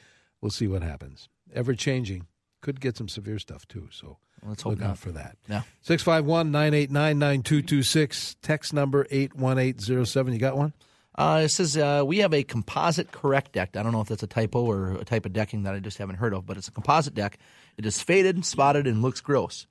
We'll 0.44 0.50
see 0.50 0.68
what 0.68 0.83
happens. 0.83 1.30
Ever 1.54 1.72
changing. 1.74 2.26
Could 2.61 2.78
get 2.78 2.98
some 2.98 3.09
severe 3.09 3.38
stuff 3.38 3.66
too. 3.66 3.88
So 3.90 4.18
Let's 4.46 4.61
hope 4.61 4.72
look 4.72 4.80
not. 4.80 4.90
out 4.90 4.98
for 4.98 5.11
that. 5.12 5.38
Yeah. 5.48 5.62
651 5.80 6.50
989 6.52 7.18
9226. 7.18 8.37
Text 8.42 8.74
number 8.74 9.07
81807. 9.11 10.35
You 10.35 10.38
got 10.38 10.59
one? 10.59 10.74
Uh, 11.16 11.40
it 11.44 11.48
says 11.48 11.78
uh, 11.78 12.02
we 12.07 12.18
have 12.18 12.35
a 12.35 12.42
composite 12.42 13.11
correct 13.11 13.52
deck. 13.52 13.74
I 13.74 13.83
don't 13.83 13.92
know 13.92 14.02
if 14.02 14.09
that's 14.09 14.22
a 14.22 14.26
typo 14.26 14.62
or 14.66 14.92
a 14.98 15.04
type 15.07 15.24
of 15.24 15.33
decking 15.33 15.62
that 15.62 15.74
I 15.74 15.78
just 15.78 15.96
haven't 15.96 16.16
heard 16.16 16.35
of, 16.35 16.44
but 16.44 16.59
it's 16.59 16.68
a 16.68 16.72
composite 16.72 17.14
deck. 17.14 17.38
It 17.78 17.87
is 17.87 18.02
faded, 18.02 18.44
spotted, 18.44 18.87
and 18.87 19.00
looks 19.00 19.22
gross. 19.22 19.66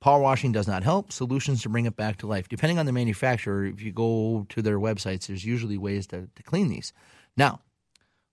Power 0.00 0.20
washing 0.20 0.50
does 0.50 0.66
not 0.66 0.82
help. 0.82 1.12
Solutions 1.12 1.62
to 1.62 1.68
bring 1.68 1.86
it 1.86 1.94
back 1.94 2.16
to 2.18 2.26
life. 2.26 2.48
Depending 2.48 2.80
on 2.80 2.86
the 2.86 2.92
manufacturer, 2.92 3.66
if 3.66 3.82
you 3.82 3.92
go 3.92 4.46
to 4.48 4.62
their 4.62 4.80
websites, 4.80 5.28
there's 5.28 5.44
usually 5.44 5.78
ways 5.78 6.08
to, 6.08 6.28
to 6.34 6.42
clean 6.42 6.66
these. 6.66 6.92
Now, 7.36 7.60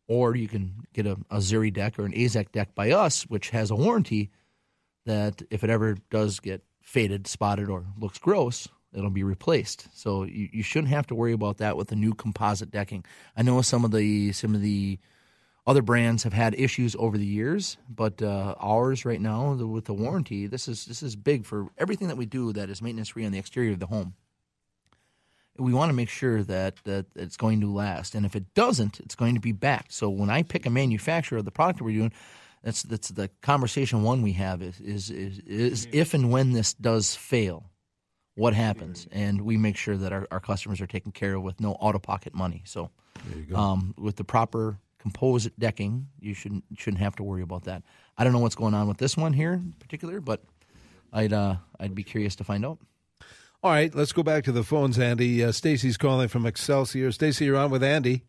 or 0.08 0.36
you 0.36 0.48
can 0.48 0.86
get 0.94 1.06
a, 1.06 1.18
a 1.30 1.38
Zuri 1.38 1.74
deck 1.74 1.98
or 1.98 2.06
an 2.06 2.13
Azek 2.13 2.52
deck 2.52 2.76
by 2.76 2.91
us, 2.91 3.24
which 3.24 3.50
has 3.50 3.72
a 3.72 3.76
warranty 3.76 4.30
that 5.06 5.41
if 5.50 5.63
it 5.63 5.70
ever 5.70 5.98
does 6.10 6.39
get 6.39 6.63
faded, 6.82 7.28
spotted, 7.28 7.70
or 7.70 7.86
looks 7.98 8.18
gross, 8.18 8.68
it'll 8.94 9.10
be 9.10 9.24
replaced. 9.24 9.88
So 9.94 10.24
you, 10.24 10.50
you 10.52 10.63
shouldn't 10.63 10.89
have 10.89 11.08
to 11.08 11.15
worry 11.15 11.34
about 11.34 11.58
that 11.58 11.78
with 11.78 11.89
the 11.89 11.96
new 11.96 12.13
composite 12.13 12.72
decking. 12.72 13.06
I 13.36 13.41
know 13.41 13.62
some 13.62 13.86
of 13.86 13.91
the 13.91 14.32
some 14.32 14.56
of 14.56 14.62
the 14.62 15.00
other 15.68 15.82
brands 15.82 16.24
have 16.24 16.34
had 16.34 16.54
issues 16.56 16.96
over 16.98 17.18
the 17.18 17.26
years, 17.26 17.78
but 17.89 18.22
uh, 18.22 18.54
ours 18.60 19.04
right 19.04 19.20
now 19.20 19.56
the, 19.56 19.65
with 19.65 19.86
the 19.86 19.94
warranty, 19.94 20.48
this 20.48 20.68
is 20.68 20.86
this 20.86 21.02
is 21.02 21.15
big 21.15 21.46
for 21.46 21.68
everything 21.78 22.08
that 22.08 22.18
we 22.18 22.26
do 22.26 22.54
that 22.54 22.70
is 22.70 22.82
maintenance 22.82 23.10
free 23.10 23.26
on 23.26 23.32
the 23.32 23.39
exterior 23.39 23.74
of 23.74 23.80
the 23.80 23.88
home. 23.88 24.13
We 25.58 25.74
want 25.74 25.89
to 25.89 25.94
make 25.94 26.10
sure 26.10 26.44
that 26.44 26.76
that 26.84 27.06
it's 27.15 27.38
going 27.38 27.62
to 27.62 27.72
last, 27.72 28.15
and 28.15 28.26
if 28.26 28.36
it 28.36 28.54
doesn't, 28.54 29.00
it's 29.00 29.15
going 29.15 29.36
to 29.36 29.41
be 29.41 29.52
back. 29.52 29.88
So 29.89 30.10
when 30.10 30.30
I 30.30 30.44
pick 30.44 30.65
a 30.65 30.70
manufacturer 30.70 31.38
of 31.38 31.46
the 31.46 31.52
product 31.52 31.80
that 31.80 31.86
we're 31.86 31.94
doing, 31.98 32.12
that's 32.63 32.84
that's 32.84 33.10
the 33.10 33.30
conversation 33.41 34.04
one 34.04 34.22
we 34.22 34.34
have 34.34 34.62
is 34.62 34.80
is 34.82 35.10
is, 35.10 35.39
is 35.39 35.88
if 35.91 36.13
and 36.13 36.32
when 36.32 36.52
this 36.52 36.74
does 36.74 37.15
fail, 37.15 37.70
what 38.36 38.54
happens, 38.54 39.08
and 39.12 39.41
we 39.41 39.56
make 39.56 39.78
sure 39.78 39.96
that 39.96 40.12
our, 40.12 40.28
our 40.32 40.39
customers 40.39 40.82
are 40.82 40.88
taken 40.88 41.12
care 41.12 41.36
of 41.36 41.44
with 41.44 41.62
no 41.62 41.78
out 41.82 41.96
of 41.96 42.02
pocket 42.02 42.34
money. 42.34 42.63
So, 42.65 42.89
um, 43.54 43.94
with 43.98 44.18
the 44.18 44.24
proper 44.26 44.80
composite 45.00 45.58
decking, 45.60 46.08
you 46.20 46.34
shouldn't 46.34 46.63
shouldn't 46.76 47.02
have 47.02 47.15
to 47.18 47.24
worry 47.24 47.44
about 47.44 47.63
that. 47.65 47.84
I 48.18 48.24
don't 48.24 48.34
know 48.34 48.39
what's 48.39 48.56
going 48.56 48.74
on 48.74 48.88
with 48.88 48.98
this 48.98 49.15
one 49.15 49.34
here 49.34 49.54
in 49.54 49.74
particular, 49.80 50.20
but 50.20 50.44
I'd 51.13 51.32
uh, 51.34 51.56
I'd 51.80 51.96
be 51.96 52.04
curious 52.04 52.36
to 52.38 52.44
find 52.44 52.65
out. 52.65 52.80
All 53.65 53.71
right, 53.71 53.95
let's 53.95 54.12
go 54.12 54.21
back 54.21 54.43
to 54.43 54.51
the 54.51 54.63
phones, 54.63 54.99
Andy. 54.99 55.43
Uh, 55.43 55.51
Stacy's 55.51 55.97
calling 55.97 56.28
from 56.28 56.45
Excelsior. 56.45 57.12
Stacy, 57.12 57.45
you're 57.45 57.58
on 57.58 57.71
with 57.71 57.84
Andy. 57.84 58.21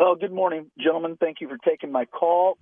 Oh, 0.00 0.16
good 0.18 0.32
morning, 0.32 0.70
gentlemen. 0.82 1.18
Thank 1.20 1.42
you 1.42 1.48
for 1.50 1.58
taking 1.58 1.92
my 1.92 2.06
call. 2.06 2.56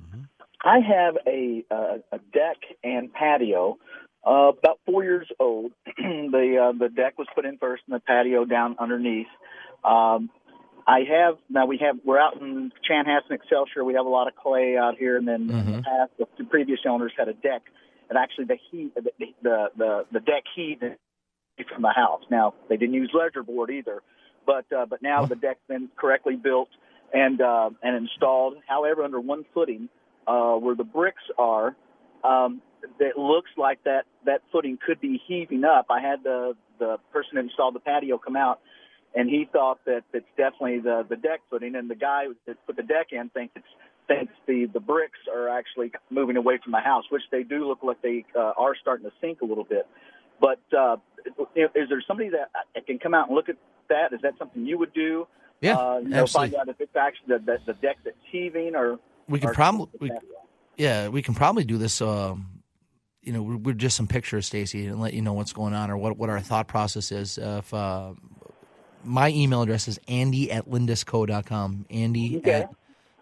I 0.65 0.81
have 0.81 1.15
a 1.25 1.63
uh, 1.71 1.99
a 2.11 2.19
deck 2.35 2.57
and 2.83 3.13
patio, 3.13 3.79
uh, 4.27 4.51
about 4.59 4.81
four 4.87 5.05
years 5.05 5.29
old. 5.39 5.71
the 5.97 6.57
uh, 6.61 6.77
the 6.77 6.89
deck 6.89 7.17
was 7.17 7.29
put 7.33 7.45
in 7.45 7.59
first, 7.59 7.85
and 7.87 7.95
the 7.95 8.01
patio 8.01 8.45
down 8.45 8.75
underneath. 8.81 9.29
Um, 9.85 10.31
I 10.85 11.03
have 11.09 11.37
now 11.49 11.67
we 11.67 11.79
have 11.79 12.01
we're 12.05 12.19
out 12.19 12.41
in 12.41 12.73
Chanhassen, 12.91 13.31
Excelsior. 13.31 13.85
We 13.85 13.95
have 13.95 14.05
a 14.05 14.09
lot 14.09 14.27
of 14.27 14.35
clay 14.35 14.77
out 14.77 14.97
here, 14.99 15.17
and 15.17 15.29
then 15.29 15.43
in 15.49 15.77
the 15.77 15.83
past 15.83 16.11
the, 16.19 16.27
the 16.39 16.45
previous 16.51 16.81
owners 16.89 17.13
had 17.17 17.29
a 17.29 17.35
deck, 17.35 17.63
and 18.11 18.19
actually 18.19 18.47
the 18.47 18.59
heat 18.69 18.97
the 18.97 19.13
the 19.45 19.67
the, 19.77 20.07
the 20.11 20.19
deck 20.19 20.43
heat 20.57 20.81
from 21.67 21.83
the 21.83 21.93
house. 21.95 22.23
Now 22.31 22.55
they 22.69 22.77
didn't 22.77 22.95
use 22.95 23.11
ledger 23.13 23.43
board 23.43 23.71
either, 23.71 24.03
but 24.47 24.65
uh, 24.73 24.87
but 24.87 25.03
now 25.03 25.25
the 25.27 25.37
deck's 25.37 25.61
been 25.69 25.89
correctly 25.97 26.37
built 26.37 26.69
and 27.13 27.41
uh, 27.41 27.71
and 27.83 27.97
installed. 27.97 28.57
However, 28.67 29.03
under 29.03 29.21
one 29.21 29.45
footing, 29.55 29.89
uh, 30.27 30.55
where 30.55 30.75
the 30.75 30.85
bricks 30.85 31.23
are, 31.39 31.75
um, 32.25 32.63
it 33.01 33.17
looks 33.17 33.51
like 33.57 33.83
that 33.85 34.05
that 34.25 34.43
footing 34.53 34.79
could 34.85 35.01
be 35.01 35.21
heaving 35.27 35.65
up. 35.65 35.87
I 35.91 36.01
had 36.01 36.23
the 36.23 36.55
the 36.79 36.99
person 37.13 37.31
that 37.35 37.45
installed 37.45 37.75
the 37.75 37.81
patio 37.81 38.19
come 38.19 38.37
out, 38.37 38.61
and 39.15 39.29
he 39.29 39.49
thought 39.51 39.85
that 39.87 40.05
it's 40.13 40.27
definitely 40.37 40.81
the 40.81 41.07
the 41.09 41.17
deck 41.17 41.41
footing, 41.51 41.75
and 41.75 41.91
the 41.91 41.97
guy 41.97 42.25
that 42.47 42.57
put 42.67 42.77
the 42.77 42.83
deck 42.83 43.09
in 43.13 43.31
thinks 43.31 43.55
it's 43.57 43.67
thinks 44.07 44.33
the 44.47 44.67
the 44.73 44.81
bricks 44.81 45.19
are 45.33 45.49
actually 45.49 45.93
moving 46.11 46.37
away 46.37 46.59
from 46.63 46.73
the 46.73 46.81
house, 46.81 47.05
which 47.11 47.23
they 47.31 47.43
do 47.43 47.67
look 47.67 47.83
like 47.83 48.01
they 48.03 48.25
uh, 48.37 48.53
are 48.57 48.75
starting 48.81 49.05
to 49.05 49.13
sink 49.21 49.41
a 49.43 49.45
little 49.45 49.65
bit. 49.65 49.87
But 50.41 50.61
uh, 50.77 50.97
is 51.27 51.89
there 51.89 52.03
somebody 52.07 52.31
that 52.31 52.51
uh, 52.55 52.81
can 52.87 52.99
come 52.99 53.15
out 53.15 53.29
and 53.29 53.37
look 53.37 53.49
at 53.49 53.57
that? 53.89 54.13
Is 54.13 54.21
that 54.23 54.35
something 54.39 54.65
you 54.65 54.79
would 54.79 54.93
do? 54.93 55.27
Yeah, 55.61 55.77
uh, 55.77 55.99
you 55.99 56.09
know, 56.09 56.23
absolutely. 56.23 56.57
find 56.57 56.69
out 56.69 56.69
if 56.69 56.81
it's 56.81 56.97
actually 56.97 57.39
the, 57.39 57.45
the, 57.45 57.73
the 57.73 57.73
deck 57.75 57.97
that's 58.05 58.17
heaving 58.31 58.77
or 58.77 58.99
We 59.29 59.41
or 59.43 59.53
probably 59.53 59.89
we, 60.01 60.11
yeah 60.77 61.09
we 61.09 61.23
can 61.23 61.35
probably 61.35 61.65
do 61.65 61.79
this. 61.79 62.01
Um, 62.01 62.51
you 63.23 63.33
know, 63.33 63.43
with 63.43 63.77
just 63.77 63.97
some 63.97 64.07
pictures, 64.07 64.47
Stacy, 64.47 64.87
and 64.87 65.01
let 65.01 65.13
you 65.13 65.21
know 65.21 65.35
what's 65.35 65.53
going 65.53 65.75
on 65.75 65.91
or 65.91 65.97
what 65.97 66.17
what 66.17 66.31
our 66.31 66.41
thought 66.41 66.69
process 66.69 67.13
is. 67.13 67.39
Uh, 67.39 67.61
if 67.63 67.75
uh, 67.75 68.15
my 69.05 69.31
email 69.31 69.63
address 69.63 69.89
is 69.89 69.99
andy 70.09 70.51
at 70.51 70.69
lindusco.com. 70.69 71.87
Andy 71.91 72.39
Okay. 72.39 72.53
at 72.53 72.71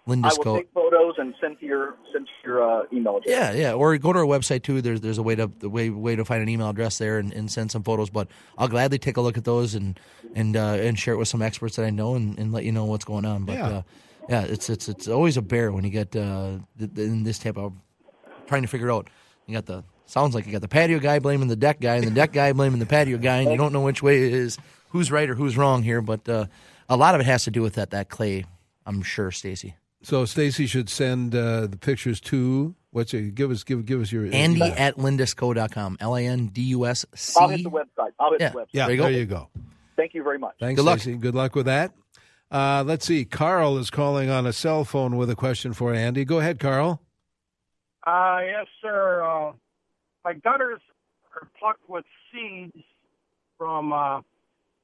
I 0.08 0.32
will 0.38 0.56
take 0.58 0.72
and 1.18 1.34
send 1.40 1.58
to 1.60 1.66
your 1.66 1.96
send 2.12 2.26
to 2.26 2.32
your 2.48 2.62
uh, 2.62 2.84
email 2.92 3.16
address. 3.18 3.30
Yeah, 3.32 3.52
yeah. 3.52 3.72
Or 3.72 3.96
go 3.98 4.12
to 4.12 4.18
our 4.20 4.24
website 4.24 4.62
too. 4.62 4.80
There's 4.82 5.00
there's 5.00 5.18
a 5.18 5.22
way 5.22 5.34
to 5.34 5.50
the 5.58 5.68
way 5.68 5.90
way 5.90 6.16
to 6.16 6.24
find 6.24 6.42
an 6.42 6.48
email 6.48 6.68
address 6.70 6.98
there 6.98 7.18
and, 7.18 7.32
and 7.32 7.50
send 7.50 7.70
some 7.70 7.82
photos. 7.82 8.10
But 8.10 8.28
I'll 8.58 8.68
gladly 8.68 8.98
take 8.98 9.16
a 9.16 9.20
look 9.20 9.36
at 9.38 9.44
those 9.44 9.74
and 9.74 9.98
and 10.34 10.56
uh, 10.56 10.60
and 10.80 10.98
share 10.98 11.14
it 11.14 11.18
with 11.18 11.28
some 11.28 11.42
experts 11.42 11.76
that 11.76 11.84
I 11.84 11.90
know 11.90 12.14
and, 12.14 12.38
and 12.38 12.52
let 12.52 12.64
you 12.64 12.72
know 12.72 12.84
what's 12.84 13.04
going 13.04 13.24
on. 13.24 13.44
But 13.44 13.54
Yeah. 13.54 13.66
uh, 13.68 13.82
yeah, 14.28 14.42
it's 14.42 14.68
it's 14.70 14.88
it's 14.88 15.08
always 15.08 15.36
a 15.36 15.42
bear 15.42 15.70
when 15.72 15.84
you 15.84 15.90
get 15.90 16.14
uh, 16.16 16.58
th- 16.78 16.94
th- 16.94 17.08
in 17.08 17.22
this 17.24 17.38
type 17.38 17.56
of 17.56 17.72
trying 18.46 18.62
to 18.62 18.68
figure 18.68 18.90
out. 18.90 19.08
You 19.46 19.54
got 19.54 19.66
the 19.66 19.84
sounds 20.06 20.34
like 20.34 20.46
you 20.46 20.52
got 20.52 20.60
the 20.62 20.68
patio 20.68 20.98
guy 20.98 21.18
blaming 21.20 21.48
the 21.48 21.56
deck 21.56 21.80
guy 21.80 21.96
and 21.96 22.06
the 22.06 22.10
deck 22.10 22.32
guy 22.32 22.52
blaming 22.52 22.80
the 22.80 22.86
patio 22.86 23.18
guy, 23.18 23.38
and 23.38 23.50
you 23.50 23.56
don't 23.56 23.72
know 23.72 23.82
which 23.82 24.02
way 24.02 24.26
it 24.26 24.32
is 24.34 24.58
who's 24.90 25.10
right 25.12 25.28
or 25.30 25.34
who's 25.36 25.56
wrong 25.56 25.82
here. 25.84 26.00
But 26.02 26.28
uh, 26.28 26.46
a 26.88 26.96
lot 26.96 27.14
of 27.14 27.20
it 27.20 27.24
has 27.26 27.44
to 27.44 27.50
do 27.52 27.62
with 27.62 27.74
that 27.74 27.90
that 27.90 28.08
clay. 28.08 28.44
I'm 28.84 29.02
sure, 29.02 29.30
Stacy. 29.30 29.76
So 30.02 30.24
Stacy 30.24 30.66
should 30.66 30.88
send 30.88 31.34
uh, 31.34 31.66
the 31.66 31.76
pictures 31.76 32.20
to 32.22 32.74
what's 32.90 33.12
it? 33.14 33.34
Give 33.34 33.50
us 33.50 33.64
give 33.64 33.84
give 33.86 34.00
us 34.00 34.12
your 34.12 34.26
Andy 34.32 34.62
at 34.62 34.96
lindusco.com. 34.96 35.96
L 36.00 36.14
A 36.16 36.24
N 36.26 36.46
D 36.48 36.62
U 36.62 36.86
S 36.86 37.04
C. 37.14 37.34
I'll 37.40 37.48
hit 37.48 37.62
the 37.64 37.70
website. 37.70 38.10
I'll 38.20 38.30
hit 38.32 38.40
Yeah. 38.40 38.48
the 38.50 38.58
website. 38.58 38.66
yeah. 38.72 38.86
There 38.86 38.96
There 38.96 39.10
you 39.10 39.18
you, 39.18 39.26
go. 39.26 39.48
go. 39.54 39.60
Thank 39.96 40.14
you 40.14 40.22
very 40.22 40.38
much. 40.38 40.54
Thanks, 40.60 40.78
Good 40.78 40.84
luck. 40.86 41.00
Stacy. 41.00 41.16
Good 41.16 41.34
luck 41.34 41.54
with 41.54 41.66
that. 41.66 41.92
Uh, 42.50 42.84
let's 42.86 43.04
see. 43.06 43.24
Carl 43.24 43.76
is 43.78 43.90
calling 43.90 44.30
on 44.30 44.46
a 44.46 44.52
cell 44.52 44.84
phone 44.84 45.16
with 45.16 45.30
a 45.30 45.34
question 45.34 45.72
for 45.72 45.92
Andy. 45.94 46.24
Go 46.24 46.38
ahead, 46.38 46.60
Carl. 46.60 47.00
Uh, 48.06 48.38
yes, 48.44 48.66
sir. 48.80 49.24
Uh, 49.24 49.52
my 50.24 50.34
gutters 50.34 50.80
are 51.34 51.48
plucked 51.58 51.88
with 51.88 52.04
seeds 52.30 52.76
from, 53.58 53.92
uh, 53.92 54.20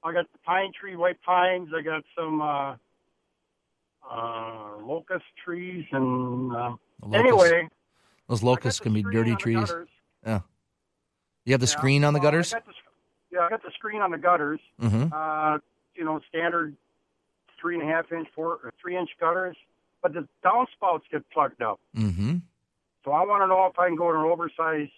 I 0.03 0.13
got 0.13 0.27
the 0.33 0.39
pine 0.45 0.73
tree, 0.79 0.97
white 0.97 1.23
pines. 1.23 1.69
I 1.77 1.83
got 1.83 2.03
some, 2.19 2.41
uh, 4.05 4.15
uh, 4.15 4.77
locust 4.83 5.25
trees 5.45 5.85
and, 5.93 6.55
uh, 6.55 6.75
anyway. 7.13 7.69
Those 8.29 8.43
locusts 8.43 8.81
can 8.81 8.93
be 8.93 9.03
dirty 9.03 9.37
trees. 9.37 9.73
Yeah. 10.25 10.41
You 11.45 11.53
have 11.53 11.61
the 11.61 11.67
Yeah. 11.67 11.71
screen 11.79 12.05
on 12.05 12.15
the 12.15 12.21
gutters? 12.21 12.53
I 12.55 12.59
got 12.59 12.67
the, 12.67 12.73
yeah, 13.31 13.41
I 13.41 13.49
got 13.49 13.63
the 13.63 13.71
screen 13.73 14.01
on 14.01 14.11
the 14.11 14.19
gutters. 14.19 14.61
Mm-hmm. 14.81 15.13
Uh, 15.13 15.59
you 15.95 16.05
know, 16.05 16.21
standard 16.29 16.77
three 17.61 17.79
and 17.79 17.89
a 17.89 17.93
half 17.93 18.11
inch, 18.13 18.29
four, 18.35 18.61
or 18.63 18.73
three 18.81 18.97
inch 18.97 19.11
gutters, 19.21 19.57
but 20.03 20.13
the 20.15 20.27
downspouts 20.45 21.03
get 21.11 21.29
plugged 21.31 21.63
up. 21.63 21.81
Mm-hmm. 21.97 22.37
So 23.05 23.13
I 23.13 23.25
want 23.25 23.43
to 23.43 23.47
know 23.49 23.67
if 23.67 23.79
I 23.79 23.89
can 23.89 23.97
go 23.97 24.13
to 24.13 24.19
an 24.19 24.25
oversized, 24.25 24.93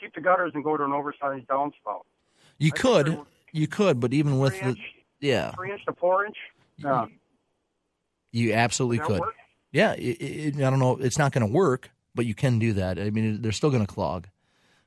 keep 0.00 0.14
the 0.14 0.20
gutters 0.20 0.52
and 0.54 0.62
go 0.64 0.76
to 0.76 0.84
an 0.84 0.92
oversized 0.92 1.46
downspout. 1.48 2.02
You 2.58 2.70
I 2.74 2.78
could. 2.78 3.20
You 3.52 3.66
could, 3.68 4.00
but 4.00 4.12
even 4.12 4.38
with 4.38 4.60
the 4.60 4.76
yeah, 5.20 5.50
three 5.52 5.72
inch 5.72 5.84
to 5.86 5.92
four 5.94 6.24
inch. 6.26 6.36
Yeah. 6.78 7.06
You 8.34 8.52
absolutely 8.52 8.98
could. 8.98 9.20
work? 9.20 9.34
Yeah, 9.72 9.92
it, 9.92 10.20
it, 10.20 10.56
I 10.56 10.70
don't 10.70 10.78
know. 10.78 10.96
It's 10.96 11.18
not 11.18 11.32
going 11.32 11.46
to 11.46 11.52
work, 11.52 11.90
but 12.14 12.26
you 12.26 12.34
can 12.34 12.58
do 12.58 12.74
that. 12.74 12.98
I 12.98 13.10
mean, 13.10 13.42
they're 13.42 13.52
still 13.52 13.70
going 13.70 13.86
to 13.86 13.92
clog. 13.92 14.28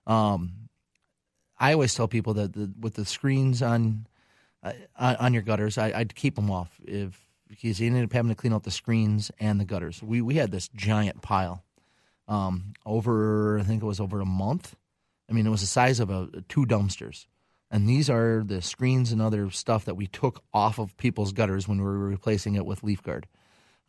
Um, 0.06 0.70
I 1.58 1.74
always 1.74 1.94
tell 1.94 2.08
people 2.08 2.36
that 2.36 2.54
the, 2.54 2.72
with 2.80 2.96
the 2.96 3.06
screens 3.06 3.62
on 3.62 4.08
uh, 4.64 4.74
on 4.98 5.34
your 5.34 5.44
gutters, 5.44 5.78
I, 5.78 5.92
I'd 5.92 6.16
keep 6.16 6.36
them 6.36 6.52
off. 6.52 6.80
If 6.84 7.20
because 7.48 7.78
he 7.78 7.88
ended 7.88 8.04
up 8.04 8.14
having 8.14 8.30
to 8.30 8.36
clean 8.36 8.54
out 8.54 8.64
the 8.64 8.72
screens 8.72 9.32
and 9.40 9.60
the 9.60 9.66
gutters. 9.66 10.04
We 10.04 10.22
we 10.22 10.36
had 10.36 10.52
this 10.52 10.68
giant 10.70 11.22
pile 11.22 11.64
um, 12.28 12.74
over 12.86 13.60
I 13.60 13.64
think 13.64 13.82
it 13.82 13.86
was 13.86 14.00
over 14.00 14.20
a 14.20 14.26
month. 14.26 14.76
I 15.30 15.34
mean, 15.34 15.46
it 15.46 15.50
was 15.50 15.62
the 15.62 15.68
size 15.68 16.00
of 16.00 16.10
a 16.10 16.44
two 16.48 16.66
dumpsters. 16.66 17.26
And 17.70 17.88
these 17.88 18.10
are 18.10 18.44
the 18.46 18.62
screens 18.62 19.12
and 19.12 19.22
other 19.22 19.50
stuff 19.50 19.86
that 19.86 19.96
we 19.96 20.08
took 20.08 20.44
off 20.54 20.80
of 20.80 20.96
people's 20.98 21.34
gutters 21.34 21.68
when 21.68 21.80
we 21.80 21.84
were 21.84 21.98
replacing 21.98 22.56
it 22.56 22.66
with 22.66 22.84
leaf 22.84 23.04
guard. 23.04 23.28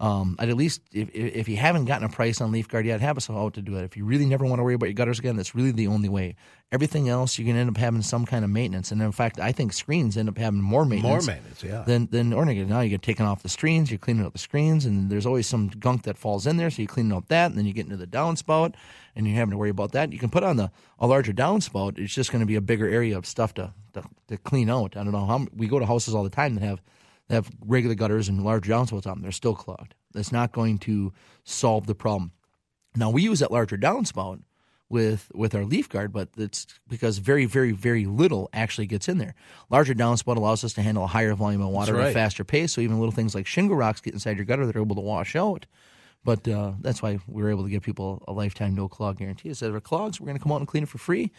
Um, 0.01 0.37
I'd 0.39 0.49
at 0.49 0.57
least, 0.57 0.81
if, 0.93 1.11
if 1.13 1.49
you 1.49 1.57
haven't 1.57 1.87
gotten 1.87 2.05
a 2.05 2.09
price 2.09 2.41
on 2.41 2.53
leaf 2.53 2.69
guard 2.69 2.87
yet, 2.87 3.01
have 3.01 3.17
us 3.17 3.29
out 3.29 3.55
to 3.55 3.63
do 3.63 3.77
it. 3.77 3.83
If 3.83 3.97
you 3.97 4.05
really 4.05 4.27
never 4.27 4.45
want 4.45 4.61
to 4.61 4.63
worry 4.63 4.75
about 4.75 4.87
your 4.87 4.95
gutters 4.95 5.19
again, 5.19 5.35
that's 5.35 5.57
really 5.57 5.73
the 5.73 5.89
only 5.89 6.09
way. 6.09 6.37
Everything 6.71 7.09
else, 7.09 7.37
you're 7.37 7.47
going 7.47 7.57
to 7.57 7.63
end 7.63 7.71
up 7.71 7.77
having 7.79 8.03
some 8.03 8.25
kind 8.25 8.45
of 8.45 8.51
maintenance. 8.51 8.93
And 8.93 9.03
in 9.03 9.11
fact, 9.11 9.41
I 9.41 9.51
think 9.51 9.73
screens 9.73 10.17
end 10.17 10.29
up 10.29 10.39
having 10.39 10.61
more 10.61 10.85
maintenance. 10.85 11.27
More 11.27 11.35
maintenance, 11.35 11.65
yeah. 11.65 11.83
Than, 11.83 12.07
than 12.13 12.33
ornament. 12.33 12.69
Now 12.69 12.81
you 12.81 12.91
get 12.91 13.03
taken 13.03 13.27
off 13.27 13.43
the 13.43 13.49
screens, 13.49 13.91
you're 13.91 13.99
cleaning 13.99 14.25
out 14.25 14.35
the 14.35 14.39
screens, 14.39 14.87
and 14.87 15.11
there's 15.11 15.27
always 15.27 15.49
some 15.49 15.67
gunk 15.67 16.05
that 16.05 16.17
falls 16.17 16.47
in 16.47 16.59
there. 16.59 16.71
So 16.71 16.81
you 16.81 16.87
clean 16.87 17.13
out 17.13 17.27
that, 17.29 17.51
and 17.51 17.59
then 17.59 17.67
you 17.67 17.73
get 17.73 17.87
into 17.87 17.97
the 17.97 18.07
downspout, 18.07 18.75
and 19.17 19.27
you're 19.27 19.35
having 19.35 19.51
to 19.51 19.59
worry 19.59 19.71
about 19.71 19.91
that. 19.93 20.13
You 20.13 20.21
can 20.21 20.31
put 20.31 20.45
on 20.45 20.59
the 20.59 20.71
a 21.01 21.09
larger 21.09 21.33
downspout. 21.33 21.99
It's 21.99 22.15
just 22.15 22.31
going 22.31 22.41
to 22.41 22.47
be 22.47 22.55
a 22.55 22.61
bigger 22.61 22.89
area 22.89 23.19
of 23.19 23.27
stuff 23.27 23.53
to, 23.55 23.73
to, 23.95 24.05
to 24.29 24.37
clean 24.37 24.71
out. 24.71 24.97
I 24.97 25.03
don't 25.03 25.13
know 25.13 25.27
how 25.27 25.47
we 25.57 25.67
go 25.67 25.81
to 25.81 25.87
houses 25.87 26.15
all 26.15 26.23
the 26.23 26.31
time 26.31 26.55
that 26.55 26.63
have 26.63 26.81
that 27.29 27.35
have 27.35 27.51
regular 27.65 27.95
gutters 27.95 28.29
and 28.29 28.45
large 28.45 28.67
downspouts 28.69 29.07
on 29.07 29.15
them. 29.15 29.23
They're 29.23 29.33
still 29.33 29.55
clogged. 29.55 29.95
That's 30.13 30.33
not 30.33 30.53
going 30.53 30.79
to 30.79 31.13
solve 31.45 31.87
the 31.87 31.95
problem. 31.95 32.33
Now 32.97 33.11
we 33.11 33.23
use 33.23 33.41
that 33.41 33.53
larger 33.53 33.77
downspout 33.77 34.41
with 34.89 35.31
with 35.35 35.55
our 35.55 35.65
leaf 35.65 35.89
guard, 35.89 36.13
but 36.13 36.31
it's 36.37 36.67
because 36.89 37.19
very, 37.19 37.45
very, 37.45 37.73
very 37.73 38.07
little 38.07 38.49
actually 38.53 38.87
gets 38.87 39.09
in 39.09 39.19
there. 39.19 39.35
Larger 39.71 39.95
downspout 39.95 40.37
allows 40.37 40.65
us 40.65 40.73
to 40.75 40.83
handle 40.83 41.05
a 41.05 41.09
higher 41.09 41.35
volume 41.35 41.61
of 41.61 41.69
water 41.69 41.93
That's 41.93 42.07
at 42.07 42.11
a 42.11 42.15
faster 42.15 42.45
pace. 42.45 42.73
So 42.73 42.81
even 42.81 42.99
little 42.99 43.13
things 43.13 43.35
like 43.35 43.47
shingle 43.47 43.77
rocks 43.77 44.01
get 44.01 44.15
inside 44.15 44.37
your 44.37 44.47
gutter 44.47 44.67
that 44.67 44.77
are 44.77 44.81
able 44.81 44.97
to 44.97 45.03
wash 45.03 45.37
out. 45.37 45.67
But 46.25 46.49
uh, 46.49 46.73
that's 46.81 47.01
why 47.03 47.21
we 47.27 47.43
are 47.43 47.51
able 47.51 47.65
to 47.65 47.71
give 47.71 47.83
people 47.83 48.25
a 48.27 48.33
lifetime 48.33 48.75
no 48.75 48.89
clog 48.89 49.19
guarantee. 49.19 49.51
Instead 49.51 49.71
of 49.71 49.83
clogs, 49.83 50.21
we're 50.21 50.27
going 50.27 50.37
to 50.37 50.43
come 50.43 50.53
out 50.53 50.61
and 50.61 50.69
clean 50.69 50.83
it 50.83 50.89
for 50.89 50.99
free. 50.99 51.31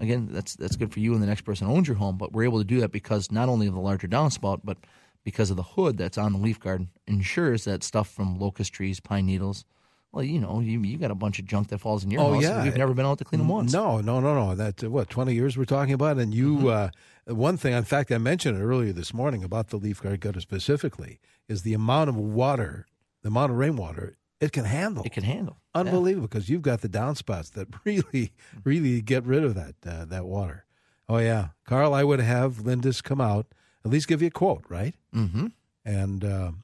Again, 0.00 0.28
that's 0.32 0.56
that's 0.56 0.74
good 0.74 0.92
for 0.92 0.98
you 0.98 1.12
and 1.12 1.22
the 1.22 1.26
next 1.26 1.42
person 1.42 1.68
who 1.68 1.74
owns 1.74 1.86
your 1.86 1.96
home. 1.96 2.18
But 2.18 2.32
we're 2.32 2.44
able 2.44 2.58
to 2.58 2.64
do 2.64 2.80
that 2.80 2.90
because 2.90 3.30
not 3.30 3.48
only 3.48 3.68
of 3.68 3.74
the 3.74 3.80
larger 3.80 4.08
downspout, 4.08 4.62
but 4.64 4.78
because 5.24 5.50
of 5.50 5.56
the 5.56 5.62
hood 5.62 5.96
that's 5.96 6.18
on 6.18 6.32
the 6.32 6.38
leaf 6.38 6.60
guard 6.60 6.86
ensures 7.06 7.64
that 7.64 7.82
stuff 7.82 8.08
from 8.08 8.38
locust 8.38 8.72
trees, 8.72 9.00
pine 9.00 9.26
needles. 9.26 9.64
Well, 10.12 10.22
you 10.22 10.38
know, 10.40 10.60
you 10.60 10.80
you 10.82 10.96
got 10.96 11.10
a 11.10 11.14
bunch 11.16 11.40
of 11.40 11.44
junk 11.46 11.68
that 11.68 11.78
falls 11.78 12.04
in 12.04 12.10
your 12.12 12.20
Oh, 12.20 12.34
house. 12.34 12.42
yeah. 12.44 12.62
we've 12.62 12.76
never 12.76 12.94
been 12.94 13.04
out 13.06 13.18
to 13.18 13.24
clean 13.24 13.40
them 13.40 13.48
once. 13.48 13.72
No, 13.72 14.00
no, 14.00 14.20
no, 14.20 14.32
no. 14.34 14.54
That's 14.54 14.84
what 14.84 15.10
twenty 15.10 15.34
years 15.34 15.56
we're 15.56 15.64
talking 15.64 15.94
about, 15.94 16.18
and 16.18 16.32
you. 16.32 16.56
Mm-hmm. 16.58 16.66
Uh, 16.68 17.34
one 17.34 17.56
thing, 17.56 17.72
in 17.72 17.84
fact, 17.84 18.12
I 18.12 18.18
mentioned 18.18 18.58
it 18.58 18.62
earlier 18.62 18.92
this 18.92 19.12
morning 19.14 19.42
about 19.42 19.68
the 19.70 19.76
leaf 19.76 20.00
guard 20.02 20.20
gutter 20.20 20.40
specifically 20.40 21.18
is 21.48 21.62
the 21.62 21.72
amount 21.74 22.10
of 22.10 22.16
water, 22.16 22.86
the 23.22 23.28
amount 23.28 23.50
of 23.50 23.56
rainwater 23.58 24.18
it 24.40 24.52
can 24.52 24.66
handle. 24.66 25.02
It 25.04 25.12
can 25.12 25.24
handle. 25.24 25.56
Unbelievable, 25.74 26.28
because 26.28 26.48
you've 26.50 26.62
got 26.62 26.82
the 26.82 26.88
downspouts 26.88 27.52
that 27.52 27.66
really, 27.84 28.32
really 28.62 29.00
get 29.00 29.24
rid 29.24 29.42
of 29.42 29.54
that 29.56 29.74
uh, 29.84 30.04
that 30.04 30.26
water. 30.26 30.64
Oh 31.08 31.18
yeah, 31.18 31.48
Carl, 31.66 31.92
I 31.92 32.04
would 32.04 32.20
have 32.20 32.58
Lindus 32.62 33.02
come 33.02 33.20
out 33.20 33.46
at 33.84 33.90
least 33.90 34.08
give 34.08 34.22
you 34.22 34.28
a 34.28 34.30
quote, 34.30 34.64
right? 34.68 34.94
Mm-hmm. 35.14 35.46
And 35.84 36.54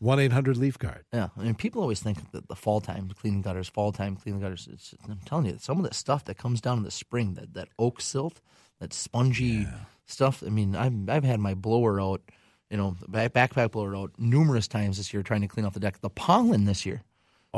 one 0.00 0.20
eight 0.20 0.32
hundred 0.32 0.56
leaf 0.56 0.78
guard. 0.78 1.04
Yeah, 1.12 1.28
I 1.36 1.42
mean, 1.42 1.54
people 1.54 1.82
always 1.82 2.00
think 2.00 2.30
that 2.32 2.48
the 2.48 2.54
fall 2.54 2.80
time 2.80 3.10
cleaning 3.18 3.42
gutters, 3.42 3.68
fall 3.68 3.92
time 3.92 4.16
cleaning 4.16 4.40
gutters. 4.40 4.68
It's, 4.72 4.94
I'm 5.08 5.18
telling 5.24 5.46
you, 5.46 5.56
some 5.58 5.78
of 5.78 5.88
the 5.88 5.94
stuff 5.94 6.24
that 6.26 6.38
comes 6.38 6.60
down 6.60 6.78
in 6.78 6.84
the 6.84 6.90
spring, 6.90 7.34
that 7.34 7.54
that 7.54 7.68
oak 7.78 8.00
silt, 8.00 8.40
that 8.80 8.92
spongy 8.92 9.66
stuff. 10.06 10.42
I 10.46 10.50
mean, 10.50 10.76
I've 10.76 11.08
I've 11.08 11.24
had 11.24 11.40
my 11.40 11.54
blower 11.54 12.00
out, 12.00 12.20
you 12.70 12.76
know, 12.76 12.96
backpack 13.10 13.72
blower 13.72 13.96
out 13.96 14.12
numerous 14.18 14.68
times 14.68 14.98
this 14.98 15.12
year 15.12 15.22
trying 15.22 15.40
to 15.40 15.48
clean 15.48 15.66
off 15.66 15.74
the 15.74 15.80
deck. 15.80 16.00
The 16.00 16.10
pollen 16.10 16.64
this 16.64 16.86
year. 16.86 17.02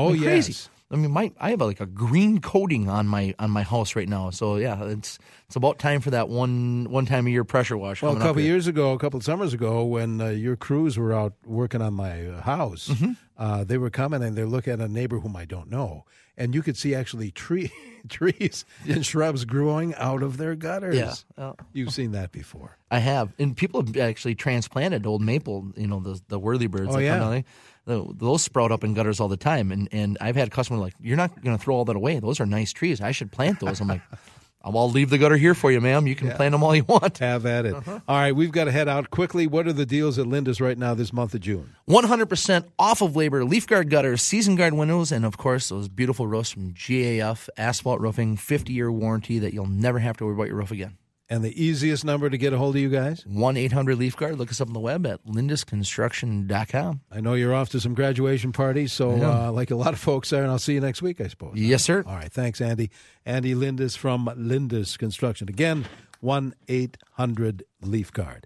Oh 0.00 0.12
Been 0.12 0.22
crazy. 0.22 0.52
yes. 0.52 0.68
I 0.92 0.96
mean, 0.96 1.12
my 1.12 1.30
I 1.38 1.50
have 1.50 1.60
like 1.60 1.80
a 1.80 1.86
green 1.86 2.40
coating 2.40 2.88
on 2.88 3.06
my 3.06 3.32
on 3.38 3.50
my 3.52 3.62
house 3.62 3.94
right 3.94 4.08
now. 4.08 4.30
So 4.30 4.56
yeah, 4.56 4.82
it's 4.86 5.20
it's 5.46 5.54
about 5.54 5.78
time 5.78 6.00
for 6.00 6.10
that 6.10 6.28
one 6.28 6.88
one 6.90 7.06
time 7.06 7.28
a 7.28 7.30
year 7.30 7.44
pressure 7.44 7.76
wash. 7.76 8.02
Well, 8.02 8.16
a 8.16 8.20
couple 8.20 8.42
years 8.42 8.66
ago, 8.66 8.92
a 8.92 8.98
couple 8.98 9.18
of 9.18 9.24
summers 9.24 9.54
ago, 9.54 9.84
when 9.84 10.20
uh, 10.20 10.28
your 10.30 10.56
crews 10.56 10.98
were 10.98 11.12
out 11.12 11.34
working 11.46 11.80
on 11.80 11.94
my 11.94 12.26
uh, 12.26 12.42
house, 12.42 12.88
Mm-hmm. 12.88 13.12
uh, 13.38 13.62
they 13.62 13.78
were 13.78 13.90
coming 13.90 14.20
and 14.22 14.36
they're 14.36 14.46
looking 14.46 14.72
at 14.72 14.80
a 14.80 14.88
neighbor 14.88 15.20
whom 15.20 15.36
I 15.36 15.44
don't 15.44 15.70
know, 15.70 16.06
and 16.36 16.56
you 16.56 16.62
could 16.62 16.76
see 16.76 16.92
actually 16.92 17.30
tree 17.30 17.70
trees 18.08 18.64
and 18.88 19.06
shrubs 19.06 19.44
growing 19.44 19.94
out 19.94 20.24
of 20.24 20.38
their 20.38 20.56
gutters. 20.56 20.96
Yeah, 20.96 21.14
well, 21.36 21.56
You've 21.72 21.92
seen 21.92 22.10
that 22.12 22.32
before. 22.32 22.78
I 22.90 22.98
have, 22.98 23.32
and 23.38 23.56
people 23.56 23.84
have 23.86 23.96
actually 23.96 24.34
transplanted 24.34 25.06
old 25.06 25.22
maple. 25.22 25.72
You 25.76 25.86
know, 25.86 26.00
the 26.00 26.20
the 26.26 26.38
whirly 26.40 26.66
birds. 26.66 26.92
Oh, 26.96 26.98
yeah. 26.98 27.42
Come 27.90 27.98
down 27.98 28.06
there. 28.06 28.14
Tho- 28.14 28.14
Those 28.16 28.42
sprout 28.42 28.72
up 28.72 28.84
in 28.84 28.94
gutters 28.94 29.20
all 29.20 29.28
the 29.28 29.36
time, 29.36 29.72
and 29.72 29.88
and 29.92 30.16
I've 30.20 30.36
had 30.36 30.50
customers 30.50 30.80
like, 30.80 30.94
"You're 31.00 31.16
not 31.16 31.42
going 31.42 31.56
to 31.56 31.62
throw 31.62 31.74
all 31.76 31.84
that 31.86 31.96
away. 31.96 32.18
Those 32.20 32.40
are 32.40 32.46
nice 32.46 32.72
trees. 32.72 33.00
I 33.00 33.12
should 33.12 33.30
plant 33.32 33.60
those." 33.60 33.80
I'm 33.80 33.88
like, 33.88 34.02
"I'll 34.62 34.90
leave 34.90 35.08
the 35.10 35.16
gutter 35.18 35.36
here 35.36 35.54
for 35.54 35.70
you, 35.72 35.80
ma'am. 35.80 36.06
You 36.06 36.14
can 36.14 36.30
plant 36.32 36.52
them 36.52 36.62
all 36.62 36.74
you 36.76 36.84
want." 36.84 37.18
Have 37.18 37.46
at 37.46 37.66
it. 37.66 37.74
Uh-huh. 37.74 38.00
All 38.06 38.16
right, 38.16 38.34
we've 38.36 38.52
got 38.52 38.64
to 38.64 38.70
head 38.72 38.88
out 38.88 39.10
quickly. 39.10 39.46
What 39.46 39.66
are 39.66 39.72
the 39.72 39.86
deals 39.86 40.18
at 40.18 40.26
Lindus 40.26 40.60
right 40.60 40.76
now 40.78 40.94
this 40.94 41.12
month 41.12 41.34
of 41.34 41.40
June? 41.40 41.74
100% 41.88 42.64
off 42.78 43.00
of 43.02 43.16
labor, 43.16 43.44
leaf 43.44 43.66
guard 43.66 43.90
gutters, 43.90 44.22
season 44.22 44.54
guard 44.56 44.74
windows, 44.74 45.10
and 45.12 45.24
of 45.24 45.36
course 45.36 45.68
those 45.70 45.88
beautiful 45.88 46.26
roofs 46.26 46.50
from 46.50 46.72
GAF 46.74 47.48
Asphalt 47.56 48.00
Roofing, 48.00 48.36
50 48.36 48.72
year 48.72 48.90
warranty 48.92 49.38
that 49.38 49.52
you'll 49.54 49.66
never 49.66 49.98
have 49.98 50.16
to 50.18 50.24
worry 50.26 50.34
about 50.34 50.48
your 50.48 50.56
roof 50.56 50.70
again. 50.70 50.96
And 51.30 51.44
the 51.44 51.62
easiest 51.64 52.04
number 52.04 52.28
to 52.28 52.36
get 52.36 52.52
a 52.52 52.58
hold 52.58 52.74
of 52.74 52.82
you 52.82 52.88
guys? 52.90 53.24
1 53.24 53.56
800 53.56 53.96
Leaf 53.96 54.16
Guard. 54.16 54.36
Look 54.36 54.50
us 54.50 54.60
up 54.60 54.66
on 54.66 54.74
the 54.74 54.80
web 54.80 55.06
at 55.06 55.24
lindusconstruction.com. 55.24 57.00
I 57.10 57.20
know 57.20 57.34
you're 57.34 57.54
off 57.54 57.68
to 57.70 57.80
some 57.80 57.94
graduation 57.94 58.50
parties, 58.50 58.92
so 58.92 59.12
uh, 59.12 59.52
like 59.52 59.70
a 59.70 59.76
lot 59.76 59.92
of 59.92 60.00
folks 60.00 60.32
are, 60.32 60.42
and 60.42 60.50
I'll 60.50 60.58
see 60.58 60.74
you 60.74 60.80
next 60.80 61.02
week, 61.02 61.20
I 61.20 61.28
suppose. 61.28 61.52
Yes, 61.54 61.84
sir. 61.84 62.02
All 62.04 62.16
right, 62.16 62.32
thanks, 62.32 62.60
Andy. 62.60 62.90
Andy 63.24 63.54
Lindus 63.54 63.96
from 63.96 64.26
Lindus 64.36 64.98
Construction. 64.98 65.48
Again, 65.48 65.86
1 66.20 66.52
800 66.68 67.62
Leaf 67.80 68.12
Guard. 68.12 68.38